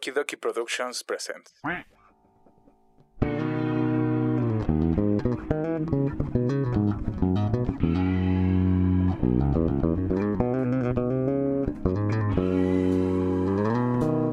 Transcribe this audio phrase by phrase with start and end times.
[0.00, 1.52] Okie Dokie Productions presents.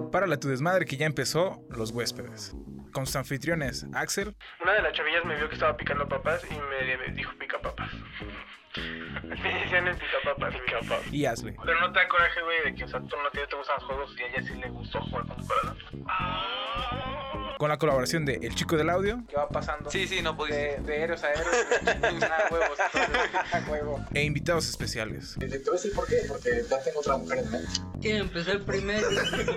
[0.09, 2.55] Para tu desmadre que ya empezó, los huéspedes.
[2.93, 6.55] Con sus anfitriones, Axel, Una de las chavillas me vio que estaba picando papas y
[6.55, 7.91] me dijo pica papas.
[9.35, 10.53] Pica papas.
[11.11, 11.23] y.
[11.23, 13.75] Pero no te da coraje, güey, de que, o sea, tú no te, te gustan
[13.77, 15.77] los juegos y a ella sí le gustó jugar con tu corazón.
[17.57, 19.89] Con la colaboración de El Chico del Audio ¿Qué va pasando?
[19.89, 20.79] Sí, sí, no pudiste.
[20.79, 21.47] De, de héroes a héroes.
[22.23, 22.77] a huevos.
[23.67, 24.05] Huevo.
[24.13, 25.35] e invitados especiales.
[25.39, 27.71] Te voy a decir por qué, porque ya tengo otra mujer en mente.
[28.01, 29.07] Quiero empezar primero.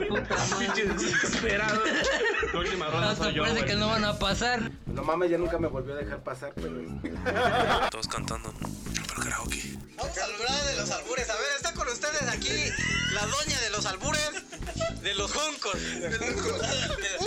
[0.08, 0.94] Puta madre.
[0.94, 1.82] Desesperado.
[2.52, 4.70] La última ronda soy yo, parece que no van a pasar.
[4.86, 6.80] No mames, ya nunca me volvió a dejar pasar, pero.
[7.90, 8.52] Todos cantando.
[9.30, 9.78] Karaoke.
[9.96, 11.30] Vamos a hablar de los albures.
[11.30, 12.50] A ver, está con ustedes aquí
[13.14, 14.32] la doña de los albures,
[15.02, 15.74] de los juncos.
[15.74, 16.40] De los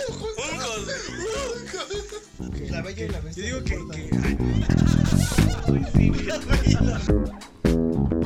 [0.08, 0.86] juncos.
[2.70, 3.46] La bella y la bestia.
[3.48, 4.10] Yo digo que,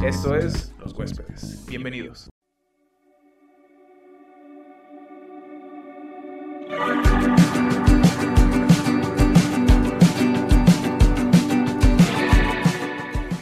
[0.08, 1.64] Esto es Los Huéspedes.
[1.66, 2.28] Bienvenidos.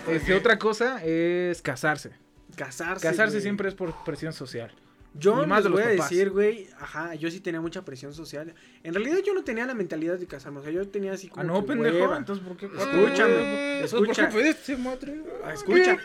[0.09, 2.13] Este, otra cosa es casarse.
[2.57, 3.07] Casarse.
[3.07, 3.43] Casarse güey.
[3.43, 4.73] siempre es por presión social.
[5.19, 6.11] Yo y más les voy a papás.
[6.11, 8.55] decir, güey, ajá, yo sí tenía mucha presión social.
[8.83, 11.41] En realidad yo no tenía la mentalidad de casarme, o sea, yo tenía así como
[11.41, 11.97] Ah, no, que pendejo.
[12.01, 12.19] hueva.
[12.19, 12.67] Entonces, ¿por qué?
[12.67, 14.29] Escúchame, escucha.
[14.29, 15.23] ¿Por qué pediste, madre?
[15.43, 15.97] Ah, Escucha,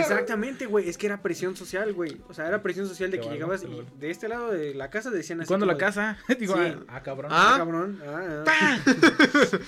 [0.00, 2.20] exactamente, güey, es que era presión social, güey.
[2.28, 5.10] O sea, era presión social de que llegabas y de este lado de la casa
[5.10, 5.48] decían ¿Y así.
[5.48, 6.18] cuándo la de, casa?
[6.40, 6.60] Digo, Sí.
[6.64, 7.30] ah, ah, cabrón.
[7.32, 8.00] Ah, cabrón.
[8.04, 8.78] Ah, ah.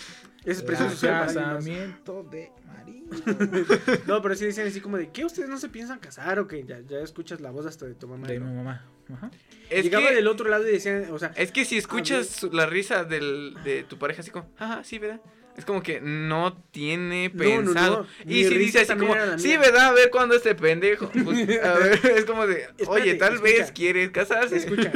[0.51, 1.27] Esa es presión La social.
[1.27, 3.03] casamiento de María.
[4.07, 6.65] No, pero sí decían así como de, ¿qué ustedes no se piensan casar o que
[6.65, 8.27] ya, ya escuchas la voz hasta de tu mamá?
[8.29, 8.47] De ¿no?
[8.47, 8.85] mi mamá.
[9.13, 9.31] Ajá.
[9.71, 12.51] Es Llegaba que, del otro lado y decían, o sea, es que si escuchas su-
[12.53, 15.21] la risa del, de tu pareja así como, ajá, sí, ¿verdad?
[15.57, 18.07] Es como que no tiene No, no, pensado.
[18.25, 18.33] no.
[18.33, 19.59] Y si dice así como, sí, mía".
[19.59, 19.87] ¿verdad?
[19.89, 21.11] A ver cuándo este pendejo.
[21.25, 23.53] Pues, a ver, es como de, oye, tal escucha.
[23.53, 24.56] vez quieres casarse.
[24.56, 24.93] escucha,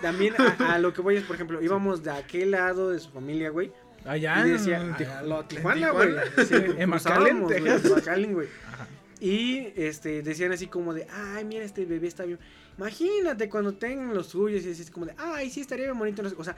[0.00, 3.10] también a, a lo que voy es, por ejemplo, íbamos de aquel lado de su
[3.10, 3.72] familia, güey.
[4.04, 4.94] Allá y decía, en
[5.48, 6.10] Tijuana, güey.
[6.46, 7.90] Sí, En McAllen, güey, Texas.
[7.90, 8.48] McAllen, güey.
[9.20, 12.38] Y este, decían así como de, ay, mira, este bebé está bien.
[12.76, 16.22] Imagínate cuando tengan los suyos y así como de, ay, sí, estaría bien bonito.
[16.22, 16.56] no sé, O sea,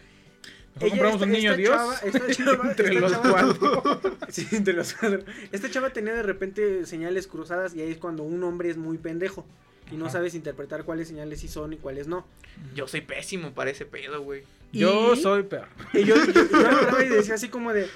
[0.75, 1.75] Mejor compramos un niño Dios.
[1.75, 4.01] Chava, esta chava, Entre esta los chava- cuatro.
[4.29, 5.21] Sí, entre los cuatro.
[5.53, 8.99] Esta chava tenía de repente señales cruzadas y ahí es cuando un hombre es muy
[8.99, 9.47] pendejo.
[9.93, 12.27] Y no sabes interpretar cuáles señales sí son y cuáles no.
[12.75, 14.43] Yo soy pésimo para ese pedo, güey.
[14.77, 15.69] Yo Y- soy peor.
[15.93, 16.23] Y yo, yo,
[17.05, 17.89] y decía así como de,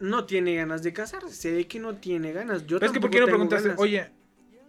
[0.00, 2.66] no tiene ganas de casarse, se ve que no tiene ganas.
[2.66, 3.80] Yo es que ¿por tampoco qué no preguntaste, ganas.
[3.82, 4.10] oye,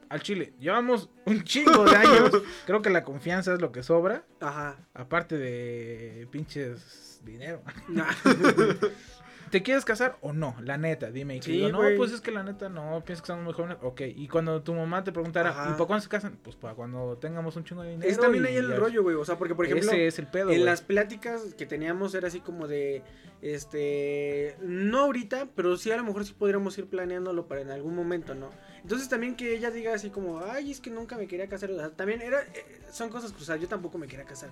[0.09, 2.31] al chile, llevamos un chingo de años.
[2.65, 4.23] Creo que la confianza es lo que sobra.
[4.39, 4.77] Ajá.
[4.95, 7.61] Aparte de pinches dinero.
[7.89, 8.07] Nah.
[9.49, 10.55] ¿Te quieres casar o no?
[10.61, 11.35] La neta, dime.
[11.37, 13.53] Y que Sí, digo, no, pues es que la neta no, piensas que estamos muy
[13.53, 13.77] jóvenes.
[13.81, 15.69] Ok, y cuando tu mamá te preguntara, Ajá.
[15.69, 16.37] ¿y para cuándo se casan?
[16.43, 18.09] Pues para cuando tengamos un chingo de dinero.
[18.09, 19.15] es también ahí el rollo, güey.
[19.15, 20.51] O sea, porque por ejemplo, Ese es el pedo.
[20.51, 23.03] en las pláticas que teníamos era así como de,
[23.41, 27.95] este, no ahorita, pero sí a lo mejor sí podríamos ir planeándolo para en algún
[27.95, 28.49] momento, ¿no?
[28.81, 31.71] Entonces también que ella diga así como, ay, es que nunca me quería casar.
[31.71, 33.61] O sea, también era, eh, son cosas cruzadas.
[33.61, 34.51] Yo tampoco me quería casar.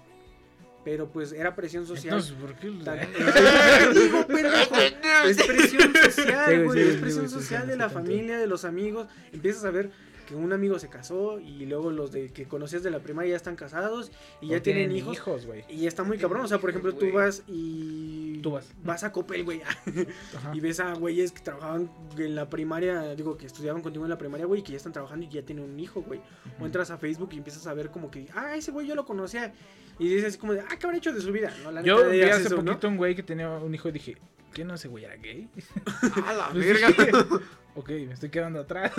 [0.88, 2.14] Pero pues era presión social.
[2.14, 2.68] Entonces, ¿por qué?
[2.68, 9.06] Digo, pendejo, es presión social, güey, es presión social de la familia, de los amigos.
[9.34, 9.92] Empiezas a ver
[10.28, 13.36] que un amigo se casó y luego los de que conocías de la primaria ya
[13.38, 14.12] están casados
[14.42, 15.46] y ya tienen hijos.
[15.46, 15.64] güey.
[15.70, 16.44] Y está muy cabrón.
[16.44, 18.40] O sea, por ejemplo, tú vas y.
[18.44, 18.68] Tú vas.
[18.84, 19.62] Vas a Coppel, güey.
[20.54, 23.16] Y ves a güeyes que trabajaban en la primaria.
[23.16, 24.62] Digo, que estudiaban contigo en la primaria, güey.
[24.62, 26.20] Que ya están trabajando y ya tienen un hijo, güey.
[26.60, 28.28] O entras a Facebook y empiezas a ver como que.
[28.36, 29.54] Ah, ese güey yo lo conocía.
[29.98, 30.60] Y dices así como de.
[30.62, 31.52] Ah, ¿qué habrá hecho de su vida?
[31.64, 32.66] No, la Yo vi hace eso, ¿no?
[32.66, 34.18] poquito un güey que tenía un hijo y dije,
[34.54, 35.50] ¿qué no ese güey era gay?
[36.28, 37.28] A la Pues verga.
[37.76, 38.92] ok, me estoy quedando atrás.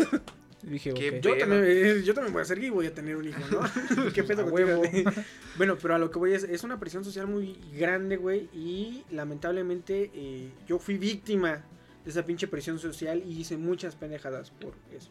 [0.63, 1.15] Y dije, Qué ok.
[1.17, 3.27] Yo Pero- también, eh, yo también voy a ser gay y voy a tener un
[3.29, 3.61] hijo, ¿no?
[4.15, 4.83] ¿Qué pedo huevo.
[5.57, 9.05] Bueno, pero a lo que voy es, es una presión social muy grande, güey, y
[9.11, 11.65] lamentablemente eh, yo fui víctima
[12.05, 15.11] de esa pinche presión social y hice muchas pendejadas por eso.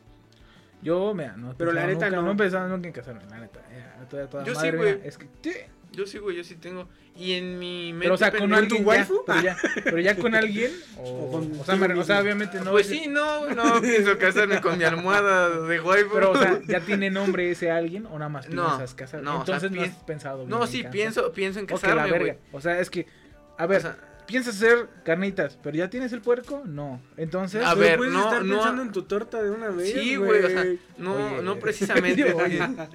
[0.81, 2.27] Yo, mira, no Pero la neta nunca, no.
[2.27, 2.37] no.
[2.37, 3.61] pensaba nunca en casarme, la neta.
[3.71, 4.95] ya, toda- toda Yo sí, madre, güey.
[4.95, 5.51] mira, Es que, sí,
[5.91, 6.87] Yo sí, güey, yo sí tengo.
[7.15, 9.23] Y en mi mente pero o sea, con alguien tu ya, waifu?
[9.25, 12.59] pero ya, pero ya con alguien o, O con o sea, me- o sea, obviamente
[12.59, 12.71] no.
[12.71, 16.11] Pues es- sí, no, no pienso casarme con mi almohada de waifu.
[16.13, 19.23] Pero, o sea, ¿ya tiene nombre ese alguien o nada más No, piensas casar?
[19.23, 20.91] no, o sea, Entonces no has pensado bien No, sí, casar.
[20.91, 22.35] pienso, pienso en Ok, la casarme, verga.
[22.51, 23.07] O sea, es que,
[23.57, 23.97] a ver, O sea,
[24.27, 26.61] ¿piensas hacer carnitas, pero ya tienes el puerco?
[26.65, 27.01] No.
[27.15, 30.17] Entonces, A ver, puedes no, estar no- pensando en tu torta de una vez, sí,
[30.17, 30.65] güey, o sea,
[30.99, 31.41] no, Oye.
[31.41, 32.23] no precisamente.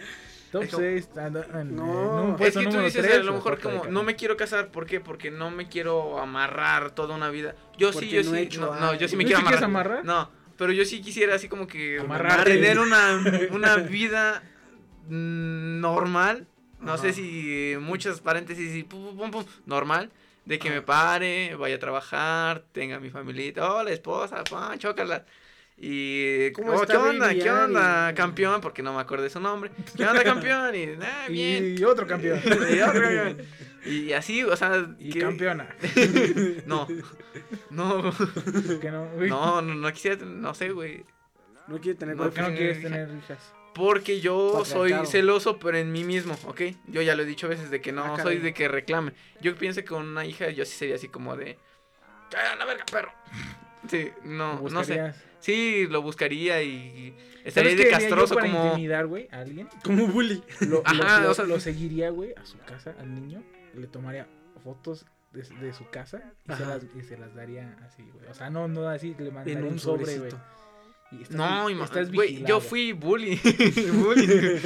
[0.52, 1.08] Top Es como- 6.
[1.16, 4.36] anda- en- No, Es que tú dices tres, a lo mejor como, no me quiero
[4.36, 5.00] casar, ¿por qué?
[5.00, 7.56] Porque no me quiero amarrar toda una vida.
[7.78, 9.64] Yo sí, yo no he sí, hecho no, no, yo sí me ¿No quiero amarrar.
[9.64, 10.04] amarrar?
[10.04, 12.52] No, pero yo sí quisiera así como que Amarrarte.
[12.52, 13.18] tener una,
[13.50, 14.42] una vida
[15.08, 16.46] normal.
[16.80, 20.10] No sé si muchas paréntesis y pum, pum, pum, pum, normal.
[20.44, 25.24] De que me pare, vaya a trabajar, tenga mi familita, oh, la esposa, pan, chócala.
[25.84, 27.26] Y, ¿Cómo oh, está ¿qué onda?
[27.26, 28.60] Baby ¿Qué onda, campeón?
[28.60, 29.72] Porque no me acuerdo de su nombre.
[29.96, 30.72] ¿Qué onda, campeón?
[30.76, 31.76] Y, ah, bien.
[31.76, 32.40] Y otro campeón.
[32.72, 33.38] Y otro campeón.
[33.84, 34.94] Y así, o sea.
[35.00, 35.74] Y que- campeona.
[36.66, 36.86] No.
[37.70, 38.12] No.
[38.80, 39.08] Que no.
[39.26, 41.04] No, no, no quisiera, no sé, güey.
[41.66, 42.88] No quiere tener No, ¿Por qué no quieres hija.
[42.88, 43.52] tener hijas?
[43.74, 46.60] Porque yo soy celoso, pero en mí mismo, ¿ok?
[46.86, 49.14] Yo ya lo he dicho a veces de que no Ah, soy de que reclame.
[49.40, 51.58] Yo pienso que con una hija yo sí sería así como de.
[52.30, 53.12] ¡Cállate la verga, perro!
[53.88, 55.12] Sí, no, no sé.
[55.42, 58.66] Sí, lo buscaría y estaría ¿Sabes de castroso para como.
[58.68, 59.68] intimidar, güey, a alguien?
[59.84, 60.42] Como bully.
[60.60, 63.42] Lo, Ajá, lo- o sea- lo seguiría, güey, a su casa, al niño.
[63.74, 64.26] Le tomaría
[64.64, 66.74] fotos de, de su casa y se, Ajá.
[66.76, 68.26] las, y se las daría así, güey.
[68.30, 70.30] O sea, no, no así, le mandaría En un, un sobre, güey.
[71.28, 71.64] No,
[72.12, 73.38] güey, yo fui bully.
[73.92, 74.60] bully.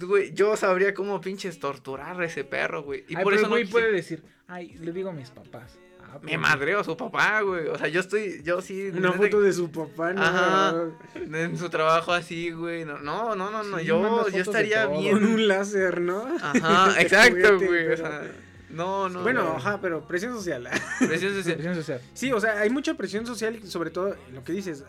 [0.00, 3.04] Güey, yo sabría cómo pinches torturar a ese perro, güey.
[3.08, 5.30] Y Ay, por pero eso no güey quise- puede decir, ay, le digo a mis
[5.30, 5.78] papás.
[6.14, 7.68] Ah, Me pues, madreo a su papá, güey.
[7.68, 8.90] O sea, yo estoy, yo sí.
[8.94, 10.22] Una foto de su papá, ¿no?
[10.22, 10.74] Ajá.
[11.14, 12.84] En su trabajo así, güey.
[12.84, 13.62] No, no, no, no.
[13.62, 15.14] no, Sí, yo, yo estaría bien.
[15.14, 16.26] Con un láser, ¿no?
[16.40, 17.84] Ajá, exacto, juguete, güey.
[17.84, 18.22] O pero- sea,
[18.70, 19.22] no, no.
[19.22, 19.56] bueno, no.
[19.56, 20.68] ajá, pero presión social.
[20.98, 21.54] Presión social.
[21.56, 22.00] presión social.
[22.14, 24.84] Sí, o sea, hay mucha presión social, sobre todo lo que dices,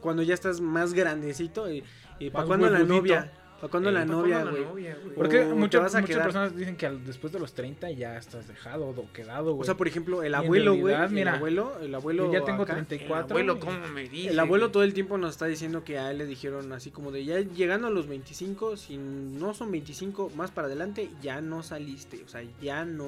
[0.00, 1.84] cuando ya estás más grandecito y,
[2.18, 3.32] y para cuando la novia,
[3.62, 4.64] para cuando Eh, la ¿pa' novia, cuándo la güey.
[4.64, 5.14] novia, güey?
[5.14, 8.48] Porque O muchas, muchas quedar- personas dicen que al- después de los 30 ya estás
[8.48, 9.66] dejado o quedado, O güey.
[9.66, 12.86] sea, por ejemplo, el abuelo, güey, el abuelo, el abuelo Yo ya tengo acá, El
[12.86, 13.30] 34.
[13.36, 14.30] abuelo, y- ¿cómo me dice?
[14.30, 17.12] El abuelo todo el tiempo nos está diciendo que a él le dijeron así como
[17.12, 21.62] de ya llegando a los 25, si no son 25 más para adelante, ya no
[21.62, 23.06] saliste, o sea, ya no.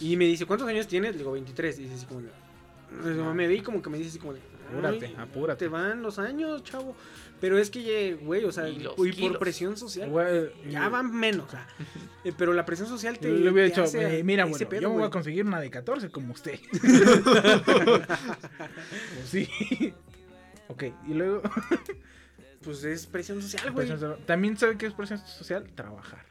[0.00, 1.12] Y me dice, ¿cuántos años tienes?
[1.12, 1.78] Le digo, 23.
[1.78, 2.28] Y dice así como de,
[3.34, 5.58] me vi como que me dice así como de, Apúrate, "Ay, apúrate.
[5.64, 6.94] Te van los años, chavo.
[7.40, 11.14] Pero es que, güey, o sea, Y los y por presión social, Güey, ya van
[11.14, 11.46] menos.
[11.46, 11.66] o sea,
[12.24, 13.28] eh, pero la presión social te.
[13.28, 15.60] Yo le hubiera dicho, hace eh, mira, bueno, pedo, yo me voy a conseguir una
[15.60, 16.58] de 14 como usted.
[16.72, 18.08] pues
[19.26, 19.48] sí.
[20.68, 21.42] ok, y luego.
[22.62, 23.88] Pues es presión social, güey.
[24.26, 26.26] También sabe qué es presión social, trabajar.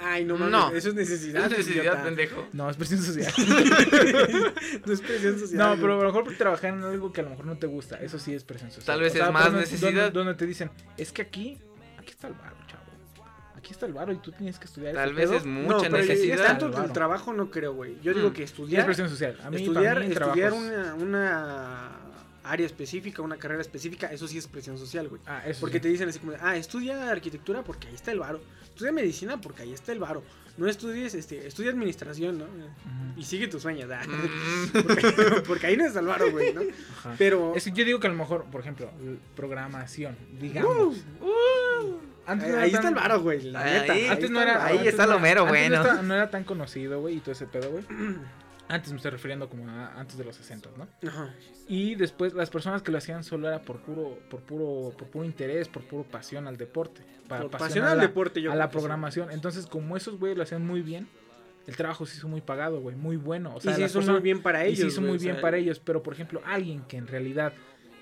[0.00, 0.70] Ay, no mames, No.
[0.72, 1.44] eso es necesidad.
[1.44, 2.04] Es necesidad, idiota.
[2.04, 2.46] pendejo.
[2.52, 3.32] No, es presión social.
[4.86, 5.58] no es presión social.
[5.58, 7.96] no, pero a lo mejor trabajar en algo que a lo mejor no te gusta,
[7.96, 8.86] eso sí es presión social.
[8.86, 9.92] Tal vez es más necesidad.
[9.92, 11.58] Donde, donde te dicen, es que aquí,
[11.98, 12.82] aquí está el varo, chavo.
[13.56, 15.38] Aquí está el varo y tú tienes que estudiar Tal vez pedo".
[15.38, 16.46] es No, mucha pero necesidad.
[16.58, 17.96] tanto el trabajo no creo, güey.
[18.02, 18.32] Yo digo Mm.
[18.32, 19.36] que Y es estudiar, presión social.
[19.42, 21.90] A mí, estudiar, mí, estudiar una, una
[22.44, 25.20] área específica, una carrera específica, eso sí es presión social, güey.
[25.26, 25.82] Ah, eso Porque sí.
[25.82, 28.40] te dicen así como, ah, estudia arquitectura porque ahí está el varo.
[28.78, 30.22] Estudia medicina porque ahí está el varo.
[30.56, 32.44] No estudies, este, estudia administración, ¿no?
[33.16, 34.02] Y sigue tus sueños, ah.
[34.72, 36.60] Porque, porque ahí no está el varo, güey, ¿no?
[36.98, 37.16] Ajá.
[37.18, 38.88] Pero Es que yo digo que a lo mejor, por ejemplo,
[39.34, 40.96] programación, digamos.
[42.24, 44.12] Antes ahí, no era ahí está tan- el varo, güey, la Ahí- neta.
[44.12, 44.64] Antes no está el era.
[44.66, 46.02] ahí está no lo era- mero bueno.
[46.02, 47.84] No era tan conocido, güey, y todo ese pedo, güey.
[48.68, 50.86] Antes me estoy refiriendo como a antes de los 60, ¿no?
[51.08, 51.34] Ajá.
[51.66, 55.24] Y después las personas que lo hacían solo era por puro, por puro, por puro
[55.24, 57.02] interés, por puro pasión al deporte.
[57.28, 58.72] Para Por pasión al la- deporte, yo a la sí.
[58.72, 59.30] programación.
[59.30, 61.08] Entonces, como esos güeyes lo hacían muy bien,
[61.66, 63.54] el trabajo se hizo muy pagado, güey, muy bueno.
[63.54, 64.80] O sea, y se hizo muy bien para y ellos.
[64.80, 67.06] se hizo güey, muy o bien sea, para ellos, pero por ejemplo, alguien que en
[67.06, 67.52] realidad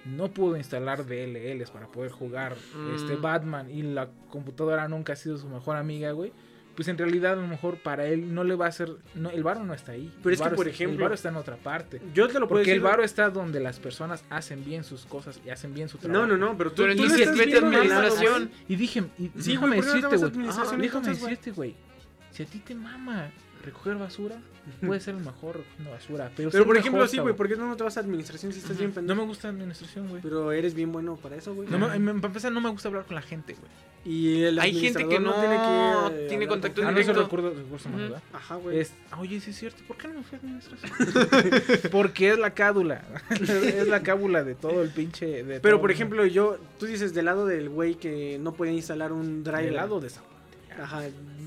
[0.05, 2.55] no pudo instalar DLLs para poder jugar
[2.95, 3.23] este Mm.
[3.23, 6.33] Batman y la computadora nunca ha sido su mejor amiga, güey.
[6.77, 9.43] Pues en realidad a lo mejor para él no le va a hacer, no, el
[9.43, 10.13] varo no está ahí.
[10.23, 12.01] Pero El es que, por está- el ejemplo, varo está en otra parte.
[12.15, 12.83] Yo te lo puedo Porque el decir.
[12.83, 16.27] varo está donde las personas hacen bien sus cosas y hacen bien su trabajo.
[16.27, 18.51] No, no, no, pero tú, Pero tú estás vete administración.
[18.69, 20.49] Y dije, y Sí, déjame ¿por qué no te decirte, güey.
[20.49, 21.75] Ajá, déjame decirte, güey.
[22.31, 23.31] Si a ti te mama
[23.67, 24.37] recoger basura,
[24.85, 26.31] puede ser el mejor recogiendo basura.
[26.35, 28.91] Pero, por ejemplo, sí, güey, ¿por qué no te vas a administración si estás bien
[28.91, 29.21] No pendejo?
[29.21, 30.23] me gusta administración, güey.
[30.23, 31.69] Pero eres bien bueno para eso, güey.
[31.69, 33.71] No me, me- para empezar, no me gusta hablar con la gente, güey.
[34.05, 37.29] Y el Hay gente que administrador no tiene, que tiene contacto con Ah, no directo.
[37.29, 37.97] humano, Ujú.
[37.97, 38.23] ¿verdad?
[38.33, 38.79] Ajá, güey.
[38.79, 40.93] Es, oye, sí es cierto, ¿por qué no me fui a administración?
[41.91, 45.43] Porque es la cádula, es la cábula de todo el pinche...
[45.43, 48.73] De Pero todo por ejemplo, yo, tú dices del lado del güey que no puede
[48.73, 49.65] instalar un driver.
[49.65, 50.23] del lado de esa...
[50.81, 51.01] Ajá,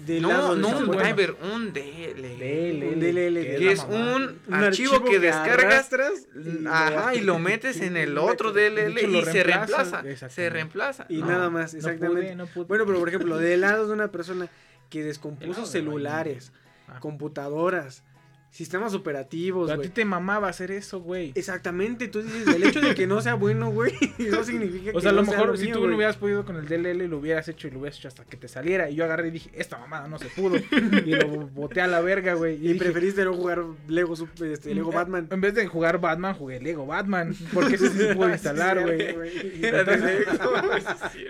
[0.06, 1.04] del lado No, de no un bueno.
[1.04, 2.22] driver, un DL.
[2.22, 4.16] DLL, Un DLL, que es mamá.
[4.16, 5.90] un, Un archivo, que descargas
[6.36, 10.04] y lo- ajá, y lo metes en el otro DLL hecho, y se reemplaza.
[10.30, 11.06] Se reemplaza.
[11.10, 12.22] Y No, nada más, no exactamente.
[12.28, 12.66] pude, no pude.
[12.66, 14.48] Bueno, pero por ejemplo, del lado de una persona
[14.90, 16.52] que descompuso celulares,
[16.92, 17.00] Ah.
[17.00, 18.04] computadoras,
[18.52, 21.32] sistemas operativos, a ti te mamaba hacer eso, güey.
[21.36, 23.94] Exactamente, tú dices, el hecho de que no sea bueno, güey,
[24.32, 25.92] no significa que O sea, a lo no mejor si mío, tú güey.
[25.92, 28.38] no hubieras podido con el DLL, lo hubieras hecho y lo hubieras hecho hasta que
[28.38, 28.90] te saliera.
[28.90, 30.58] Y yo agarré y dije, esta mamada no se pudo.
[30.58, 32.56] y lo boté a la verga, güey.
[32.56, 35.28] Y dije, preferiste no jugar Lego, este, Lego eh, Batman.
[35.32, 37.36] En vez de jugar Batman, jugué Lego Batman.
[37.54, 39.16] Porque ese sí se pudo instalar, güey.
[39.62, 40.26] Entonces-.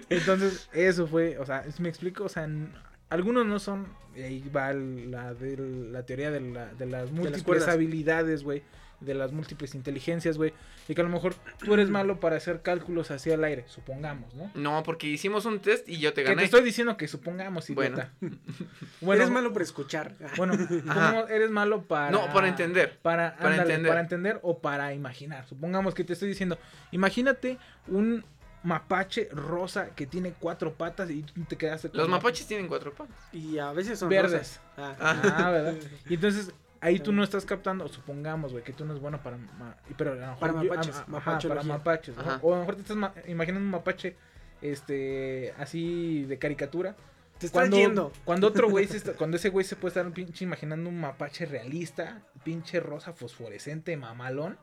[0.09, 2.23] Entonces, eso fue, o sea, ¿me explico?
[2.23, 2.47] O sea,
[3.09, 5.57] algunos no son, y ahí va el- la, de,
[5.91, 8.63] la teoría de, la- de las múltiples habilidades, güey,
[8.99, 10.53] de las múltiples inteligencias, güey,
[10.89, 14.33] y que a lo mejor tú eres malo para hacer cálculos hacia el aire, supongamos,
[14.35, 14.51] ¿no?
[14.55, 16.43] No, porque hicimos un test y yo te Que te gané.
[16.43, 17.95] estoy diciendo que supongamos, Bueno.
[17.97, 18.11] idiota.
[19.01, 20.15] Bueno, Eres malo para escuchar.
[20.37, 20.53] Bueno,
[21.29, 22.11] eres malo para...
[22.11, 22.99] No, para entender.
[23.01, 23.89] Para, Para ándale, entender.
[23.89, 25.47] para entender o para imaginar.
[25.47, 26.57] Supongamos que te estoy diciendo,
[26.91, 28.25] imagínate un
[28.63, 32.67] mapache rosa que tiene cuatro patas y tú te quedaste con Los la- mapaches tienen
[32.67, 33.15] cuatro patas.
[33.31, 34.31] Y a veces son Verdes.
[34.31, 34.61] rosas.
[34.77, 34.95] Ah.
[35.37, 35.75] Ah, ¿verdad?
[36.09, 36.51] Y entonces
[36.81, 40.11] ahí tú no estás captando, supongamos, güey, que tú no es bueno para ma- pero
[40.11, 41.05] a lo mejor Para yo- mapaches, ajá,
[41.47, 42.15] para mapaches.
[42.41, 44.15] O a lo mejor te estás ma- imaginando un mapache
[44.61, 46.95] este así de caricatura.
[47.37, 48.11] Te estás Cuando, yendo.
[48.25, 51.45] cuando otro güey se está- cuando ese güey se puede estar pinche imaginando un mapache
[51.45, 54.57] realista, pinche rosa fosforescente, mamalón,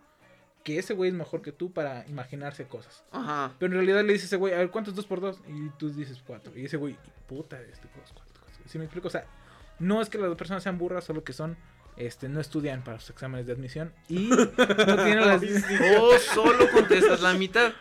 [0.67, 3.05] que ese güey es mejor que tú para imaginarse cosas.
[3.13, 3.53] Ajá.
[3.61, 5.41] Pero en realidad le dice ese güey, a ver, ¿cuánto es 2 por 2?
[5.47, 6.53] Y tú dices 4.
[6.59, 6.97] Y ese güey,
[7.29, 8.65] puta, este, pues, cuatro, cuatro.
[8.67, 9.07] ¿Sí me explico?
[9.07, 9.27] O sea,
[9.79, 11.57] no es que las dos personas sean burras, solo que son,
[11.97, 14.45] este, no estudian para sus exámenes de admisión y no
[15.05, 15.41] tienen las...
[16.01, 17.73] O solo contestas la mitad.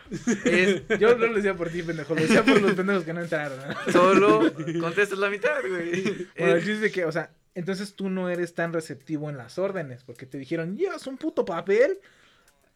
[0.44, 3.20] Es Yo no lo decía por ti, pendejo, lo decía por los pendejos que no
[3.20, 3.58] entraron.
[3.58, 3.92] ¿no?
[3.92, 6.02] solo contestas la mitad, güey.
[6.38, 9.36] Bueno, el Es- chiste es que, o sea, entonces tú no eres tan receptivo en
[9.38, 11.98] las órdenes, porque te dijeron, llevas un puto papel,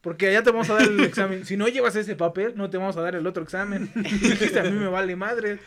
[0.01, 1.45] porque allá te vamos a dar el examen.
[1.45, 3.91] Si no llevas ese papel, no te vamos a dar el otro examen.
[3.95, 5.59] A mí me vale madre.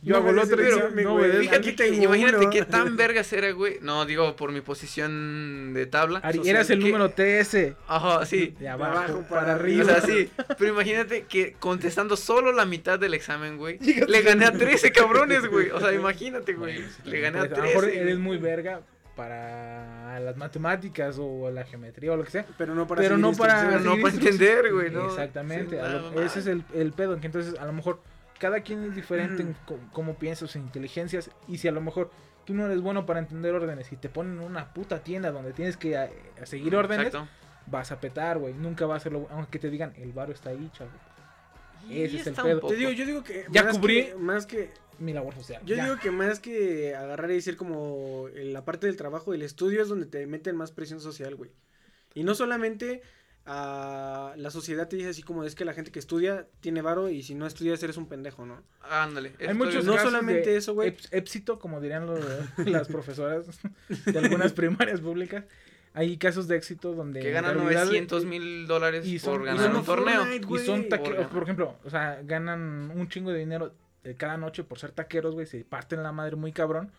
[0.00, 1.32] Yo No hago el otro examen, no güey.
[1.38, 2.50] Fíjate que, imagínate uno.
[2.50, 3.78] qué tan vergas era, güey.
[3.82, 6.20] No, digo, por mi posición de tabla.
[6.22, 7.74] Ari, eras el que- número TS.
[7.88, 8.54] Ajá, sí.
[8.60, 9.84] De abajo abajo para para O arriba.
[9.86, 10.30] sea, sí.
[10.56, 13.78] Pero imagínate que contestando solo la mitad del examen, güey.
[13.80, 15.70] Le gané a 13 cabrones, güey.
[15.70, 16.84] O sea, imagínate, güey.
[17.04, 18.00] Le gané a Pues, a lo mejor 13.
[18.00, 18.82] eres muy verga
[19.18, 22.46] para las matemáticas o la geometría o lo que sea.
[22.56, 25.06] Pero no para Pero no para- no para entender, güey, ¿no?
[25.06, 25.76] Exactamente.
[25.76, 27.18] Sí, a lo- nada ese es el, el pedo.
[27.20, 28.00] Que entonces, a lo mejor,
[28.38, 29.56] cada quien es diferente en
[29.92, 31.30] cómo piensa sus inteligencias.
[31.48, 32.10] Y si a lo mejor
[32.44, 35.52] tú no eres bueno para entender órdenes y te ponen en una puta tienda donde
[35.52, 36.08] tienes que a-
[36.40, 37.28] a seguir órdenes, Exacto.
[37.66, 38.54] vas a petar, güey.
[38.54, 39.26] Nunca va a hacerlo.
[39.30, 40.90] Aunque te digan, el varo está ahí, chavo.
[41.90, 42.60] Ese es el pedo.
[42.60, 43.46] Te digo, yo digo que.
[43.50, 44.06] Ya más cubrí.
[44.06, 44.70] que- más que.
[44.98, 45.62] Mi labor social.
[45.64, 45.84] Yo ya.
[45.84, 49.88] digo que más que agarrar y decir como la parte del trabajo, el estudio es
[49.88, 51.50] donde te meten más presión social, güey.
[52.14, 53.02] Y no solamente
[53.50, 57.08] a la sociedad te dice así como es que la gente que estudia tiene varo
[57.08, 58.62] y si no estudias eres un pendejo, ¿no?
[58.82, 59.32] Ándale.
[59.40, 60.94] Hay muchos no casos solamente de eso, güey.
[61.12, 62.20] Éxito, como dirían los-
[62.66, 63.46] las profesoras
[64.04, 65.44] de algunas primarias públicas.
[65.94, 67.20] Hay casos de éxito donde.
[67.20, 70.20] que ganan realidad- 900 mil dólares y son- por y ganar son un torneo.
[70.20, 73.72] Fortnite, Y son por ejemplo, o sea, ganan un chingo de dinero
[74.08, 76.90] eh, cada noche por ser taqueros, güey, se parten la madre muy cabrón.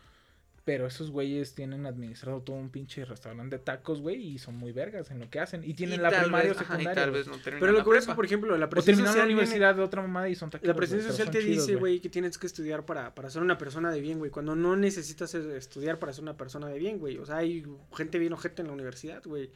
[0.65, 4.71] Pero esos güeyes tienen administrado todo un pinche restaurante de tacos, güey, y son muy
[4.71, 5.63] vergas en lo que hacen.
[5.63, 7.01] Y tienen Y la primaria o vez- ajá, secundaria.
[7.01, 8.15] Y tal vez no Pero la lo que es que, prepa.
[8.15, 10.51] por ejemplo, la o presión terminaron la social viene- universidad de otra mamada y son
[10.51, 10.75] taqueros.
[10.75, 13.57] La pero social te chidos, dice, güey, que tienes que estudiar para, para ser una
[13.57, 14.29] persona de bien, güey.
[14.29, 17.17] Cuando no necesitas estudiar para ser una persona de bien, güey.
[17.17, 19.49] O sea, hay gente bien ojete en la universidad, güey.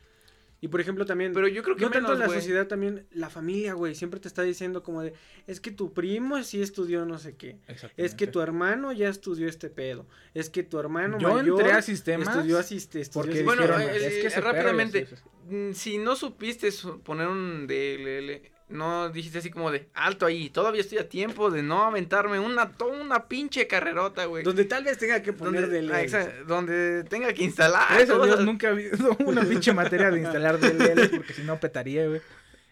[0.63, 3.29] Y por ejemplo también, Pero yo creo que no tanto menos, la sociedad, también la
[3.29, 3.96] familia, güey.
[3.96, 5.13] Siempre te está diciendo como de,
[5.46, 7.58] es que tu primo sí estudió no sé qué.
[7.98, 10.08] Es que tu hermano ya estudió este pedo.
[10.34, 13.82] Es que tu hermano Yo mayor entré a sistemas estudió asiste, estudió porque Bueno, dijeron,
[13.82, 17.27] eh, es que eh, se rápidamente, perra, sí, sí, mm, si no supiste su- poner
[17.27, 21.84] un DLL, no dijiste así como de alto ahí, todavía estoy a tiempo de no
[21.84, 24.43] aventarme una, toda una pinche carrerota, güey.
[24.43, 27.91] Donde tal vez tenga que poner Donde, de ah, donde tenga que instalar.
[27.91, 32.08] A Dios, nunca he habido una pinche materia de instalar DLLs porque si no petaría,
[32.08, 32.22] güey.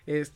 [0.05, 0.33] Es,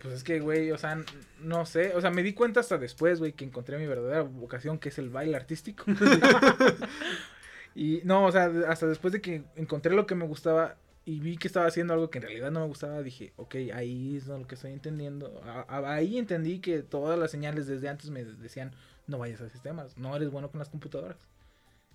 [0.00, 1.02] pues es que, güey, o sea,
[1.40, 4.78] no sé, o sea, me di cuenta hasta después, güey, que encontré mi verdadera vocación,
[4.78, 5.84] que es el baile artístico.
[7.74, 11.38] y no, o sea, hasta después de que encontré lo que me gustaba y vi
[11.38, 14.46] que estaba haciendo algo que en realidad no me gustaba, dije, ok, ahí es lo
[14.46, 15.40] que estoy entendiendo.
[15.44, 18.72] A- ahí entendí que todas las señales desde antes me decían,
[19.06, 21.16] no vayas a sistemas, no eres bueno con las computadoras.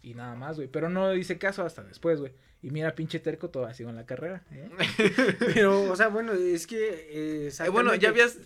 [0.02, 0.68] Y nada más, güey.
[0.68, 2.32] Pero no hice caso hasta después, güey.
[2.64, 4.44] Y mira, pinche terco, todavía sigo en la carrera.
[4.52, 4.70] ¿eh?
[5.54, 7.08] Pero, o sea, bueno, es que...
[7.12, 8.38] eh, Eh, bueno, ya habías,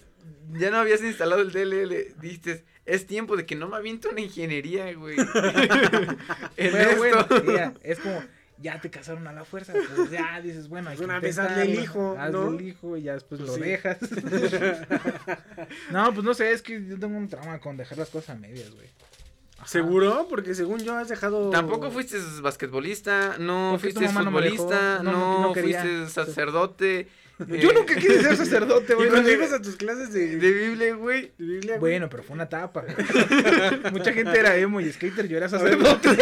[0.51, 4.21] ya no habías instalado el DLL, dijiste, es tiempo de que no me aviento una
[4.21, 5.15] ingeniería, güey.
[6.57, 7.25] En Pero bueno,
[7.83, 8.21] es como,
[8.57, 9.73] ya te casaron a la fuerza.
[9.73, 12.49] Pues ya dices, bueno, hay que Una vez intentarlo, hazle el hijo, Hazle ¿no?
[12.57, 13.61] el hijo y ya después Pues lo sí.
[13.69, 13.97] dejas.
[15.91, 18.39] no, pues no sé, es que yo tengo un trauma con dejar las cosas a
[18.39, 18.87] medias, güey.
[19.65, 20.27] ¿Seguro?
[20.29, 21.49] Porque según yo has dejado...
[21.49, 25.81] Tampoco fuiste basquetbolista, no Porque fuiste no futbolista, no, no, no quería.
[25.81, 27.07] fuiste sacerdote.
[27.39, 29.09] Yo eh, nunca quise ser sacerdote, Y güey.
[29.09, 31.33] cuando ibas a tus clases de, De Biblia, güey.
[31.37, 32.85] de Biblia, güey, Bueno, pero fue una etapa.
[33.91, 36.09] Mucha gente era emo y skater, yo era sacerdote.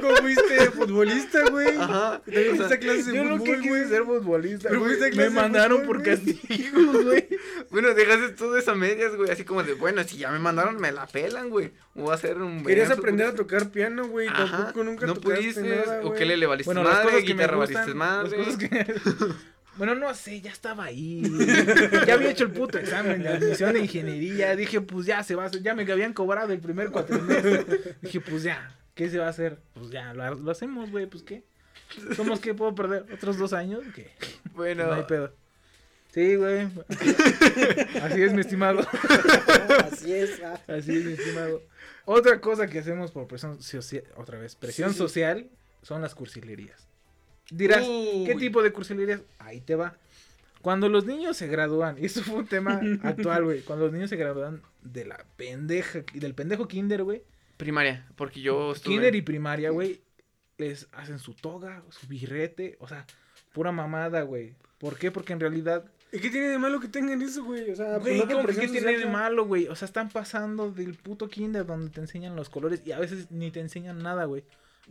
[0.00, 1.76] ¿cómo fuiste futbolista, güey?
[1.76, 2.22] Ajá.
[2.26, 3.88] O sea, clases de Yo fútbol, quise güey.
[3.88, 4.96] ser futbolista, Pero güey.
[5.16, 7.28] Me mandaron fútbol, por castigos, güey.
[7.70, 9.30] Bueno, dejaste todo eso a medias, güey.
[9.30, 11.72] Así como de, bueno, si ya me mandaron, me la pelan, güey.
[11.94, 12.64] Voy a hacer un.
[12.64, 14.28] Querías aprender a tocar piano, güey.
[14.28, 15.62] Ajá, Tampoco nunca No pudiste.
[15.62, 18.38] nada, o que le valiste Bueno, madre, cosas que me guitarra valiste madre.
[18.38, 18.94] las cosas que...
[19.76, 21.22] Bueno, no sé, ya estaba ahí.
[22.06, 24.54] Ya había hecho el puto examen de admisión de ingeniería.
[24.56, 25.62] Dije, pues ya se va a hacer.
[25.62, 27.96] Ya me habían cobrado el primer cuatrimestre.
[28.02, 29.58] Dije, pues ya, ¿qué se va a hacer?
[29.74, 31.42] Pues ya, lo, lo hacemos, güey, pues qué.
[32.16, 32.54] ¿Somos qué?
[32.54, 33.82] ¿Puedo perder otros dos años?
[33.94, 34.10] ¿Qué?
[34.54, 35.32] Bueno, No hay pedo.
[36.12, 36.68] Sí, güey.
[38.02, 38.86] Así es, mi estimado.
[39.90, 40.40] Así es.
[40.44, 40.60] ah.
[40.68, 41.62] Así es, mi estimado.
[42.04, 44.98] Otra cosa que hacemos por presión social, otra vez, presión Sí, sí.
[44.98, 45.48] social,
[45.82, 46.86] son las cursilerías.
[47.56, 48.40] Dirás, ¿qué Uy.
[48.40, 49.20] tipo de cursilerías?
[49.38, 49.96] Ahí te va.
[50.60, 53.60] Cuando los niños se gradúan, y eso fue un tema actual, güey.
[53.62, 57.22] Cuando los niños se gradúan de la pendeja, del pendejo kinder, güey.
[57.56, 58.94] primaria, porque yo estuve.
[58.94, 60.00] Kinder y primaria, güey,
[60.58, 63.06] les hacen su toga, su birrete, o sea,
[63.52, 64.54] pura mamada, güey.
[64.78, 65.10] ¿Por qué?
[65.10, 67.70] Porque en realidad ¿Y qué tiene de malo que tengan eso, güey?
[67.70, 69.66] O sea, Güey, pues, no por ¿cómo que presión qué tiene de malo, güey?
[69.66, 73.32] O sea, están pasando del puto kinder donde te enseñan los colores y a veces
[73.32, 74.44] ni te enseñan nada, güey.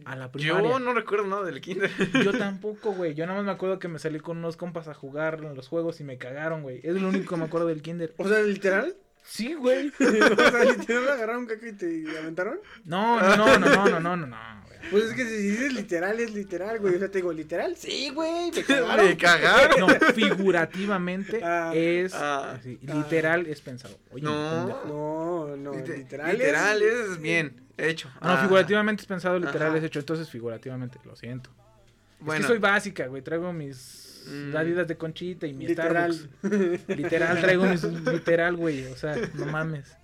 [0.05, 0.69] A la primaria.
[0.69, 1.91] Yo no recuerdo nada del kinder.
[2.23, 3.13] Yo tampoco, güey.
[3.13, 5.67] Yo nada más me acuerdo que me salí con unos compas a jugar en los
[5.67, 6.79] juegos y me cagaron, güey.
[6.83, 8.13] Es lo único que me acuerdo del kinder.
[8.17, 8.95] O sea, literal.
[9.23, 9.87] Sí, güey.
[9.99, 12.59] o sea, literal agarraron caca y te aventaron.
[12.85, 14.63] No, no, no, no, no, no, no, no.
[14.91, 16.95] Pues es que si dices literal, es literal, güey.
[16.95, 18.51] O sea, te digo, literal, sí, güey.
[18.51, 19.79] Me cagaron.
[19.79, 22.93] No, figurativamente ah, es ah, ah.
[22.93, 23.97] literal es pensado.
[24.11, 28.11] Oye, no, no, no, Liter literal, literal es, bien hecho.
[28.21, 29.99] No, figurativamente es pensado, literal es hecho.
[29.99, 31.49] Entonces, figurativamente, lo siento.
[32.19, 32.41] Bueno.
[32.41, 33.21] Es que soy básica, güey.
[33.21, 34.55] Traigo mis Mm.
[34.55, 36.13] Adidas de conchita y mi Literal.
[36.13, 36.87] Starbucks.
[36.97, 38.85] Literal, traigo mis literal, güey.
[38.85, 39.95] O sea, no mames.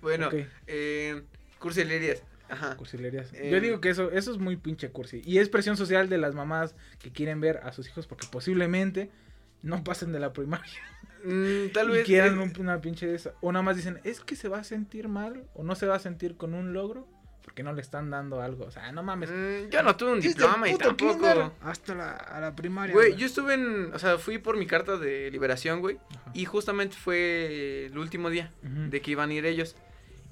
[0.00, 0.34] bueno, Ok.
[0.66, 1.22] eh,
[1.58, 2.22] cursilerías.
[2.48, 2.76] Ajá.
[2.76, 3.32] Cursilerías.
[3.32, 5.22] Eh, Yo digo que eso, eso es muy pinche cursi.
[5.24, 9.10] Y es presión social de las mamás que quieren ver a sus hijos porque posiblemente
[9.62, 10.80] no pasen de la primaria.
[11.24, 12.04] Mm, tal y vez.
[12.06, 13.32] quieran eh, un- una pinche de esa.
[13.40, 15.96] O nada más dicen, es que se va a sentir mal o no se va
[15.96, 17.08] a sentir con un logro
[17.52, 18.64] porque no le están dando algo.
[18.64, 19.28] O sea, no mames.
[19.30, 21.12] mm, yo no tuve un diploma y tampoco.
[21.12, 22.94] kinder Hasta la, a la primaria.
[22.94, 23.92] Güey, yo estuve en.
[23.92, 25.98] O sea, fui por mi carta de liberación, güey.
[26.32, 28.88] Y justamente fue el último día Ujú.
[28.88, 29.76] de que iban a ir ellos.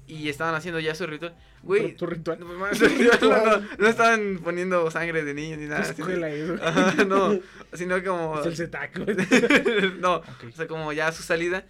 [0.07, 1.35] Y estaban haciendo ya su ritual.
[1.61, 1.95] Güey.
[1.95, 2.39] Tu ritual.
[2.39, 2.47] No,
[3.29, 5.81] no, no, estaban poniendo sangre de niños ni ¿Qué nada.
[5.83, 5.91] así.
[6.01, 6.59] escuela es, güey?
[6.63, 7.39] Ajá, no,
[7.73, 8.41] sino como.
[8.41, 9.15] Es el güey.
[9.99, 10.25] no, Ok.
[10.51, 11.65] o sea, como ya su salida.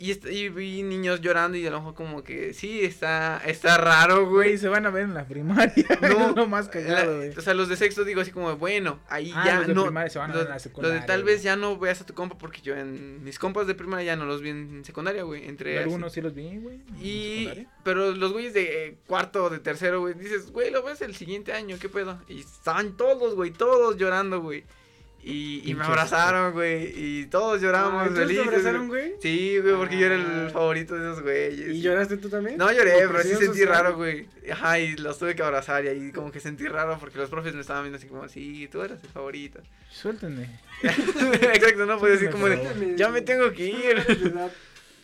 [0.00, 4.28] Y, y vi niños llorando y a lo mejor como que sí, está, está raro,
[4.28, 5.72] Güey, se van a ver en la primaria.
[6.02, 7.30] No, lo más cagado, güey.
[7.30, 9.84] o sea, los de sexto digo así como, bueno, ahí Ah, ya los de no.
[9.84, 11.34] primaria se van a los, ver en la los de secundaria, tal güey.
[11.34, 14.16] vez ya no veas a tu compa porque yo en mis compas de primaria ya
[14.16, 15.46] no los vi en secundaria, güey.
[15.48, 15.78] Entre.
[15.78, 16.80] Algunos sí los vi, güey.
[17.00, 17.68] Y, secundaria.
[17.84, 21.14] pero los güeyes de eh, cuarto o de tercero, güey, dices, güey, lo ves el
[21.14, 22.20] siguiente año, ¿qué pedo?
[22.28, 24.64] Y estaban todos, güey, todos llorando, güey.
[25.26, 29.14] Y, y me abrazaron, güey, y todos lloramos Ah, ¿entonces te felices, abrazaron, güey.
[29.22, 30.42] Sí, güey, porque yo era Ah.
[30.44, 31.68] el favorito de esos güeyes.
[31.70, 32.58] ¿Y lloraste tú también?
[32.58, 33.68] No lloré, ¿Por pero sí sentí social?
[33.68, 34.28] raro, güey.
[34.52, 37.54] Ajá, y los tuve que abrazar y ahí como que sentí raro porque los profes
[37.54, 39.60] me estaban viendo así como, sí, tú eras el favorito.
[39.90, 40.60] Suéltenme.
[40.82, 42.96] Exacto, no puedes decir como de, Suéltame.
[42.96, 44.42] ya me tengo que ir.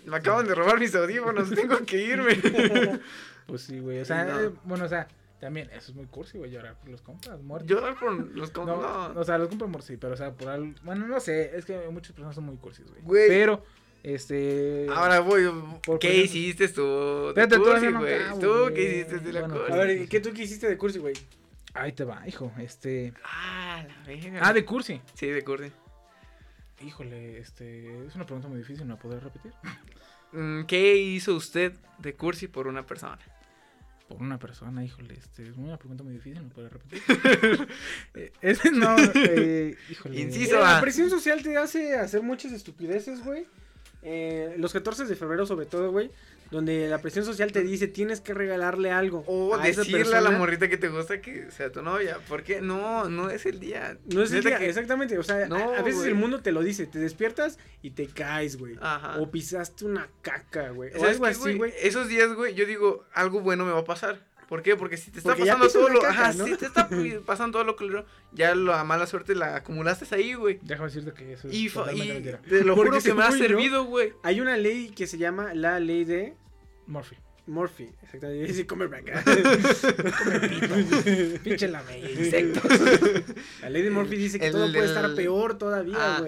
[0.07, 2.39] Me acaban de robar mis audífonos, tengo que irme.
[3.47, 3.99] Pues sí, güey.
[3.99, 4.41] O sea, No.
[4.41, 5.09] eh, bueno, o sea,
[5.41, 7.69] también eso es muy cursi, güey, llorar por los compas, muertos.
[7.69, 9.19] Llorar por los com- No, no.
[9.21, 10.73] o sea, los compas muertos sí, pero o sea, por algo.
[10.83, 13.03] Bueno, no sé, es que muchas personas son muy cursis, güey.
[13.03, 13.29] Güey.
[13.29, 13.65] Pero,
[14.03, 14.87] este.
[14.95, 15.51] Ahora voy,
[15.85, 17.33] Por ¿qué hiciste tú?
[17.35, 18.19] de cursi, no güey?
[18.41, 19.73] ¿Tú qué hiciste de la Bueno, cursi?
[19.73, 21.15] A ver, ¿y ¿qué tú qué hiciste de cursi, güey?
[21.75, 22.51] Ahí te va, hijo.
[22.59, 23.13] Este.
[23.25, 24.41] Ah, la verga.
[24.43, 25.01] Ah, de cursi.
[25.15, 25.71] Sí, de cursi.
[26.85, 28.07] Híjole, este.
[28.07, 29.53] Es una pregunta muy difícil, ¿me la podrás repetir?
[30.33, 33.19] Mm, ¿Qué hizo usted de cursi por una persona?
[34.11, 35.49] Por una persona, híjole, este.
[35.49, 37.01] Es una pregunta muy difícil, ¿me podrás repetir?
[38.15, 40.21] Eh, es- no, eh, híjole.
[40.21, 40.57] Inciso.
[40.59, 43.47] Eh, la presión social te hace hacer muchas estupideces, güey.
[44.03, 46.11] Eh, los 14 de febrero, sobre todo, güey.
[46.51, 49.23] Donde la presión social te dice tienes que regalarle algo.
[49.29, 50.39] O a esa decirle a la persona.
[50.39, 52.19] morrita que te gusta que sea tu novia.
[52.29, 52.61] ¿Por qué?
[52.61, 53.99] No, no es el día.
[54.07, 55.17] No es el día, que- exactamente.
[55.17, 56.87] O sea, No, a, a veces el mundo te lo dice.
[56.87, 58.77] Te despiertas y te caes, güey.
[59.19, 60.91] O pisaste una caca, güey.
[60.95, 61.73] O ¿Sabes algo así, güey.
[61.81, 64.27] Esos días, güey, yo digo, algo bueno me va a pasar.
[64.51, 64.77] ¿Por qué?
[64.77, 66.45] Porque si te está Porque pasando todo lo, caca, ajá, ¿no?
[66.45, 66.89] si te está
[67.27, 70.59] pasando todo lo culero, ya la mala suerte la acumulaste ahí, güey.
[70.63, 74.13] Déjame decirte que eso es Y, te lo juro que me ha servido, güey.
[74.25, 76.35] Hay una ley que se llama la ley de
[76.87, 77.17] Murphy.
[77.47, 77.89] Murphy.
[78.03, 78.47] Exactamente.
[78.49, 79.23] Dice comer acá.
[81.43, 82.61] Pinche la insecto.
[83.63, 86.23] La ley de Murphy dice que El- todo puede el- estar peor todavía, Ah.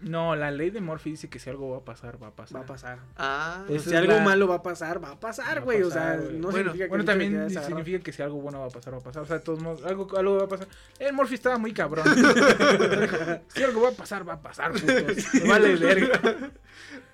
[0.00, 2.56] No, la ley de Murphy dice que si algo va a pasar, va a pasar.
[2.60, 2.98] Va a pasar.
[3.16, 5.82] Ah, Esa si algo la- malo va a pasar, va a pasar, güey.
[5.82, 8.60] O sea, no Bueno, significa que Bueno, el que también significa que si algo bueno
[8.60, 9.22] va a pasar, va a pasar.
[9.22, 10.68] O sea, de todos modos, algo, algo va a pasar.
[11.00, 12.04] El Murphy estaba muy cabrón.
[13.48, 15.34] si algo va a pasar, va a pasar, putos.
[15.34, 16.20] Me vale verga.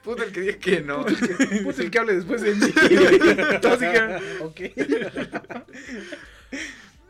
[0.03, 1.07] puta el que dije que no.
[1.07, 2.71] Puto el que hable después de mí.
[3.63, 4.61] Todos dijeron, ok.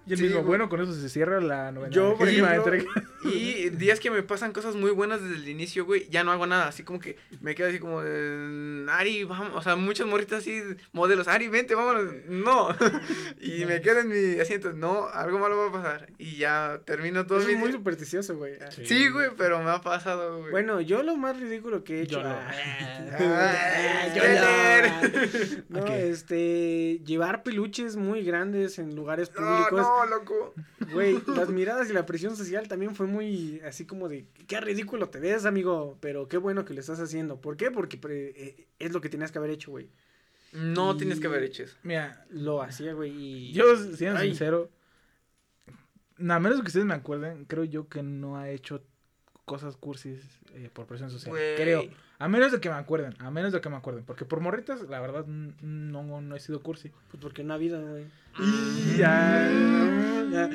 [0.07, 0.49] Y el Sí, mismo, güey.
[0.49, 1.91] bueno, con eso se cierra la novena.
[1.93, 2.85] Yo, por ejemplo, entrega.
[3.25, 6.47] Y días que me pasan cosas muy buenas desde el inicio, güey, ya no hago
[6.47, 6.69] nada.
[6.69, 9.53] Así como que me quedo así como, de, Ari, vamos.
[9.55, 10.63] O sea, muchas morritas así,
[10.93, 12.13] modelos, Ari, vente, vámonos.
[12.29, 12.69] No.
[13.41, 16.13] y me quedo en mi asiento, no, algo malo va a pasar.
[16.19, 17.79] Y ya termino todo Eso mi es muy día.
[17.79, 18.55] supersticioso, güey.
[18.85, 20.51] Sí, güey, pero me ha pasado, güey.
[20.51, 22.19] Bueno, yo lo más ridículo que he hecho.
[22.21, 22.51] Yo lo- ah,
[23.19, 25.65] Ah, yo spoiler.
[25.69, 29.87] No, este, llevar peluches muy grandes en lugares no, públicos.
[30.01, 30.55] No, loco.
[30.93, 35.09] Güey, las miradas y la presión social también fue muy así como de, qué ridículo
[35.09, 37.41] te ves, amigo, pero qué bueno que lo estás haciendo.
[37.41, 37.71] ¿Por qué?
[37.71, 39.89] Porque pre- eh, es lo que tenías que haber hecho, güey.
[40.53, 41.77] No Y- tienes que haber hecho eso.
[41.83, 43.53] Mira, Lo hacía, güey, y...
[43.53, 44.29] yo, siendo Ay.
[44.29, 44.71] sincero,
[46.19, 48.83] a menos que ustedes me acuerden, creo yo que no ha hecho
[49.45, 50.21] cosas cursis
[50.55, 51.35] eh, por presión social.
[51.57, 51.85] Creo.
[52.19, 54.05] A menos de que me acuerden, a menos de que me acuerden.
[54.05, 56.91] Porque por morritas, la verdad, no, no he sido cursi.
[57.11, 58.05] Pues porque no ha habido, güey.
[58.39, 58.97] Mm.
[58.97, 59.51] Ya,
[60.31, 60.51] ya.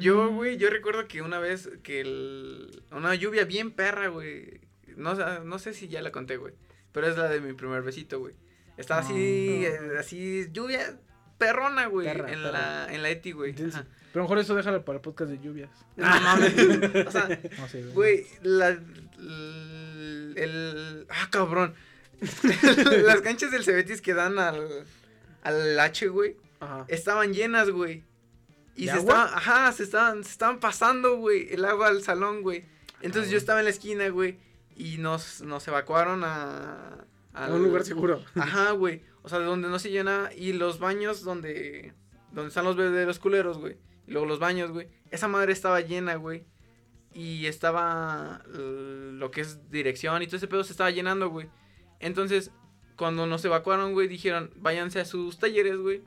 [0.00, 2.82] Yo, güey, yo recuerdo que una vez que el...
[2.92, 4.60] Una lluvia bien perra, güey.
[4.96, 6.54] No, sé- no sé si ya la conté, güey.
[6.92, 8.34] Pero es la de mi primer besito, güey.
[8.76, 9.66] Estaba así, No.
[9.94, 10.98] eh, así, lluvia
[11.36, 12.06] perrona, güey.
[12.06, 12.52] Perra, en, perra.
[12.86, 13.54] La, en la ETI, güey.
[13.68, 13.84] Ajá.
[14.12, 15.68] Pero mejor eso déjalo para el podcast de lluvias.
[15.96, 16.54] No mames.
[17.06, 18.78] o sea, No sé, güey, la...
[19.18, 21.74] El, el- Ah, cabrón.
[23.04, 24.84] Las canchas del Cebetis que dan al...
[25.42, 26.36] Al H, güey.
[26.60, 26.84] Ajá.
[26.88, 28.02] estaban llenas, güey.
[28.74, 32.42] Y ¿De se estaban, ajá, se estaban, se estaban pasando, güey, el agua al salón,
[32.42, 32.64] güey.
[33.02, 34.38] Entonces yo estaba en la esquina, güey,
[34.74, 37.04] y nos, nos evacuaron a...
[37.34, 38.24] A un lugar seguro.
[38.34, 39.02] Ajá, güey.
[39.22, 40.30] O sea, de donde no se llena.
[40.34, 41.92] Y los baños donde...
[42.32, 43.76] Donde están los bebederos culeros, güey.
[44.06, 44.88] Y luego los baños, güey.
[45.10, 46.44] Esa madre estaba llena, güey.
[47.16, 48.42] Y estaba...
[48.54, 51.48] eh, Lo que es dirección y todo ese pedo se estaba llenando, güey.
[51.98, 52.50] Entonces,
[52.96, 56.02] cuando nos evacuaron, güey, dijeron, váyanse a sus talleres, güey.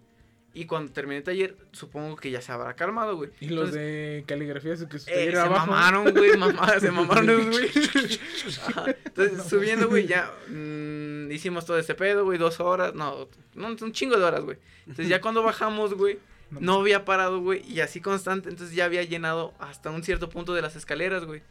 [0.53, 3.29] Y cuando termine el taller, supongo que ya se habrá calmado, güey.
[3.39, 5.67] Y los de caligrafía, que su eh, se abajo.
[5.67, 7.69] mamaron, güey, mamá, se mamaron güey.
[9.05, 13.91] Entonces, subiendo, güey, ya mm, hicimos todo ese pedo, güey, dos horas, no, no, un
[13.91, 14.57] chingo de horas, güey.
[14.81, 16.17] Entonces, ya cuando bajamos, güey,
[16.51, 16.79] No.
[16.79, 20.61] había parado, güey, y así constante, entonces ya había llenado hasta un cierto punto de
[20.61, 21.41] las escaleras, güey.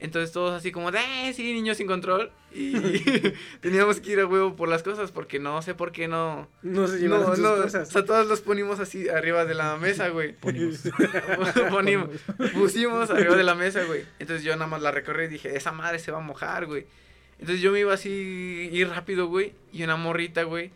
[0.00, 2.32] Entonces todos así como de, eh, sí, niños sin control.
[2.52, 2.72] Y
[3.60, 6.48] teníamos que ir a huevo por las cosas porque no sé por qué no.
[6.62, 7.88] No se llevaron No, no, o cosas.
[7.88, 10.32] sea, todos los ponimos así arriba de la mesa, güey.
[10.40, 10.80] Ponimos.
[11.70, 12.08] Ponimos,
[12.52, 14.04] pusimos arriba de la mesa, güey.
[14.18, 16.84] Entonces yo nada más la recorrí y dije, esa madre se va a mojar, güey.
[17.38, 19.52] Entonces yo me iba así, ir rápido, güey.
[19.72, 20.72] Y una morrita, güey.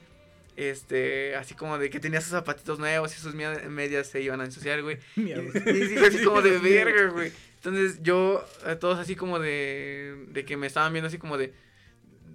[0.57, 4.45] Este, así como de que tenía sus zapatitos nuevos y sus medias se iban a
[4.47, 4.99] ensuciar, güey.
[5.17, 7.31] Y, y dije así como de verga, güey.
[7.57, 11.53] Entonces yo, eh, todos así como de, de que me estaban viendo así como de,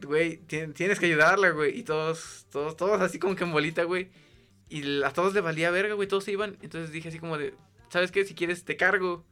[0.03, 1.77] güey, tien- tienes que ayudarla, güey.
[1.79, 4.10] Y todos, todos, todos así como que en bolita, güey.
[4.69, 6.57] Y a todos les valía verga, güey, todos se iban.
[6.62, 7.55] Entonces dije así como de,
[7.89, 8.23] ¿sabes qué?
[8.23, 9.25] Si quieres te cargo.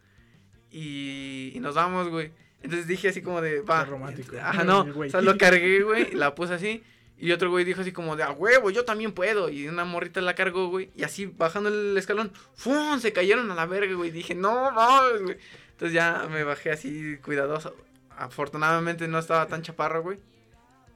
[0.72, 2.32] Y, y nos vamos, güey.
[2.62, 3.84] Entonces dije así como de, va.
[3.86, 4.36] Qué romántico.
[4.42, 4.82] Ajá, no.
[4.96, 6.84] O sea, lo cargué, güey, la puse así.
[7.20, 9.50] Y otro güey dijo así como de, a huevo, yo también puedo.
[9.50, 10.90] Y una morrita la cargó, güey.
[10.96, 13.00] Y así bajando el escalón, ¡fum!
[13.00, 14.10] Se cayeron a la verga, güey.
[14.12, 15.38] Dije, no, no, güey.
[15.72, 17.76] Entonces ya me bajé así cuidadoso.
[18.18, 20.18] Afortunadamente no estaba tan chaparro, güey.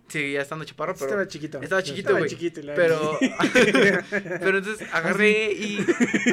[0.07, 1.05] Seguía estando chaparro, pero.
[1.07, 1.61] Estaba chiquito.
[1.61, 2.29] Estaba chiquito, Estaba güey.
[2.29, 2.61] chiquito.
[2.61, 3.17] la- Pero,
[4.39, 5.79] pero entonces agarré y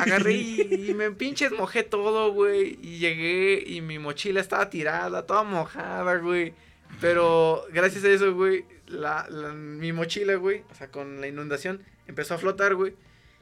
[0.00, 2.78] agarré y, y me pinches mojé todo, güey.
[2.82, 6.52] Y llegué y mi mochila estaba tirada, toda mojada, güey.
[7.00, 11.82] Pero gracias a eso, güey, la, la- mi mochila, güey, o sea, con la inundación,
[12.06, 12.94] empezó a flotar, güey.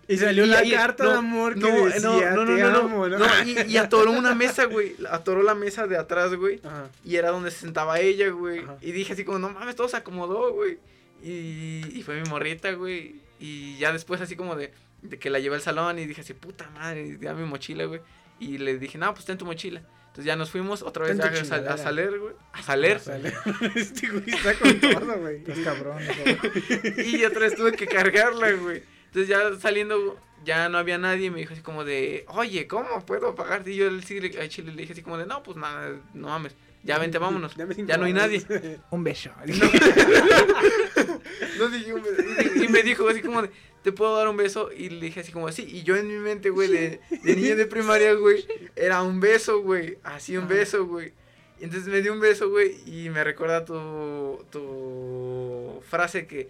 [0.06, 2.56] Y salió Y- la y- carta no, de amor que no, decía, no, no, no,
[2.56, 3.18] te no, no, amo, ¿no?
[3.18, 4.94] no, y, y atoró una mesa, güey.
[5.10, 6.60] Atoró la mesa de atrás, güey.
[6.64, 6.88] Ajá.
[7.04, 8.60] Y era donde se sentaba ella, güey.
[8.60, 8.78] Ajá.
[8.80, 10.78] Y dije así como, no mames, todo se acomodó, güey.
[11.22, 13.16] Y, y fue mi morrita, güey.
[13.38, 16.32] Y ya después así como de, de que la llevé al salón y dije así,
[16.32, 18.00] puta madre, ya mi mochila, güey.
[18.40, 19.82] Y le dije, no, pues ten tu mochila.
[20.18, 21.76] Entonces ya nos fuimos otra vez a, sal- a chingadera.
[21.78, 22.34] saler, güey.
[22.52, 22.98] A saler.
[22.98, 23.32] Sale.
[23.76, 25.44] Este güey está con todo, güey.
[25.46, 25.98] Es cabrón.
[27.06, 28.82] y otra vez tuve que cargarla, güey.
[29.06, 33.06] Entonces ya saliendo, ya no había nadie y me dijo así como de, oye, ¿cómo
[33.06, 33.70] puedo pagarte?
[33.72, 35.92] Y yo el sí, le- a Chile le dije así como de, no, pues nada,
[36.14, 37.54] no mames, ya vente, vámonos.
[37.56, 38.44] Ya no hay nadie.
[38.90, 39.30] Un beso.
[41.58, 42.22] No dije un beso.
[42.64, 43.50] Y me dijo así como de,
[43.82, 44.70] ¿te puedo dar un beso?
[44.72, 45.62] Y le dije así como así.
[45.62, 49.60] Y yo en mi mente, güey, de, de niño de primaria, güey, era un beso,
[49.60, 49.98] güey.
[50.04, 51.12] Así un beso, güey.
[51.60, 52.76] Y entonces me dio un beso, güey.
[52.86, 56.48] Y me recuerda tu, tu frase que,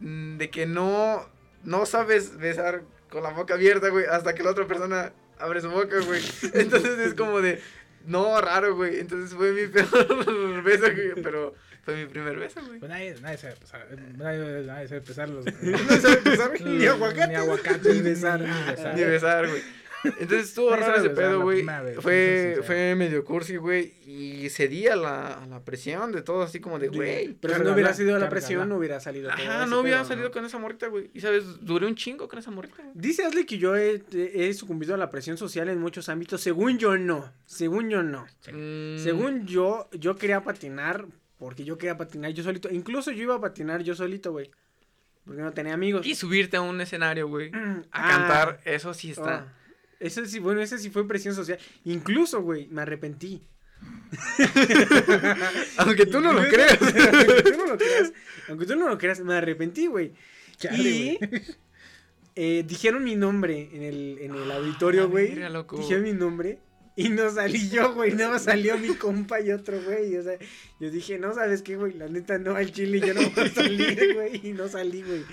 [0.00, 1.28] mm, de que no,
[1.62, 5.70] no sabes besar con la boca abierta, güey, hasta que la otra persona abre su
[5.70, 6.22] boca, güey.
[6.54, 7.60] Entonces es como de,
[8.06, 9.00] no, raro, güey.
[9.00, 12.78] Entonces fue mi peor beso, güey, pero fue mi primer beso, güey.
[12.78, 13.86] Pues nadie, nadie sabe pesar.
[14.16, 15.44] Nadie, nadie sabe pesar los.
[15.62, 17.28] No sabe pesar ni aguacate.
[17.28, 17.94] Ni aguacate.
[17.94, 18.40] Ni besar.
[18.40, 18.94] Ni besar.
[18.94, 19.62] Ni besar, güey.
[20.04, 21.64] Entonces estuvo Nadie raro ese pedo, güey.
[22.00, 23.94] Fue, fue medio cursi, güey.
[24.06, 27.34] Y cedí a la, a la presión de todo, así como de, güey.
[27.40, 29.30] Pero si no hubiera sido la presión, no hubiera salido.
[29.30, 30.32] Ajá, no hubiera pedo, salido ¿no?
[30.32, 31.10] con esa morrita, güey.
[31.14, 32.82] Y sabes, duré un chingo con esa morrita.
[32.94, 36.40] Dice Ashley que yo he, he sucumbido a la presión social en muchos ámbitos.
[36.40, 37.32] Según yo, no.
[37.46, 38.26] Según yo, no.
[38.52, 41.06] Mm, Según yo, yo quería patinar
[41.38, 42.68] porque yo quería patinar yo solito.
[42.70, 44.50] Incluso yo iba a patinar yo solito, güey.
[45.24, 46.06] Porque no tenía amigos.
[46.06, 47.50] Y subirte a un escenario, güey.
[47.54, 49.34] A Ah, cantar, eso sí está.
[49.36, 49.52] ah.
[50.00, 51.58] Ese sí, bueno, ese sí fue presión social.
[51.84, 53.42] Incluso, güey, me arrepentí.
[55.78, 56.78] Aunque tú no lo creas.
[56.80, 58.12] aunque tú no lo creas.
[58.48, 60.12] Aunque tú no lo creas, me arrepentí, güey.
[60.78, 61.18] Y
[62.36, 65.34] eh, dijeron mi nombre en el, en el auditorio, la güey.
[65.50, 65.76] loco.
[65.76, 66.58] Dijeron mi nombre.
[66.96, 68.12] Y no salí yo, güey.
[68.12, 70.16] No salió mi compa y otro, güey.
[70.16, 70.38] O sea,
[70.78, 71.94] yo dije, no, ¿sabes qué, güey?
[71.94, 73.00] La neta no al chile.
[73.00, 74.40] Yo no voy a salir, güey.
[74.48, 75.24] Y no salí, güey.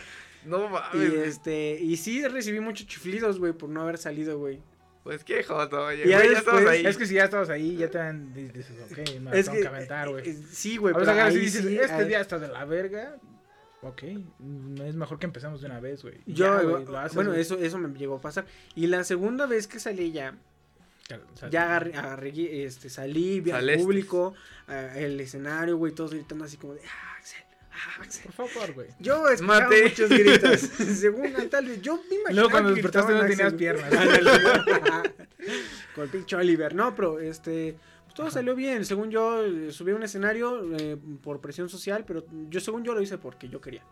[0.45, 1.13] No Y mames.
[1.13, 4.60] este, y sí recibí muchos chiflidos, güey, por no haber salido, güey.
[5.04, 6.06] Pues qué joto, oye.
[6.06, 6.86] Y ya güey, ya estabas ahí.
[6.86, 8.34] Es que si ya estabas ahí, ya te dan.
[8.34, 10.30] Dices, ok, me Es tengo que, que aventar, güey.
[10.30, 12.47] eh, sí, güey, A pero agarras y ahí dices, sí, este ahí- día está de
[12.47, 13.17] la verga.
[13.84, 16.19] Ok, es mejor que empecemos de una vez, güey.
[16.27, 17.41] Y Yo, ya, güey, lo haces, bueno, güey.
[17.41, 18.45] eso, eso me llegó a pasar.
[18.75, 20.36] Y la segunda vez que salí ya,
[21.49, 24.36] ya agarré, agarré, este, salí, vi al público,
[24.67, 27.11] ah, el escenario, güey, todos gritando así como de, ah.
[28.36, 28.88] Por favor, güey.
[29.00, 29.84] Yo escuchaba Mate.
[29.84, 30.60] muchos gritos.
[31.00, 33.91] Según tal vez, yo me imaginaba Luego cuando que despertaste no tenías piernas.
[35.96, 36.74] Con el pinche Oliver.
[36.76, 37.76] No, pero este.
[38.06, 38.86] pues, todo salió bien.
[38.86, 42.94] Según yo, eh, subí a un escenario eh, por presión social, pero yo, según yo,
[42.94, 43.84] lo hice porque yo quería.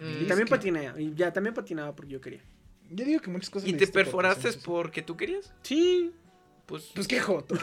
[0.00, 1.00] Mm, Y también que- patinaba.
[1.00, 2.42] Y ya también patinaba porque yo quería.
[2.90, 3.68] Yo digo que muchas cosas.
[3.68, 4.62] ¿Y te por perforaste social.
[4.64, 5.52] porque tú querías?
[5.62, 6.12] Sí.
[6.66, 7.54] Pues, Pues qué joto.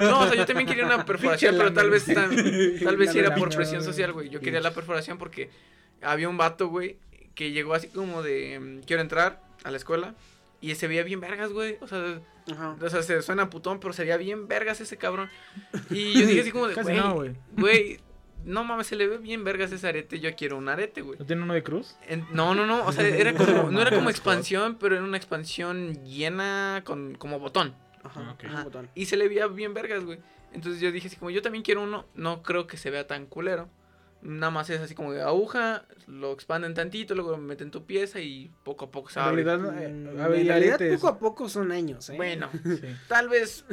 [0.00, 2.34] No, o sea, yo también quería una perforación, pero tal vez, tan-
[2.82, 4.30] tal vez sí era por presión social, güey.
[4.30, 5.50] Yo quería la perforación porque
[6.02, 6.96] había un vato, güey,
[7.34, 10.14] que llegó así como de, mm, quiero entrar a la escuela.
[10.60, 11.76] Y se veía bien vergas, güey.
[11.80, 12.76] O sea, Ajá.
[12.80, 15.30] o sea, se suena putón, pero se veía bien vergas ese cabrón.
[15.90, 17.34] Y yo dije así como de, Casi güey, no, güey.
[17.52, 18.00] güey,
[18.44, 20.18] no mames, se le ve bien vergas ese arete.
[20.18, 21.18] Yo quiero un arete, güey.
[21.18, 21.96] ¿No tiene uno de cruz?
[22.08, 25.16] En- no, no, no, o sea, era como, no era como expansión, pero era una
[25.18, 27.76] expansión llena con, como botón.
[28.08, 28.32] Ajá.
[28.32, 28.44] Ok.
[28.44, 28.64] un Ajá.
[28.64, 28.88] botón.
[28.94, 30.18] Y se le veía bien vergas, güey.
[30.52, 33.26] Entonces yo dije así como, yo también quiero uno, no creo que se vea tan
[33.26, 33.68] culero.
[34.20, 38.18] Nada más es así como de aguja, lo expanden tantito, luego lo meten tu pieza
[38.20, 39.44] y poco a poco se En abre.
[39.44, 39.78] realidad, Mm,
[40.18, 40.96] eh, a ver, en realidad, aretes.
[41.00, 42.16] poco a poco son años, ¿eh?
[42.16, 42.80] Bueno, Sí.
[43.06, 43.64] tal vez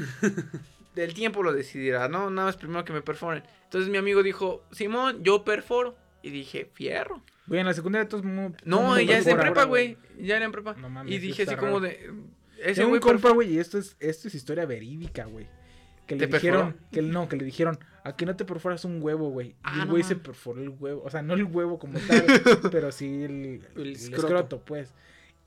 [0.94, 2.30] del tiempo lo decidirá, ¿no?
[2.30, 3.44] Nada más primero que me perforen.
[3.64, 5.96] Entonces mi amigo dijo, Simón, yo perforo.
[6.22, 7.22] Y dije, fierro.
[7.46, 9.96] Güey, en la secundaria todos No, mundo ya es en prepa, güey.
[10.20, 10.74] Ya era en prepa.
[10.76, 11.82] No mames, y dije así como raro.
[11.82, 12.12] de...
[12.64, 15.48] Ese un compa, güey, y esto es, esto es historia verídica, güey.
[16.08, 16.90] Que le ¿Te dijeron, perforó?
[16.92, 19.50] que no, que le dijeron, a que no te perforas un huevo, güey.
[19.50, 20.26] Y Ah, el no güey se mames.
[20.28, 21.02] perforó el huevo.
[21.04, 22.26] O sea, no el huevo como tal,
[22.72, 23.32] pero sí el,
[23.76, 24.22] El el escroto.
[24.28, 24.62] escroto.
[24.66, 24.94] pues.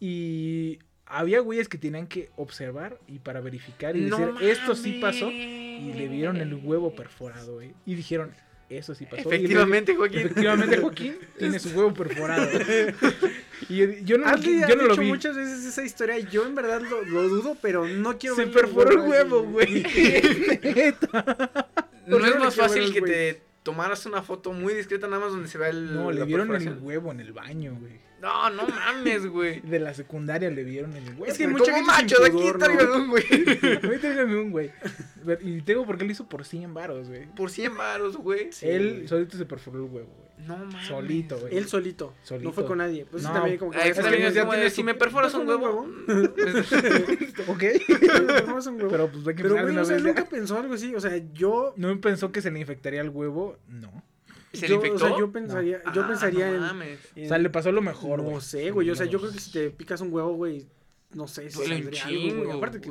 [0.00, 4.98] Y había güeyes que tenían que observar y para verificar y No decir, esto sí
[5.00, 5.30] pasó.
[5.30, 6.64] Y le vieron el mames.
[6.64, 7.72] huevo perforado, güey.
[7.86, 8.32] Y dijeron,
[8.68, 9.28] eso sí pasó.
[9.28, 10.18] Y le- Efectivamente, Joaquín.
[10.20, 12.48] Efectivamente, Joaquín tiene su huevo perforado.
[13.68, 15.08] y yo, yo no, lo, Andy yo no lo dicho vi.
[15.08, 18.46] muchas veces esa historia y yo en verdad lo, lo dudo, pero no quiero Se
[18.46, 19.82] perforó el huevo, güey.
[20.62, 21.68] Neta.
[22.06, 23.12] No Yo es no más fácil que güey.
[23.12, 26.54] te tomaras una foto muy discreta nada más donde se vea el No, le vieron
[26.54, 28.08] el huevo en el baño, güey.
[28.20, 29.60] No, no mames, güey.
[29.64, 31.26] De la secundaria le vieron el huevo.
[31.26, 32.96] Es que mucha gente macho, sin de aquí ¿no?
[32.96, 33.24] un güey.
[33.30, 34.70] A mí tráigame un güey.
[35.42, 37.26] Y tengo porque lo hizo por 100 varos, güey.
[37.26, 38.50] Por 100 varos, güey.
[38.62, 40.27] Él solito se perforó el huevo, güey.
[40.46, 40.86] No mames.
[40.86, 41.56] solito, güey.
[41.58, 42.48] Él solito, Solito.
[42.48, 43.04] no fue con nadie.
[43.10, 43.32] Pues No.
[43.32, 45.74] también como que Es también es ya como de, tienes si me perforas un ¿Perforas
[45.74, 45.88] huevo.
[47.48, 47.64] ok.
[48.26, 48.88] Perforas un huevo.
[48.90, 50.04] Pero pues hay que Pero, güey, una o sea, vez.
[50.04, 50.94] nunca pensó algo así.
[50.94, 51.74] O sea, yo.
[51.76, 53.56] ¿No pensó que se le infectaría el huevo?
[53.68, 54.02] No.
[54.52, 54.96] ¿Se le yo, infectó?
[55.04, 56.98] O sea, yo pensaría, yo Ah, pensaría no en, mames.
[57.14, 58.40] en- O sea, le pasó lo mejor, No güey.
[58.40, 58.88] sé, güey.
[58.90, 60.66] O sea, yo creo que si te picas un huevo, güey,
[61.12, 62.30] no sé si Duele un saldría algo, güey.
[62.30, 62.88] chingo, Aparte que.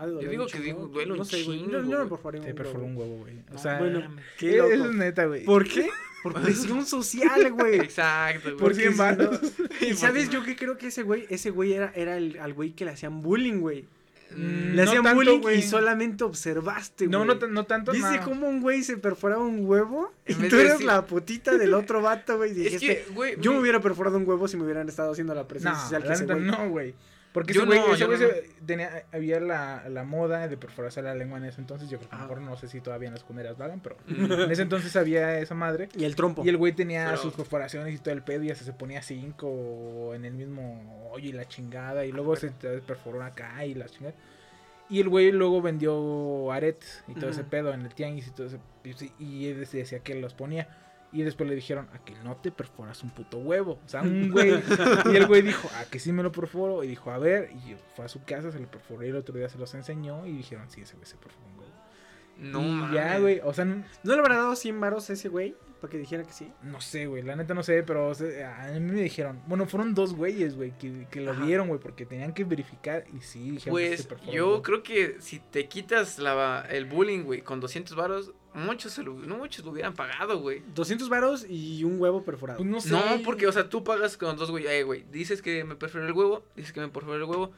[0.00, 1.58] Ha- ha de doler digo que digo, duele un No sé, güey.
[1.58, 2.08] chingo, Yo, yo me güey.
[2.08, 3.16] perforé un Te perforó un huevo.
[3.18, 3.34] güey.
[3.50, 4.70] O No, sea, bueno, qué loco.
[4.70, 5.44] es neta, güey.
[5.44, 5.88] ¿Por qué?
[6.22, 7.76] Por presión social, güey.
[7.80, 8.56] Exacto, güey.
[8.56, 9.40] Por Porque 100 si varos.
[9.42, 12.52] no- Y sabes yo que creo que ese güey, ese güey era, era el, al
[12.52, 13.84] güey que le hacían bullying, güey.
[14.36, 15.58] Mm, Le no hacían tanto, bullying güey.
[15.58, 17.10] y solamente observaste, güey.
[17.18, 17.90] No, no, tan- no tanto.
[17.90, 18.24] ¿Viste no.
[18.24, 20.12] cómo un güey se perforaba un huevo?
[20.26, 22.50] Y En vez tú de eres decir- la putita del otro vato, güey.
[22.50, 23.36] y Es dijiste, que, güey.
[23.40, 25.80] yo me mi- hubiera perforado un huevo si me hubieran estado haciendo la presión No,
[25.80, 26.46] social que la ese neta güey.
[26.46, 26.94] no, güey.
[27.32, 28.26] Porque Yo ese güey, no, ese yo güey no.
[28.26, 31.88] se- tenía, había la, la moda de perforarse la lengua en ese entonces.
[31.88, 34.50] Yo creo que mejor no sé si todavía en las cuneras lo hagan, pero en
[34.50, 35.88] ese entonces había esa madre.
[35.96, 36.44] Y el trompo.
[36.44, 39.00] Y el güey tenía Pero- sus perforaciones y todo el pedo y hasta se ponía
[39.02, 42.04] cinco en el mismo hoyo y la chingada.
[42.04, 44.14] Y luego se perforó acá y la chingada.
[44.88, 47.50] Y el güey luego vendió aretes y todo ese Ujú.
[47.50, 48.58] pedo en el tianguis y todo ese.
[49.20, 50.68] y- Y él decía que él los ponía.
[51.12, 53.80] Y después le dijeron, a que no te perforas un puto huevo.
[53.84, 54.50] O sea, un güey.
[55.12, 56.84] y el güey dijo, a que sí me lo perforo.
[56.84, 57.50] Y dijo, a ver.
[57.52, 60.26] Y fue a su casa, se lo perforó y el otro día se los enseñó.
[60.26, 61.70] Y dijeron, sí, ese güey se perforó un huevo.
[62.38, 63.40] No, y ya, güey.
[63.44, 65.56] O sea, ¿No le habrá dado 100 varos a ese güey?
[65.80, 66.52] Para que dijera que sí.
[66.62, 67.22] no sé, güey.
[67.22, 69.40] La neta no sé, pero o sea, a mí me dijeron.
[69.46, 71.44] Bueno, fueron dos güeyes, güey, que, que lo Ajá.
[71.44, 73.04] vieron, güey, porque tenían que verificar.
[73.16, 76.84] Y sí, dijeron que Pues se perforó, yo creo que si te quitas la, el
[76.84, 80.62] bullying, güey, con 200 varos, muchos, se lo, no muchos lo hubieran pagado, güey.
[80.74, 82.58] 200 varos y un huevo perforado.
[82.58, 82.90] Pues no sé.
[82.90, 84.66] No, porque, o sea, tú pagas con dos, güey.
[84.66, 87.52] Eh, güey, dices que me perforó el huevo, dices que me perforó el huevo.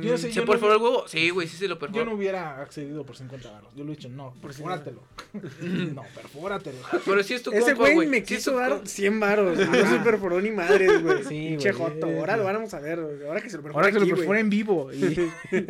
[0.00, 1.08] Yo sé, ¿Se yo no- perforó el huevo?
[1.08, 2.04] Sí, güey, sí se lo Yo perforó.
[2.04, 3.74] no hubiera accedido por 50 baros.
[3.74, 5.02] Yo le he dicho, no, perfóratelo.
[5.60, 6.78] no, perfóratelo.
[7.04, 9.58] Pero sí es tu Ese güey me quiso dar com- 100 varos.
[9.58, 11.24] y No se perforó ni madres, güey.
[11.24, 11.92] Sí, Pinche güey.
[11.92, 12.06] joto.
[12.06, 13.00] Ahora lo vamos a ver.
[13.00, 13.26] güey.
[13.26, 14.92] Ahora que se lo perfora Ahora que lo perfora en vivo.
[14.92, 15.30] y-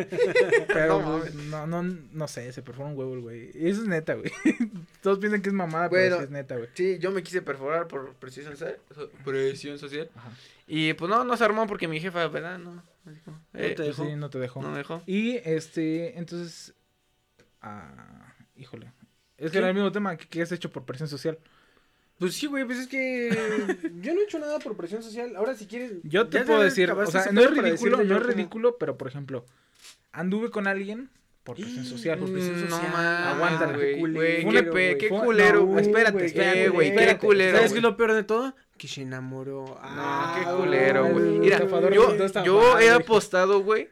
[0.69, 3.51] Pero No no, no, no sé, se perfora un huevo el güey.
[3.55, 4.31] Eso es neta, güey.
[5.03, 6.69] Todos piensan que es mamada, pero es neta, güey.
[6.75, 8.79] Sí, yo me quise perforar por presión social.
[8.95, 10.11] so- Presión social.
[10.15, 10.31] Ajá.
[10.67, 12.59] Y pues no, no se armó porque mi jefa, ¿verdad?
[12.59, 12.83] No.
[13.55, 14.05] Eh, te dejó.
[14.05, 14.63] Sí, no te dejó.
[14.63, 15.03] no me dejó.
[15.07, 16.75] Y este, entonces.
[17.61, 18.93] Ah, híjole.
[19.37, 21.39] Es que era el mismo tema que, que has hecho por presión social.
[22.21, 23.31] Pues sí, güey, pues es que
[24.03, 25.35] yo no he hecho nada por presión social.
[25.37, 25.93] Ahora si quieres...
[26.03, 29.47] Yo te puedo decir, o sea, no es ridículo, no es ridículo, pero por ejemplo,
[30.13, 31.09] anduve con alguien
[31.45, 32.19] por presión social.
[32.19, 32.93] Por presión No social.
[32.93, 33.99] mames, Aguántala, güey.
[34.01, 34.99] culero, qué, güey.
[34.99, 35.61] qué culero.
[35.61, 35.83] no, güey.
[35.83, 37.57] espérate, espérate, güey, qué culero.
[37.57, 38.55] ¿Sabes qué es lo peor de todo?
[38.77, 39.65] Que se enamoró.
[39.67, 41.25] No, Ah, qué culero, güey.
[41.39, 41.59] Mira,
[41.93, 43.89] yo, yo he apostado, güey,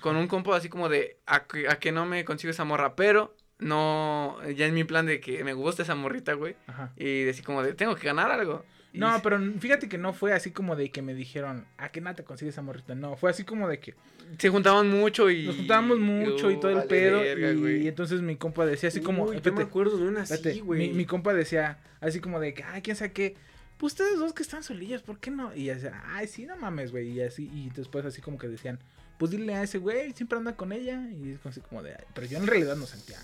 [0.00, 2.94] con un compa así como de a que, a que no me consigo esa morra,
[2.96, 6.92] pero no, ya en mi plan de que me gusta esa morrita, güey, Ajá.
[6.96, 8.62] y decir como de tengo que ganar algo.
[8.98, 12.16] No, pero fíjate que no fue así como de que me dijeron, ¿a qué nada
[12.16, 12.94] te consigues esa morrita?
[12.94, 13.94] No, fue así como de que
[14.38, 15.46] se juntaban mucho y...
[15.46, 17.20] nos juntábamos mucho y todo el pedo.
[17.20, 17.88] verga, y, güey.
[17.88, 20.88] entonces mi compa decía así como, Uy, yo me acuerdo de una espérate, así, güey.
[20.88, 23.36] mi, mi compa decía así como de que, ay, quién sabe qué.
[23.76, 25.54] Pues ustedes dos que están solillos, ¿por qué no?
[25.54, 27.10] Y decía, ay, sí, no mames, güey.
[27.10, 28.78] Y así, y después así como que decían,
[29.18, 31.02] pues dile a ese güey, siempre anda con ella.
[31.10, 33.18] Y es así como de, "Ay", pero yo en realidad no sentía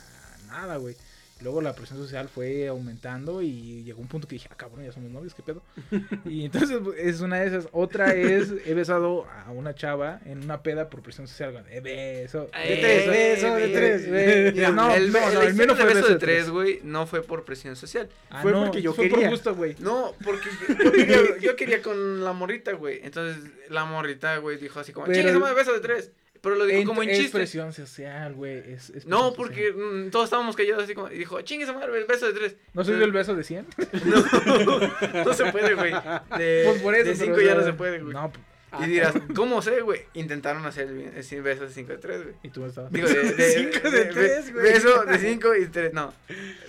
[0.48, 0.94] nada, güey.
[1.42, 4.92] Luego la presión social fue aumentando y llegó un punto que dije, ah, cabrón, ya
[4.92, 5.62] somos novios, ¿qué pedo?
[6.24, 7.68] y entonces pues, es una de esas.
[7.72, 11.64] Otra es, he besado a una chava en una peda por presión social.
[11.82, 12.50] beso.
[12.52, 14.02] De Eh, tres, beso de eh, tres.
[14.06, 16.50] eh, no, el, no, el- no, la el mío no fue beso de tres.
[16.50, 18.08] güey, no fue por presión social.
[18.30, 19.26] Ah, Fue no, porque yo fue quería.
[19.26, 19.76] por gusto, güey.
[19.80, 20.48] No, porque
[20.84, 23.00] yo quería, yo quería con la morrita, güey.
[23.02, 26.10] Entonces la morrita, güey, dijo así como, chingue, no me beso de tres.
[26.42, 27.38] Pero lo dijo como en es chiste.
[27.38, 28.58] presión social, güey.
[28.72, 30.06] Es, es No, porque social.
[30.06, 32.56] mm, todos estábamos callados así como, y dijo, chingue esa madre, el beso de tres.
[32.74, 33.66] ¿No soy del beso de 100?
[34.04, 35.92] No, no se puede, güey.
[36.36, 37.04] De, Pues por eso.
[37.10, 38.12] de pero, cinco ya no se puede, güey.
[38.12, 38.32] No,
[38.80, 40.02] Y dirás, ¿cómo sé, güey?
[40.14, 42.34] Intentaron hacer el, el cin- beso de cinco de tres, güey.
[42.42, 42.90] y tú estabas.
[42.90, 44.64] Digo, de, de, Cinco de tres, güey.
[44.64, 46.14] Beso de cinco y tres, no.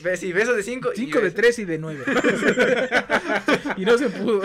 [0.04, 1.36] Be- sí, beso de cinco y 5 de beso.
[1.38, 2.04] 3 y de 9.
[3.78, 4.42] y no se pudo.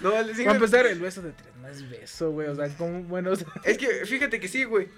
[0.00, 2.48] No, el de cinco Para empezar, el beso de 3 no es beso, güey.
[2.48, 4.88] O sea, como, bueno, o sea, Es que fíjate que sí, güey.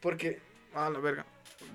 [0.00, 0.38] Porque.
[0.74, 1.26] Ah, la verga.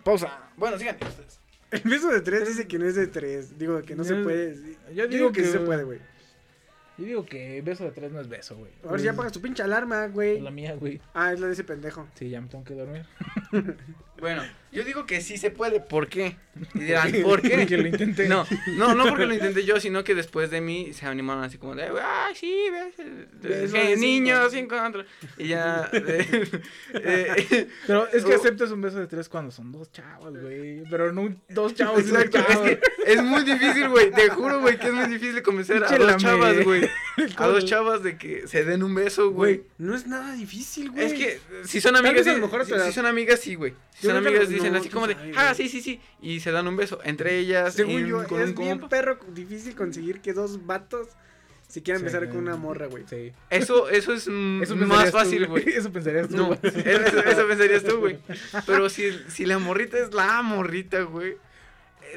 [0.04, 0.50] Pausa.
[0.56, 1.39] Bueno, sigan ustedes.
[1.71, 3.58] El beso de tres dice que no es de tres.
[3.58, 4.56] Digo, que no se Yo- puede.
[4.56, 6.00] yo Yo digo digo que que- sí se puede, güey.
[6.97, 8.71] Yo digo que beso de 3 no es beso, güey.
[8.88, 10.39] A ver si ya apagas tu pinche alarma, Es güey.
[10.41, 11.01] la mía, güey.
[11.13, 12.08] Ah, es la de ese pendejo.
[12.15, 13.05] Sí, ya me tengo que dormir.
[14.19, 15.80] Bueno, yo digo que sí se puede.
[15.80, 16.38] ¿Por qué?
[16.73, 17.58] Y dirán, ¿por qué?
[17.58, 18.30] Porque lo intenté.
[18.30, 18.45] No,
[18.78, 21.75] no, no porque lo intenté yo, sino que después de mí se animaron así como
[21.75, 24.75] de, ay, sí, ves, que niños, cinco".
[24.75, 25.06] cinco, otro".
[25.38, 25.89] Y ya.
[25.91, 26.47] eh,
[26.93, 28.38] eh, Pero es que Oh.
[28.38, 30.84] aceptas un beso de 3 cuando son dos chavos, güey.
[30.89, 32.63] Pero no dos chavos Exacto, es chavo.
[32.63, 34.12] que es muy difícil, güey.
[34.12, 36.89] Te juro, güey, que es muy difícil convencer a dos chavas, güey.
[37.38, 39.63] A dos chavas de que se den un beso, güey.
[39.78, 41.06] No es nada difícil, güey.
[41.06, 43.73] Es que si son amigas, a lo mejor si, si son amigas, sí, güey.
[43.97, 45.99] Si Yo que amigas, no, dicen así como de, ah, sí, sí, sí.
[46.21, 47.73] Y se dan un beso entre ellas.
[47.73, 48.89] Según en- yo, con es un bien compa.
[48.89, 51.08] perro difícil conseguir que dos vatos
[51.67, 53.03] si quieran Sí, besar con una morra, güey.
[53.10, 53.31] Sí.
[53.49, 54.27] Eso, eso es
[54.62, 55.67] Eso más fácil, güey.
[55.75, 56.37] Eso pensarías tú.
[56.37, 58.19] No, eso, eso pensarías tú, güey.
[58.65, 61.37] Pero si, si la morrita es la morrita, güey.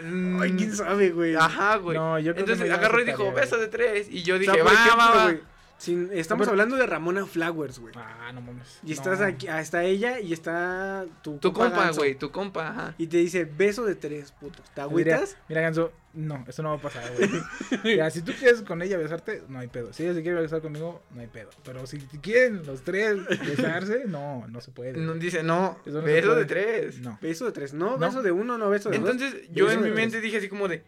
[0.05, 1.35] mm, Ay, quién sabe, güey.
[1.35, 1.97] Ajá, güey.
[1.97, 4.07] No, yo creo que Entonces la agarró y dijo, beso de tres.
[4.11, 5.35] Y yo O dije, sea, va, ejemplo, va, va.
[5.79, 7.95] Sin- estamos Pero- hablando de Ramona Flowers, güey.
[7.97, 8.81] Ah, no mames.
[8.85, 9.27] Y estás No.
[9.27, 12.95] aquí, ah, está ella y está tu, Tu compa, güey, tu compa, ajá.
[12.99, 14.59] Y te dice, beso de tres, puto.
[14.63, 15.37] ¿Te Mira, agüitas?
[15.49, 17.31] mira, Ganso, no, eso no va a pasar, güey.
[17.85, 19.93] Mira, si tú quieres con ella besarte, no hay pedo.
[19.93, 21.51] Si ella se quiere besar conmigo, no hay pedo.
[21.65, 23.17] Pero si quieren los tres
[23.47, 24.95] besarse, no, no se puede.
[24.99, 26.99] No, dice, no, beso de tres.
[27.01, 27.19] No.
[27.23, 27.73] Beso de tres.
[27.73, 27.99] No, No.
[27.99, 29.11] beso de uno, no beso de dos.
[29.11, 29.97] Entonces yo Beso en mi tres.
[29.97, 30.83] mente dije así como de,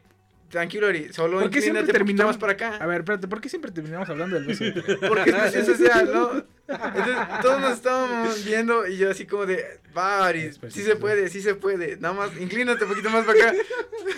[0.50, 2.76] tranquilo, Ari, solo ¿Por qué siempre terminamos para acá.
[2.76, 4.64] A ver, espérate, ¿por qué siempre terminamos hablando del beso?
[5.08, 6.44] Porque pues, eso sea, ¿no?
[6.68, 10.82] Entonces todos nos estábamos viendo y yo así como de, va, Ari, Es pues, sí
[10.82, 11.96] se puede, sí se puede.
[11.96, 13.54] Nada más, inclínate un poquito más para acá.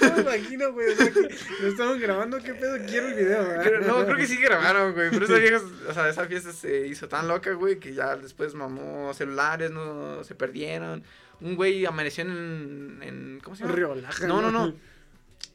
[0.02, 0.92] No me imagino, güey.
[0.92, 1.20] O sea, que
[1.60, 2.38] lo estamos grabando.
[2.38, 2.76] ¿Qué pedo?
[2.86, 3.42] Quiero el video,
[3.86, 5.10] no, creo que sí grabaron, güey.
[5.10, 8.54] Pero esa vieja, o sea, esa fiesta se hizo tan loca, güey, que ya después
[8.54, 11.04] mamó celulares, no se perdieron.
[11.40, 13.74] Un güey amaneció en, en ¿cómo se llama?
[13.74, 14.74] Riolaja, No, no, no.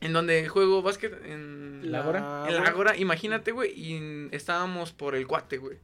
[0.01, 2.45] En donde juego básquet en ¿La Ágora?
[2.47, 5.77] En la Ágora, imagínate, güey, y estábamos por el cuate, güey.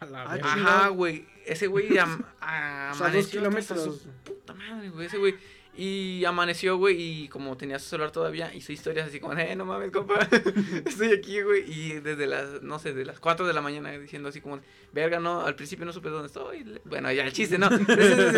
[0.00, 0.38] A la Ah.
[0.42, 1.26] Ajá, güey.
[1.46, 3.82] Ese güey am- O sea, dos amaneció kilómetros.
[3.84, 5.34] su puta madre, güey, ese güey.
[5.76, 9.64] Y amaneció, güey, y como tenía su celular todavía, hizo historias así como, eh, no
[9.64, 10.20] mames, compa,
[10.86, 11.64] estoy aquí, güey.
[11.68, 14.60] Y desde las, no sé, de las 4 de la mañana diciendo así como,
[14.92, 16.80] verga, no, al principio no supe dónde estoy.
[16.84, 17.66] Bueno, ya el chiste, ¿no?
[17.72, 18.34] Entonces,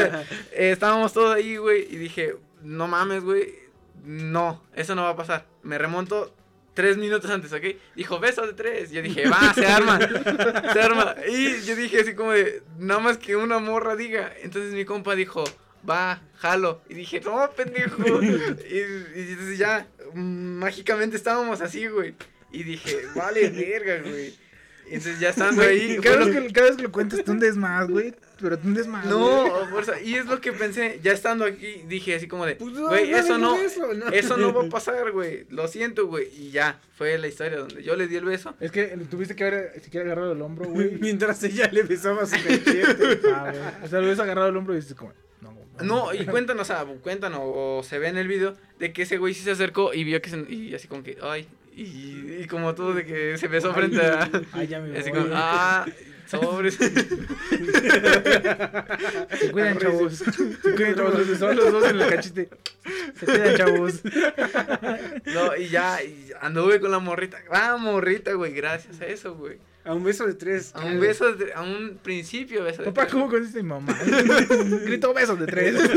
[0.53, 3.55] eh, estábamos todos ahí, güey, y dije, no mames, güey,
[4.07, 5.47] no, eso no va a pasar.
[5.65, 6.33] Me remonto
[6.75, 7.65] tres minutos antes, ¿ok?
[7.97, 8.93] Dijo, beso de tres.
[8.93, 9.99] Yo dije, va, se arma,
[10.73, 11.17] se arma.
[11.29, 14.33] Y yo dije así como de, nada más que una morra diga.
[14.43, 15.43] Entonces mi compa dijo,
[15.89, 16.83] va, jalo.
[16.89, 18.23] Y dije, no, pendejo.
[18.23, 22.15] y, y entonces ya, mágicamente estábamos así, güey.
[22.53, 24.35] Y dije, vale, verga, güey.
[24.89, 25.99] Y entonces ya estando ahí.
[26.01, 28.15] Cada vez, que, cada vez que lo cuentas, tú hundes más, güey.
[28.39, 29.07] Pero tú hundes más.
[29.07, 30.01] no, fuerza.
[30.01, 33.11] Y es lo que pensé, ya estando aquí, dije así como de, Pues no, güey,
[33.11, 34.09] no eso no, eso, no.
[34.09, 35.47] eso no va a pasar, güey.
[35.51, 36.29] Lo siento, güey.
[36.37, 38.55] Y ya, fue la historia donde yo le di el beso.
[38.61, 40.97] Es que tuviste que haber siquiera agarrado el hombro, güey.
[41.01, 43.21] Mientras ella le besaba su cachete.
[43.35, 43.85] Ah, güey.
[43.85, 46.65] O sea, lo hubieras agarrado el hombro y dices como, no, No, y cuentan, o
[46.65, 49.95] sea, cuentan o, se ve en el video de que ese güey sí se acercó
[49.95, 53.37] y vio que se, y así como que, ay, y, y como todo de que
[53.37, 54.31] se besó frente a...
[54.53, 55.21] Ay, ya me Así voy.
[55.21, 55.87] como, ah,
[56.27, 56.75] sobres.
[59.39, 60.15] Se cuidan, chavos.
[60.19, 61.39] Se cuidan, chavos.
[61.39, 62.49] Son los dos en el cachete.
[63.19, 64.01] Se cuidan, chavos.
[65.27, 67.39] No, y ya, y anduve con la morrita.
[67.51, 69.59] Ah, morrita, güey, gracias a eso, güey.
[69.85, 70.73] A un beso de tres.
[70.75, 72.83] A un beso, de- a un principio beso.
[72.83, 73.13] de Papá, tres.
[73.13, 73.97] ¿cómo conociste a mi mamá?
[74.85, 75.75] Grito besos de tres.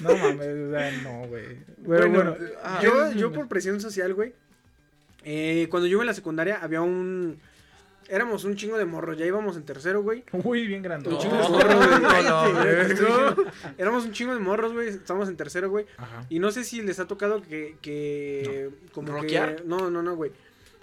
[0.00, 1.44] No mames, o sea, no, güey.
[1.66, 4.32] Pero Bueno, bueno, ah, yo, yo por presión social, güey.
[5.24, 7.40] eh, cuando yo iba en la secundaria había un...
[8.08, 10.24] Éramos un chingo de morros, ya íbamos en tercero, güey.
[10.32, 11.10] Uy, bien grande.
[11.10, 12.24] Un chingo de morros, güey.
[12.24, 13.36] no, no.
[13.76, 14.88] Éramos un chingo de morros, güey.
[14.88, 15.86] Estábamos en tercero, güey.
[15.98, 16.24] Ajá.
[16.28, 19.56] Y no sé si les ha tocado que, que como ¿Rockear?
[19.56, 20.32] que no, no, no, güey.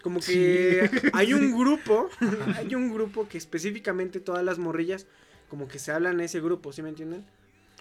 [0.03, 2.09] Como que hay un grupo,
[2.55, 5.07] hay un grupo que específicamente todas las morrillas
[5.49, 7.25] como que se hablan ese grupo, ¿sí me entienden?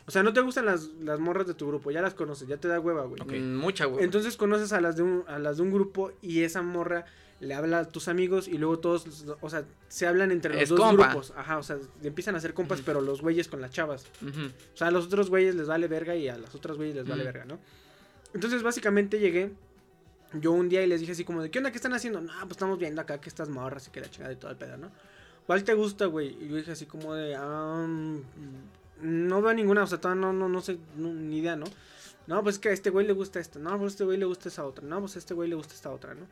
[0.07, 2.57] O sea, no te gustan las, las morras de tu grupo, ya las conoces, ya
[2.59, 3.23] te da hueva, güey.
[3.41, 4.05] Mm, Mucha, güey.
[4.05, 7.05] Entonces conoces a las de un a las de un grupo y esa morra
[7.41, 10.69] le habla a tus amigos y luego todos, o sea, se hablan entre los Es
[10.71, 11.09] dos compa.
[11.09, 11.33] grupos.
[11.37, 12.87] Ajá, o sea, empiezan a ser compas, Ujú.
[12.87, 14.07] pero los güeyes con las chavas.
[14.23, 14.47] Ujú.
[14.75, 17.07] O sea, a los otros güeyes les vale verga y a las otras güeyes les
[17.07, 17.27] vale Mm.
[17.27, 17.59] verga, ¿no?
[18.33, 19.53] Entonces, básicamente llegué
[20.41, 21.71] yo un día y les dije así como de, ¿qué onda?
[21.71, 22.21] ¿Qué están haciendo?
[22.21, 24.57] No, pues estamos viendo acá que estas morras y que la chingada y todo el
[24.57, 24.91] pedo, ¿no?
[25.47, 26.37] ¿Cuál te gusta, güey?
[26.43, 28.19] Y yo dije así como de, mm,
[29.03, 31.67] no veo ninguna, o sea, no, no, no sé, no, ni idea, ¿no?
[32.27, 34.17] No, pues es que a este güey le gusta esta, no, pues a este güey
[34.19, 36.27] le gusta esa otra, no, pues a este güey le gusta esta otra, ¿no?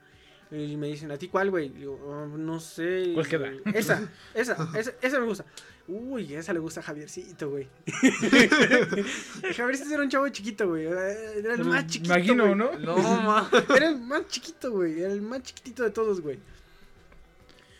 [0.53, 1.71] Y me dicen, ¿a ti cuál, güey?
[1.71, 3.13] Digo, "Ah, no sé.
[3.15, 3.51] ¿Cuál queda?
[3.75, 5.47] Esa, esa, esa, esa me gusta.
[5.89, 7.69] Uy, esa le gusta a Javiercito, güey.
[9.57, 10.87] Javiercito era un chavo chiquito, güey.
[10.87, 12.15] Era el más chiquito.
[12.15, 12.55] Imagino, güey.
[12.57, 12.79] ¿no?
[12.79, 13.51] No, ma.
[13.75, 15.01] Era el más chiquito, güey.
[15.01, 16.39] Era el más chiquitito de todos, güey.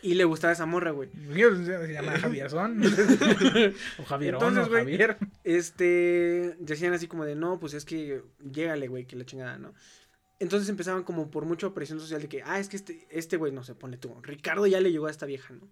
[0.01, 1.09] Y le gustaba esa morra, güey.
[1.33, 2.81] Se llama Javierson.
[3.99, 5.17] o Javierón, Entonces, o güey, Javier.
[5.45, 6.55] Este.
[6.59, 8.21] Decían así como de, no, pues es que.
[8.51, 9.73] Llégale, güey, que la chingada, ¿no?
[10.43, 13.51] Entonces empezaban como por mucha presión social de que, ah, es que este, este güey,
[13.51, 14.13] no se pone tú.
[14.21, 15.67] Ricardo ya le llegó a esta vieja, ¿no?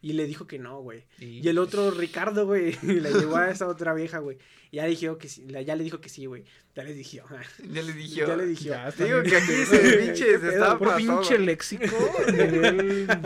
[0.00, 1.06] Y le dijo que no, güey.
[1.18, 4.38] Y el otro, Ricardo, güey, le llegó a esa otra vieja, güey.
[4.70, 6.44] Y ya, dijo que sí, la- ya le dijo que sí, güey.
[6.74, 7.22] Ya le dije,
[7.70, 8.14] Ya le dije.
[8.26, 8.64] ya le dije.
[8.68, 11.96] Ya, Digo que aquí se ¿Qué pinche, se estaba Por pinche léxico.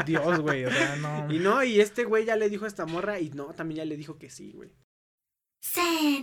[0.06, 0.64] Dios, güey.
[0.64, 1.32] O sea, no.
[1.32, 3.84] Y no, y este güey ya le dijo a esta morra y no, también ya
[3.84, 4.70] le dijo que sí, güey.
[5.68, 6.22] せー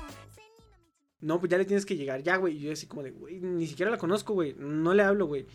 [1.21, 2.57] No, pues ya le tienes que llegar, ya, güey.
[2.57, 4.55] Y yo así como de, güey, ni siquiera la conozco, güey.
[4.57, 5.45] No le hablo, güey.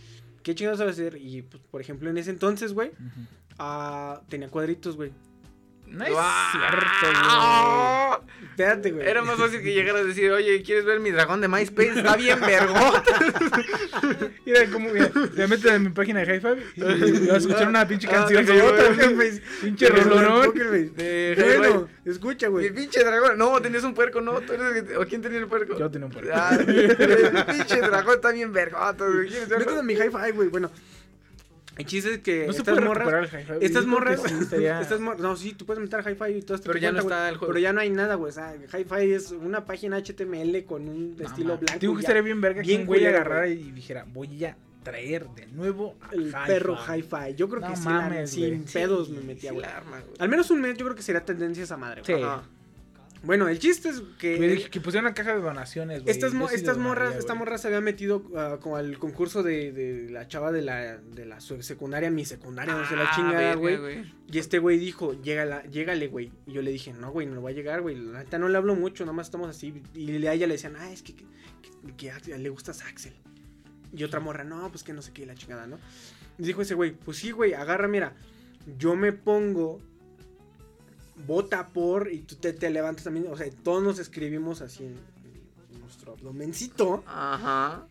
[0.42, 1.16] ¿Qué chingados sabe hacer?
[1.16, 2.92] Y, pues, por ejemplo, en ese entonces, güey,
[3.58, 5.12] ah, tenía cuadritos, güey.
[5.88, 6.12] No es
[6.52, 8.22] cierto,
[8.56, 9.06] Espérate, güey.
[9.06, 11.98] Era más fácil que llegaras a decir, oye, ¿quieres ver mi dragón de MySpace?
[11.98, 13.02] Está bien vergota.
[14.02, 14.30] güey.
[14.46, 17.86] Mira cómo, mira, te metes en mi página de Hi-Fi y vas a escuchar una
[17.86, 19.30] pinche canción Ah, que yo, Poker güey.
[19.30, 19.42] Face.
[19.60, 20.90] Pinche Face.
[20.96, 22.70] De Bueno, escucha, Mi güey.
[22.74, 23.36] pinche dragón.
[23.36, 24.40] No, tenías un puerco, ¿no?
[24.40, 25.78] ¿Tú eres el que- ¿O quién tenía el puerco?
[25.78, 26.30] Yo tenía un puerco.
[26.34, 29.28] Ah, el pinche dragón está bien vergota, güey.
[29.28, 29.66] ¿Quieres verlo?
[29.66, 30.48] Métete en mi hi-fi, güey.
[30.48, 30.70] Bueno,
[31.76, 33.32] el chiste es que No se estas puede morras.
[33.34, 33.52] el Hi-Fi.
[33.64, 34.22] Estas morras.
[34.22, 35.20] sí estaría- Estas morras.
[35.20, 36.66] No, sí, tú puedes meter hi-fi y todo esto.
[36.68, 37.52] Pero ya no está el juego.
[37.52, 38.30] Pero ya no hay nada, güey.
[38.30, 41.58] O sea, hi-fi es una página HTML con un No, estilo man.
[41.60, 41.78] blanco.
[41.80, 45.46] Digo que estaría bien verga que un güey agarrara y dijera, voy a traer de
[45.48, 46.46] nuevo a El Hi-Fi".
[46.46, 47.34] perro hi-fi.
[47.36, 49.66] Yo creo No que sí, mames, sin pedos me metía, güey.
[50.18, 52.16] Al menos un mes yo creo que sería tendencia esa madre, güey.
[52.18, 52.22] Sí.
[52.22, 52.42] Ajá.
[53.22, 54.36] Bueno, el chiste es que.
[54.36, 56.10] Güey, dije que pusieron una caja de donaciones, güey.
[56.14, 59.42] Estas, mo- Yo sí estas morras, esta morra se había metido ah, como al concurso
[59.42, 63.12] de, de la chava de la, de la secundaria, mi secundaria, no sé la Ah,
[63.16, 64.04] chingada, güey.
[64.30, 66.30] Y este güey dijo, llégala, llégale, güey.
[66.46, 67.96] Y yo le dije, no, güey, no voy a llegar, güey.
[67.96, 69.82] La neta no le hablo mucho, nada más estamos así.
[69.94, 71.24] Y a ella le decían, ah, es que, que,
[71.96, 73.14] que- que a- le gustas a Axel.
[73.92, 75.78] Y otra morra, no, pues que no sé qué, la chingada, ¿no?
[76.38, 78.14] Y dijo ese güey, pues sí, güey, agarra, mira,
[78.78, 79.80] yo me pongo,
[81.26, 83.26] vota por, y tú te, te levantas también.
[83.30, 84.96] O sea, todos nos escribimos así en,
[85.72, 87.86] en nuestro abdomencito Ajá.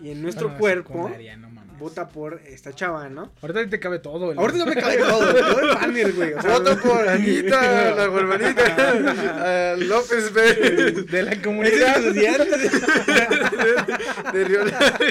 [0.00, 1.10] y en nuestro Bueno, cuerpo.
[1.10, 1.52] no.
[1.78, 3.32] Vota por esta chava, ¿no?
[3.42, 4.32] Ahorita te cabe todo.
[4.38, 6.32] Ahorita no me cae todo, todo el banner, güey.
[6.34, 12.00] O sea, Voto por Anita, la huervanita, a López Pérez, de la comunidad.
[14.32, 14.96] de Río Largo.
[14.98, 15.04] Sí,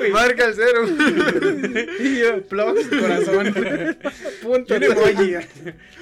[0.00, 0.12] güey.
[0.12, 0.86] Marca el cero.
[2.00, 3.54] y yo, plugs, corazón.
[4.42, 4.74] Punto.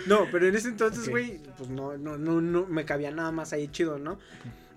[0.06, 3.52] No, pero en ese entonces, güey, pues no, no, no, no me cabía nada más
[3.52, 4.18] ahí chido, ¿no?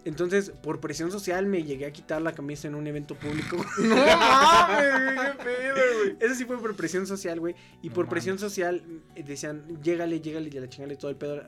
[0.04, 3.58] Entonces, por presión social, me llegué a quitar la camisa en un evento público.
[3.78, 6.16] No mames, güey, qué pedo, güey.
[6.20, 7.56] Eso sí fue por presión social, güey.
[7.84, 8.12] Y No por mames.
[8.12, 8.82] presión social
[9.16, 11.44] eh, decían, llégale, llégale y la chingale todo el pedo.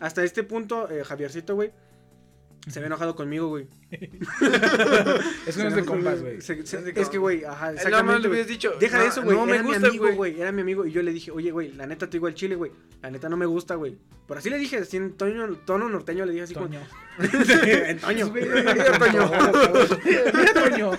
[0.00, 1.72] Hasta este punto, eh, Javiercito, güey,
[2.68, 3.68] se había enojado conmigo, güey.
[5.46, 6.38] Es que no es de compas, güey.
[6.38, 8.12] Es que, güey, ajá, Nada más exactamente.
[8.22, 8.30] le güey.
[8.30, 8.72] hubieras dicho.
[8.80, 9.36] Deja de eso, güey.
[9.36, 10.40] No me era mi gusta, amigo, güey.
[10.40, 10.86] Era mi amigo.
[10.86, 12.72] Y yo le dije, oye, güey, la neta te digo el chile, güey.
[13.02, 13.96] La neta no me gusta, güey.
[14.26, 16.80] Pero así le dije, así en tono, tono norteño le dije así Toño.
[16.80, 17.28] como.
[17.54, 18.30] en Toño.
[18.32, 19.30] Mira, Toño.
[20.04, 20.92] Mira, Toño.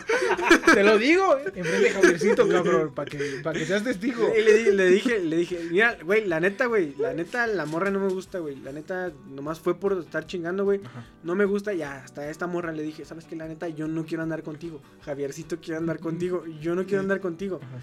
[0.74, 1.52] Te lo digo, eh.
[1.56, 2.93] Enfrente de Javiercito, cabrón.
[2.93, 4.32] Para que, pa' que seas testigo.
[4.38, 7.89] Y le, le dije, le dije, mira, güey, la neta, güey, la neta, la morra
[7.89, 8.56] no me gusta, güey.
[8.58, 10.82] La neta, nomás fue por estar chingando, güey.
[11.24, 13.36] No me gusta, ya, hasta esta morra le dije, ¿sabes qué?
[13.36, 14.82] La neta, yo no quiero andar contigo.
[15.02, 16.44] Javiercito quiere andar contigo.
[16.62, 17.60] Yo no quiero andar contigo.
[17.62, 17.80] Ajá.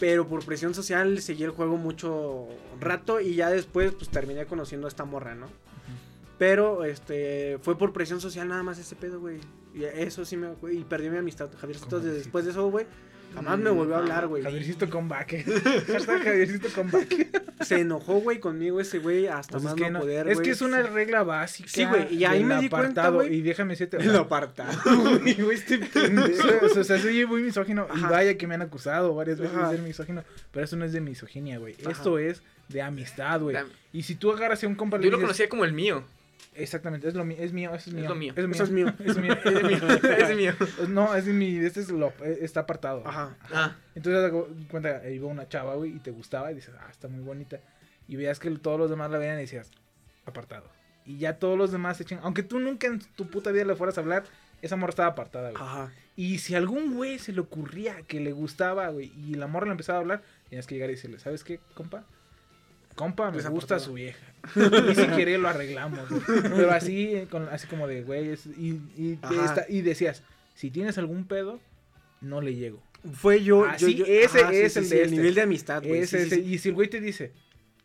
[0.00, 2.46] Pero por presión social seguí el juego mucho
[2.80, 5.46] rato y ya después, pues terminé conociendo a esta morra, ¿no?
[6.38, 9.40] Pero, este, fue por presión social nada más ese pedo, güey.
[9.74, 11.48] Y eso sí me, y perdí mi amistad.
[11.58, 12.86] Javiercito, ¿Cómo desde- después de eso, güey,
[13.34, 14.42] jamás me volvió a hablar, güey.
[14.42, 15.44] Javiercito comeback.
[15.86, 17.64] Hashtag Javiercito comeback.
[17.64, 20.50] Se enojó, güey, conmigo ese güey hasta Pues más es que, no poder, es que
[20.50, 21.68] es una regla básica.
[21.68, 23.34] Sí, güey, y ahí me di cuenta, apartado, güey.
[23.34, 23.96] Y déjame decirte.
[23.96, 24.78] o El sea, apartado,
[25.20, 25.80] güey, este
[26.62, 27.86] o sea, soy muy misógino.
[27.94, 29.70] Y vaya que me han acusado varias veces Ajá.
[29.70, 30.24] de ser misógino.
[30.50, 31.76] Pero eso no es de misoginia, güey.
[31.88, 33.56] Esto es de amistad, güey.
[33.92, 36.04] Y si tú agarras a un compa y le Yo lo conocía como el mío.
[36.58, 38.08] Exactamente, es lo mío, es mío, eso es mío.
[38.08, 38.34] lo mío.
[38.36, 38.92] Eso es mío.
[39.04, 39.32] Es mío.
[39.44, 39.72] Es mío.
[40.02, 40.52] Es mío.
[40.88, 43.06] No, es mi, este es lo, eh, está apartado.
[43.06, 43.36] Ajá.
[43.52, 44.32] Ah, Entonces
[44.70, 47.60] cuenta, iba una chava, güey, y te gustaba y dices, ah, está muy bonita.
[48.08, 49.70] Y veías que todos los demás la veían y decías,
[50.26, 50.68] apartado.
[51.04, 53.76] Y ya todos los demás se echan, aunque tú nunca en tu puta vida le
[53.76, 54.24] fueras a hablar,
[54.60, 55.62] esa morra estaba apartada, güey.
[55.62, 55.92] Ajá.
[56.16, 59.72] Y si algún güey se le ocurría que le gustaba, güey, y la morra le
[59.72, 62.04] empezaba a hablar, tenías que llegar y decirle, ¿sabes qué, compa?
[62.98, 64.18] Compa, me gusta su vieja.
[64.90, 66.08] Y si quiere lo arreglamos.
[66.10, 66.20] güey.
[66.42, 70.24] Pero así, con, así como de, güey, y, y, esta- y decías,
[70.56, 71.60] si tienes algún pedo,
[72.20, 72.82] no le llego.
[73.14, 75.16] Fue yo, Ah, yo, sí, yo- ese ajá, es sí, el sí, de este.
[75.16, 76.00] nivel de amistad, güey.
[76.00, 76.40] Ese, ese-.
[76.40, 77.30] Y si el güey te dice,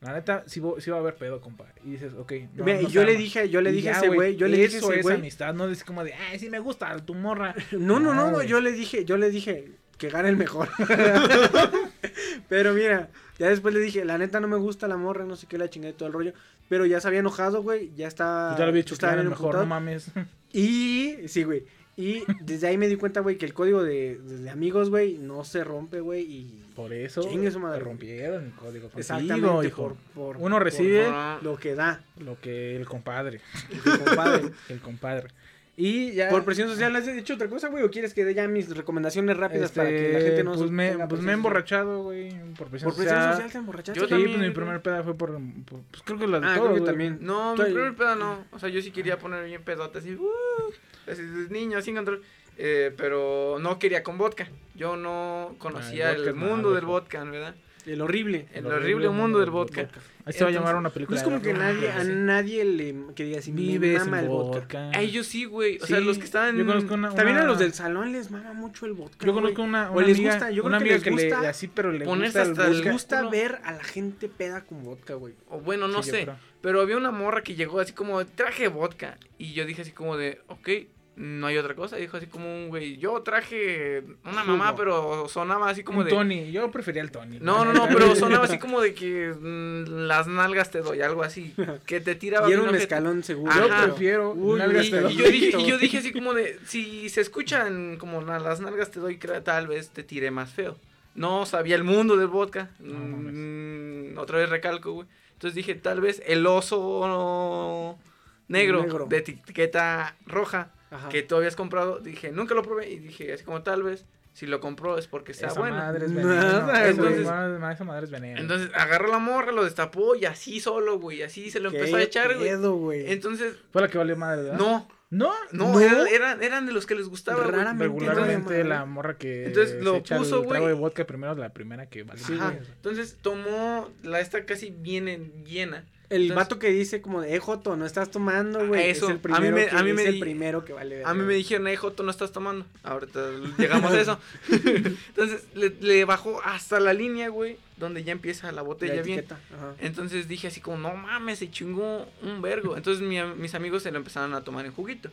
[0.01, 1.66] la neta, sí, va- sí va a haber pedo, compa.
[1.86, 2.34] Y dices, ok.
[2.55, 4.57] no- Mira, no yo le dije, yo le dije a ya, ese güey, yo le
[4.57, 5.16] dije a Eso ese es güey.
[5.18, 7.53] amistad, no es como de, ay, sí me gusta tu morra.
[7.72, 8.47] No, no, no, güey.
[8.47, 10.70] yo le dije, yo le dije que gane el mejor.
[12.49, 13.09] pero mira,
[13.40, 15.70] ya después le dije, la neta no me gusta la morra, no sé qué, la
[15.70, 16.34] chingada y todo el rollo.
[16.70, 18.48] Pero ya se había enojado, güey, ya está.
[18.52, 20.12] Pues ya lo había hecho estaba claro, bien mejor, no mames.
[20.54, 21.64] Y, sí, güey.
[21.96, 25.44] Y desde ahí me di cuenta, güey, que el código de, de amigos, güey, no
[25.44, 26.22] se rompe, güey.
[26.24, 27.80] Y Por eso Chingue su madre.
[27.82, 29.96] rompieron el código contigo, exactamente hijo.
[30.16, 31.08] por, por- Uno por recibe
[31.42, 32.02] lo que da.
[32.18, 34.52] lo que el compadre, el compadre.
[34.70, 35.28] el compadre.
[35.76, 37.84] Y ya Por presión social, ¿has hecho otra cosa, güey?
[37.84, 40.65] ¿O quieres que dé ya mis recomendaciones rápidas para que la este, gente no pues
[40.67, 43.34] se me, pues me he emborrachado, güey, por presión, ¿Por presión social.
[43.34, 43.99] social te emborrachaste?
[43.99, 45.32] Yo Sí, también, pues mi primer peda fue por,
[45.65, 47.17] por- pues creo que la de Ah, todo, creo que también.
[47.21, 48.45] No, Estoy- mi primer pedo no.
[48.51, 50.13] O sea, yo sí quería poner bien pedote así.
[50.13, 52.21] Uh, así niño, sin control.
[52.59, 54.47] Eh, pero no quería con vodka.
[54.76, 57.55] Yo no conocía Ah, el, mundo malo, del vodka, ¿verdad?
[57.86, 58.48] El horrible.
[58.54, 59.90] El, El horrible mundo del vodka.
[60.26, 61.18] Ahí se va a llamar una No película.
[61.18, 64.60] es como que nadie, a nadie le que diga así, me Vives mama el vodka.
[64.60, 64.90] vodka.
[64.98, 65.80] A ellos sí, güey.
[65.82, 66.58] O sea, los que estaban.
[66.58, 69.26] Yo conozco una, También a los del salón les mama mucho el vodka.
[69.26, 71.12] Yo conozco una, O una les amiga, gusta, yo creo una que amiga les que
[71.12, 72.84] le gusta así, pero le ponerse gusta el hasta el vodka.
[72.86, 73.30] Les gusta culo.
[73.32, 75.34] ver a la gente peda con vodka, güey.
[75.50, 76.22] O bueno, no Sí, sé.
[76.24, 76.36] creo.
[76.62, 79.18] Pero había una morra que llegó así como, traje vodka.
[79.38, 80.70] Y yo dije así como de, ok,
[81.16, 81.95] no hay otra cosa.
[81.97, 86.11] Dijo así como un güey, yo traje una mamá, pero sonaba así como Un de...
[86.11, 87.38] Tony, yo prefería el Tony.
[87.39, 91.24] No, no, no, pero sonaba así como de que mm, las nalgas te doy, algo
[91.24, 91.53] así.
[91.86, 93.53] Que te tiraba Y era un escalón seguro.
[93.55, 95.16] Yo prefiero Uy, nalgas Y, te y doy.
[95.16, 98.89] yo dije, y yo dije así como de, si se escuchan como na- las nalgas
[98.91, 100.78] te doy, crea- tal vez te tire más feo.
[101.16, 102.72] No sabía el mundo del vodka.
[102.80, 102.97] No.
[102.97, 105.07] Mm, otra vez recalco, güey.
[105.34, 107.99] Entonces dije, tal vez el oso
[108.47, 109.05] negro, Negro.
[109.09, 111.10] de etiqueta roja Ajá.
[111.10, 114.46] que tú habías comprado, dije, nunca lo probé y dije, así como tal vez, si
[114.48, 115.76] lo compró es porque sea Esa bueno.
[115.76, 116.88] madre es Nada, veneno.
[116.89, 118.39] entonces- Esa madre- esa madre es veneno.
[118.39, 121.98] Entonces agarró la morra, lo destapó y así solo, güey, así se lo ¿Qué empezó
[121.98, 122.50] a echar, güey.
[122.50, 123.12] pedo, güey.
[123.12, 124.58] Entonces, Fue la que valió madre, ¿verdad?
[124.58, 125.32] no, No.
[125.52, 125.80] no, ¿No?
[125.80, 127.52] Eran, eran, eran de los que les gustaba, güey.
[127.52, 130.76] Raramente Regularmente la morra que Entonces, lo se echa puso, el trago güey.
[130.76, 132.20] de vodka primero la primera que vale.
[132.20, 132.36] Sí.
[132.76, 135.86] Entonces tomó la esta casi bien en- llena.
[136.14, 138.82] El Entonces- vato que dice como de, eh, Joto, no estás tomando, güey.
[138.82, 139.07] Ah, Es eso.
[139.07, 141.03] el A mí primero, me- que, a mí es me el di- primero que vale.
[141.03, 142.66] A mí me dijeron, eh, Joto, no estás tomando.
[142.84, 143.20] Ahorita
[143.57, 144.20] llegamos a eso.
[144.51, 149.26] Entonces le, le bajó hasta la línea, güey, donde ya empieza la La botella bien.
[149.30, 149.74] ajá.
[149.80, 152.78] Entonces dije así como, no mames, se chingó un vergo.
[152.78, 155.09] Entonces mi mis amigos se lo empezaron a tomar en juguito.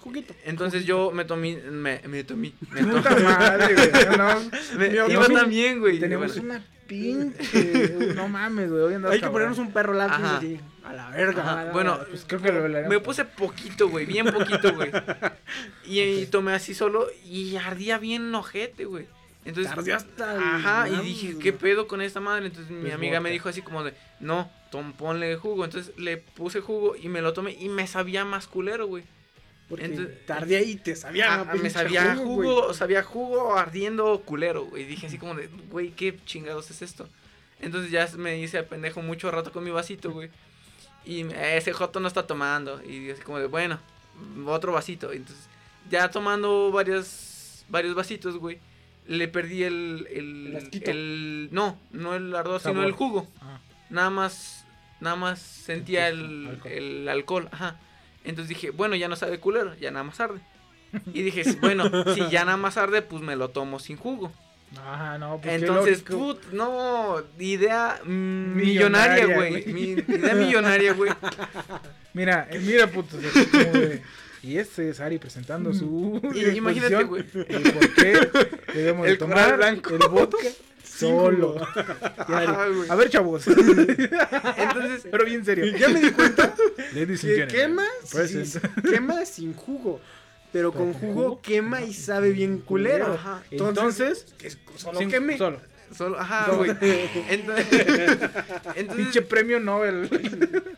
[0.00, 0.34] Juguito.
[0.44, 3.22] Entonces yo me tomé, me, me tomé, me Puta tomé.
[3.22, 4.18] madre, güey.
[4.18, 6.00] No, me- Yo iba no- también, güey.
[6.00, 7.96] tenemos una pinche.
[8.14, 8.94] No mames, güey.
[9.10, 10.60] Hay que ponernos un perro lápiz así.
[10.84, 11.42] A la verga.
[11.42, 12.88] Ajá, bueno, Pues creo que lo.
[12.88, 14.90] Me puse poquito, güey, bien poquito, güey.
[15.84, 19.06] Y, y tomé así solo y ardía bien ojete, güey.
[19.44, 21.38] Entonces, hasta ajá, y dije.
[21.38, 22.46] ¿qué pedo con esta madre?
[22.46, 25.64] Entonces mi Es amiga me dijo así como de, no, tom, ponle jugo.
[25.64, 29.04] Entonces le puse jugo y me lo tomé y me sabía más culero, güey.
[29.72, 31.40] Porque entonces- y te sabía.
[31.40, 34.84] A me sabía jugo, sabía jugo ardiendo culero, güey.
[34.84, 37.08] Dije así como de, güey, ¿qué chingados es esto?
[37.58, 40.28] Entonces ya me hice a pendejo mucho rato con mi vasito, güey.
[41.06, 42.82] Y ese joto no está tomando.
[42.84, 43.80] Y así como de, bueno,
[44.46, 45.10] otro vasito.
[45.10, 45.46] Entonces,
[45.90, 48.58] ya tomando varios, varios vasitos, güey.
[49.06, 53.26] Le perdí el, el, El el- no, no el ardor, sino el jugo.
[53.40, 53.58] Ah.
[53.88, 54.66] Nada más,
[55.00, 56.72] nada más sentía el, Alcohol.
[56.72, 57.80] el alcohol, ajá.
[58.24, 60.40] Entonces dije, bueno, ya no sabe culero, ya nada más arde.
[61.12, 64.32] Y dije, bueno, si ya nada más arde, pues me lo tomo sin jugo.
[64.76, 69.66] Ajá, no, pues Entonces, put, no, idea mm, Millonaria, güey.
[69.66, 71.12] Mi idea millonaria, güey.
[72.14, 73.18] Mira, eh, mira, puto.
[74.42, 76.20] Y este es Ari presentando su.
[76.34, 77.22] Y- imagínate, güey.
[77.22, 78.28] por qué
[78.74, 79.90] debemos de El tomar blanco.
[79.94, 80.38] el vodka
[81.08, 81.56] solo.
[82.88, 83.46] A ver, chavos.
[83.48, 85.64] Entonces, Pero bien serio.
[85.76, 86.54] Ya me di cuenta
[86.94, 88.42] que quema, sí,
[88.88, 90.00] quema sin jugo.
[90.52, 93.14] Pero con jugo quema y sabe bien culero.
[93.14, 93.42] Ajá.
[93.50, 95.38] Entonces, que solo sin- queme.
[95.38, 95.60] solo.
[95.96, 96.70] solo, ajá, güey.
[97.30, 97.66] Entonces,
[98.76, 100.08] entonces, Pinche premio Nobel.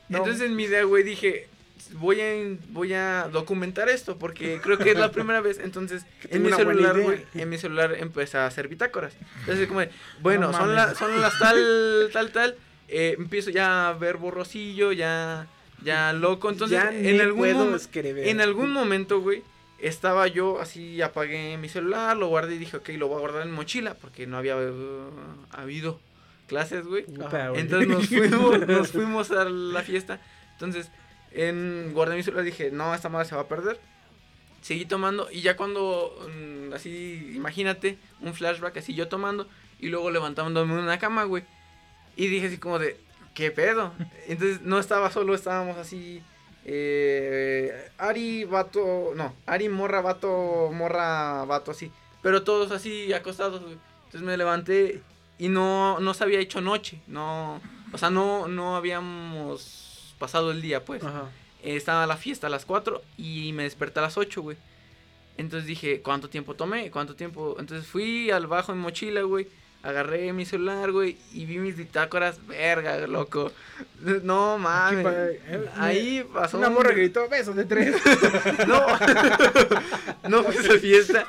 [0.08, 0.18] No.
[0.18, 1.48] Entonces en mi idea, güey, dije,
[1.92, 5.58] voy a, voy a documentar esto porque creo que es la primera vez.
[5.58, 9.14] Entonces, en mi celular, güey, en mi celular empecé a hacer bitácoras.
[9.40, 12.56] Entonces, como, de, bueno, No son, la- son las tal, tal, tal.
[12.88, 15.46] eh, empiezo ya a ver borrosillo, ya,
[15.82, 16.50] ya loco.
[16.50, 19.42] Entonces, ya en algún, en algún momento, güey,
[19.78, 23.42] estaba yo así, apagué mi celular, lo guardé y dije, ok, lo voy a guardar
[23.42, 25.10] en mochila porque no había uh,
[25.50, 26.00] habido
[26.46, 27.04] clases, güey.
[27.54, 30.20] Entonces nos fuimos, nos fuimos a la fiesta.
[30.52, 30.90] Entonces,
[31.34, 33.80] en, guardé celular dije, no, esta madre se va a perder.
[34.62, 39.46] Seguí tomando y ya cuando, mm, así, imagínate, un flashback así yo tomando
[39.78, 41.44] y luego levantándome en una cama, güey.
[42.16, 42.98] Y dije así como de,
[43.34, 43.92] ¿qué pedo?
[44.28, 46.22] Entonces no estaba solo, estábamos así,
[46.64, 51.90] eh, Ari, vato, no, Ari, morra, vato, morra, vato, así.
[52.22, 53.76] Pero todos así acostados, güey.
[54.06, 55.02] Entonces me levanté
[55.36, 57.60] y no, no se había hecho noche, no,
[57.92, 59.83] o sea, no, no habíamos
[60.24, 61.04] pasado el día, pues.
[61.04, 61.28] Ajá.
[61.62, 64.56] Eh, estaba la fiesta a las 4 y me desperté a las 8, güey.
[65.36, 66.90] Entonces dije, ¿cuánto tiempo tomé?
[66.90, 67.56] ¿Cuánto tiempo?
[67.58, 69.48] Entonces fui al bajo en mochila, güey.
[69.84, 73.52] Agarré mi celular, güey, y vi mis bitácoras, verga, loco.
[74.22, 75.06] No mames.
[75.06, 76.56] Eh, Ahí pasó.
[76.56, 77.94] Una un- morra gritó, besos de tres.
[78.66, 78.86] No,
[80.28, 81.26] no fue esa fiesta.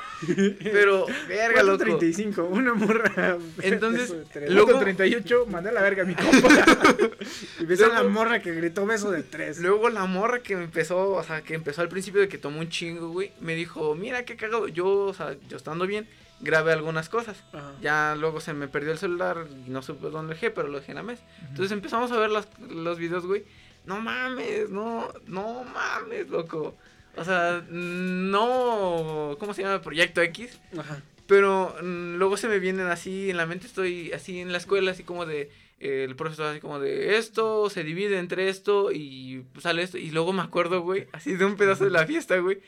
[0.62, 1.78] Pero, verga, loco.
[1.84, 3.36] 35, una morra.
[3.62, 4.14] Entonces.
[4.48, 6.48] Luego- Luego 38, mandé a la verga a mi compa.
[7.60, 9.58] y ves a la luego- morra que gritó beso de tres.
[9.60, 12.60] Luego la morra que me empezó, o sea, que empezó al principio de que tomó
[12.60, 14.68] un chingo, güey, me dijo, mira qué cagado.
[14.68, 16.08] Yo, o sea, yo estando bien,
[16.40, 17.42] grabé algunas cosas.
[17.52, 17.72] Ajá.
[17.80, 20.92] Ya luego se me perdió el celular y no supe dónde dejé, pero lo dejé
[20.92, 21.22] en la mesa.
[21.48, 23.44] Entonces empezamos a ver las- los videos, güey.
[23.86, 26.76] No mames, no, no mames, loco.
[27.16, 29.80] O sea, no, ¿cómo se llama?
[29.80, 30.58] Proyecto X.
[30.78, 31.02] Ajá.
[31.26, 34.90] Pero mm, luego se me vienen así en la mente, estoy así en la escuela,
[34.92, 39.44] así como de, eh, el profesor así como de, esto se divide entre esto y
[39.60, 39.98] sale esto.
[39.98, 42.58] Y luego me acuerdo, güey, así de un pedazo de la fiesta, güey.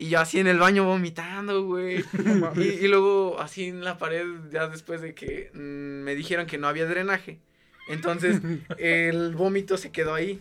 [0.00, 2.04] Y yo así en el baño vomitando, güey.
[2.56, 6.56] y, y luego así en la pared, ya después de que mm, me dijeron que
[6.56, 7.40] no había drenaje.
[7.88, 8.40] Entonces
[8.78, 10.40] el vómito se quedó ahí.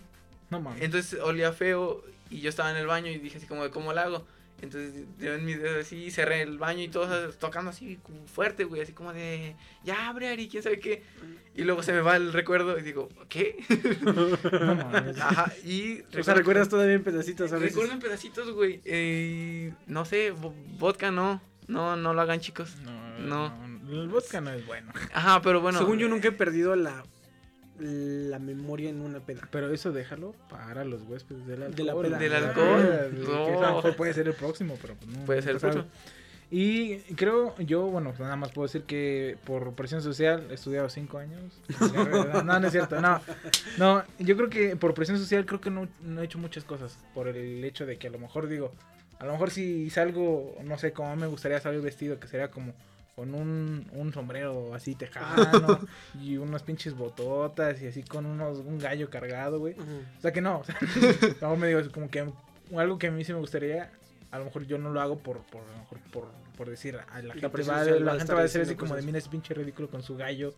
[0.51, 0.83] No mames.
[0.83, 3.99] Entonces olía feo y yo estaba en el baño y dije así como cómo lo
[3.99, 4.27] hago.
[4.61, 8.25] Entonces yo en mis dedos así cerré el baño y todo así, tocando así como
[8.25, 11.03] fuerte, güey, así como de ya abre Ari, quién sabe qué.
[11.55, 13.55] Y luego se me va el recuerdo y digo, ¿qué?
[14.51, 15.19] No mames.
[15.19, 17.71] Ajá, y O sea, recuerdas todavía en pedacitos a veces.
[17.73, 18.81] Recuerdo en pedacitos, güey.
[18.85, 21.41] Eh, no sé, vo- vodka no.
[21.67, 22.77] No, no lo hagan, chicos.
[22.83, 23.49] No, No.
[23.49, 23.67] no.
[24.01, 24.91] El vodka no es bueno.
[25.13, 25.77] Ajá, pero bueno.
[25.79, 27.03] Según yo nunca he perdido la,
[27.79, 29.47] la memoria en una peda.
[29.51, 31.75] Pero eso déjalo para los huéspedes del alcohol.
[31.75, 32.17] De la peda.
[32.19, 33.09] Del alcohol.
[33.11, 33.63] que No.
[33.63, 35.25] a lo mejor puede ser el próximo, pero pues no.
[35.25, 35.85] Puede ser el próximo.
[36.49, 40.87] Y creo, yo, bueno, pues nada más puedo decir que por presión social he estudiado
[40.89, 41.41] cinco años.
[41.93, 43.19] No, no, no es cierto, no.
[43.77, 46.97] No, yo creo que por presión social creo que no, no he hecho muchas cosas.
[47.13, 48.71] Por el hecho de que a lo mejor digo,
[49.19, 52.73] a lo mejor si salgo, no sé cómo me gustaría salir vestido, que sería como
[53.17, 55.79] con un, un sombrero así tejano
[56.21, 59.73] y unos pinches bototas y así con unos un gallo cargado, güey.
[59.73, 60.77] O sea que no, o sea,
[61.41, 62.31] luego me digo, es como que
[62.75, 63.89] algo que a mí sí me gustaría,
[64.29, 66.95] a lo mejor yo no lo hago por, por, a lo mejor por, por decir,
[66.95, 69.29] a la gente va, la a gente va a decir así como de, mira ese
[69.31, 70.53] pinche ridículo con su gallo,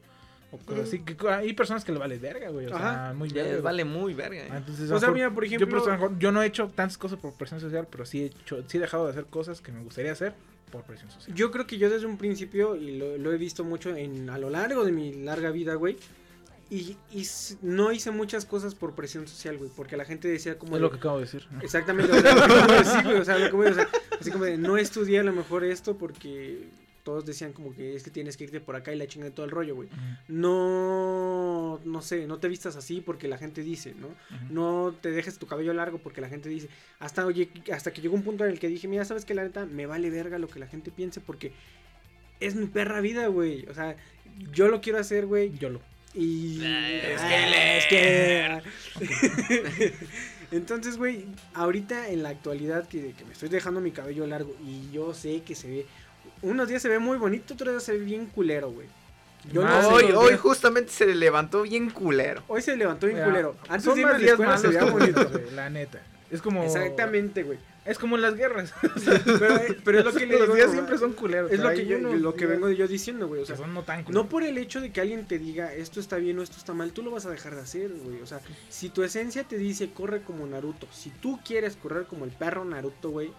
[0.51, 3.61] o cosas así, que hay personas que le vale verga, güey, o sea, muy verga,
[3.61, 4.41] vale muy verga.
[4.41, 4.49] Eh.
[4.57, 6.45] Entonces, O sea, mira, por yo, ejemplo- por eso, a lo mejor, yo no he
[6.47, 9.27] hecho tantas cosas por presión social, pero sí he, hecho, sí he dejado de hacer
[9.27, 10.33] cosas que me gustaría hacer
[10.69, 11.35] por presión social.
[11.35, 14.37] Yo creo que yo desde un principio, y lo, lo he visto mucho en, a
[14.37, 15.97] lo largo de mi larga vida, güey,
[16.71, 17.27] y, y
[17.63, 20.73] no hice muchas cosas por presión social, güey, porque la gente decía como...
[20.75, 21.47] es de- lo que acabo de decir.
[21.51, 21.61] ¿no?
[21.61, 23.71] Exactamente, o sea, lo que acabo de decir, güey, o sea, lo que voy a-
[23.71, 23.87] o sea,
[24.21, 26.69] así como de, no estudié a lo mejor esto porque
[27.09, 29.31] todos decían como que es que tienes que irte por acá y la chinga de
[29.31, 29.89] todo el rollo, güey.
[30.27, 34.09] No, no sé, no te vistas así porque la gente dice, ¿no?
[34.51, 36.69] No te dejes tu cabello largo porque la gente dice.
[36.99, 39.33] Hasta, oye, hasta que llegó un punto en el que dije, mira, ¿sabes qué?
[39.33, 41.51] La neta, me vale verga lo que la gente piense porque
[42.39, 43.65] es mi perra vida, güey.
[43.65, 43.97] O sea,
[44.53, 45.57] yo lo quiero hacer, güey.
[45.57, 45.81] Yo lo.
[46.13, 46.61] Y.
[46.63, 48.61] Es Ah, es que.
[50.51, 54.91] Entonces, güey, ahorita en la actualidad que, que me estoy dejando mi cabello largo y
[54.91, 55.85] yo sé que se ve.
[56.41, 58.87] Unos días se ve muy bonito, otros días se ve bien culero, güey.
[59.51, 62.43] Yo lo Ah, sé, hoy, los hoy justamente se le levantó bien culero.
[62.47, 63.55] hoy se levantó bien Mira, culero.
[63.69, 65.29] Antes son de irme a más la días escuela se veía bonito.
[65.29, 66.01] güey, la neta.
[66.29, 66.63] Es como.
[66.63, 67.57] Exactamente, güey.
[67.85, 68.71] Es como en las guerras.
[69.39, 71.49] Pero, pero es lo que le Los días no, siempre son culeros.
[71.51, 73.41] Es lo que, yo, unos lo que vengo yo diciendo, güey.
[73.41, 74.27] O sea, son no tan no culeros.
[74.27, 76.91] por el hecho de que alguien te diga esto está bien o esto está mal,
[76.91, 78.21] tú lo vas a dejar de hacer, güey.
[78.21, 82.25] O sea, si tu esencia te dice corre como Naruto, si tú quieres correr como
[82.25, 83.31] el perro Naruto, güey,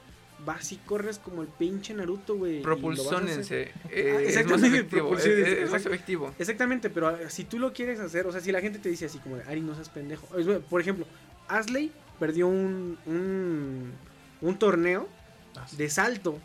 [0.45, 2.62] vas y corres como el pinche Naruto, güey.
[2.62, 3.72] Propulsónense.
[3.91, 5.16] Eh, es más exactamente, efectivo.
[5.16, 6.34] Es, es- efectivo.
[6.38, 9.07] Exactamente, pero ah, si tú lo quieres hacer, o sea, si la gente te dice
[9.07, 10.26] así como de Ari, no seas pendejo.
[10.68, 11.07] Por ejemplo,
[11.49, 13.93] Asley perdió un, un,
[14.41, 15.09] un torneo
[15.57, 16.38] Ah, de salto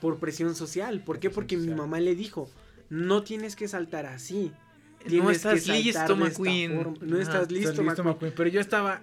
[0.00, 1.00] por presión social.
[1.00, 1.30] ¿Por qué?
[1.30, 2.50] Porque mi mamá le dijo,
[2.90, 4.50] no tienes que saltar así.
[5.04, 6.96] No Tienes estás listo, McQueen.
[7.00, 7.22] No Ajá.
[7.22, 8.08] estás listo, listo, McQueen.
[8.08, 9.00] McQueen, Pero yo estaba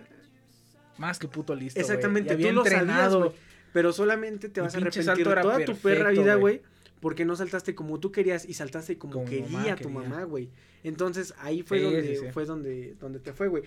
[0.97, 1.79] más que puto listo.
[1.79, 3.19] Exactamente, tú lo sabías, entrenado.
[3.19, 3.31] güey.
[3.73, 6.61] Pero solamente te vas a arrepentir toda tu perra vida, güey.
[6.99, 10.09] Porque no saltaste como tú querías y saltaste como, Como quería mamá tu quería.
[10.09, 10.49] mamá, güey.
[10.83, 12.31] Entonces ahí fue Sí, donde sí, sí.
[12.33, 13.63] fue donde, donde te fue, güey.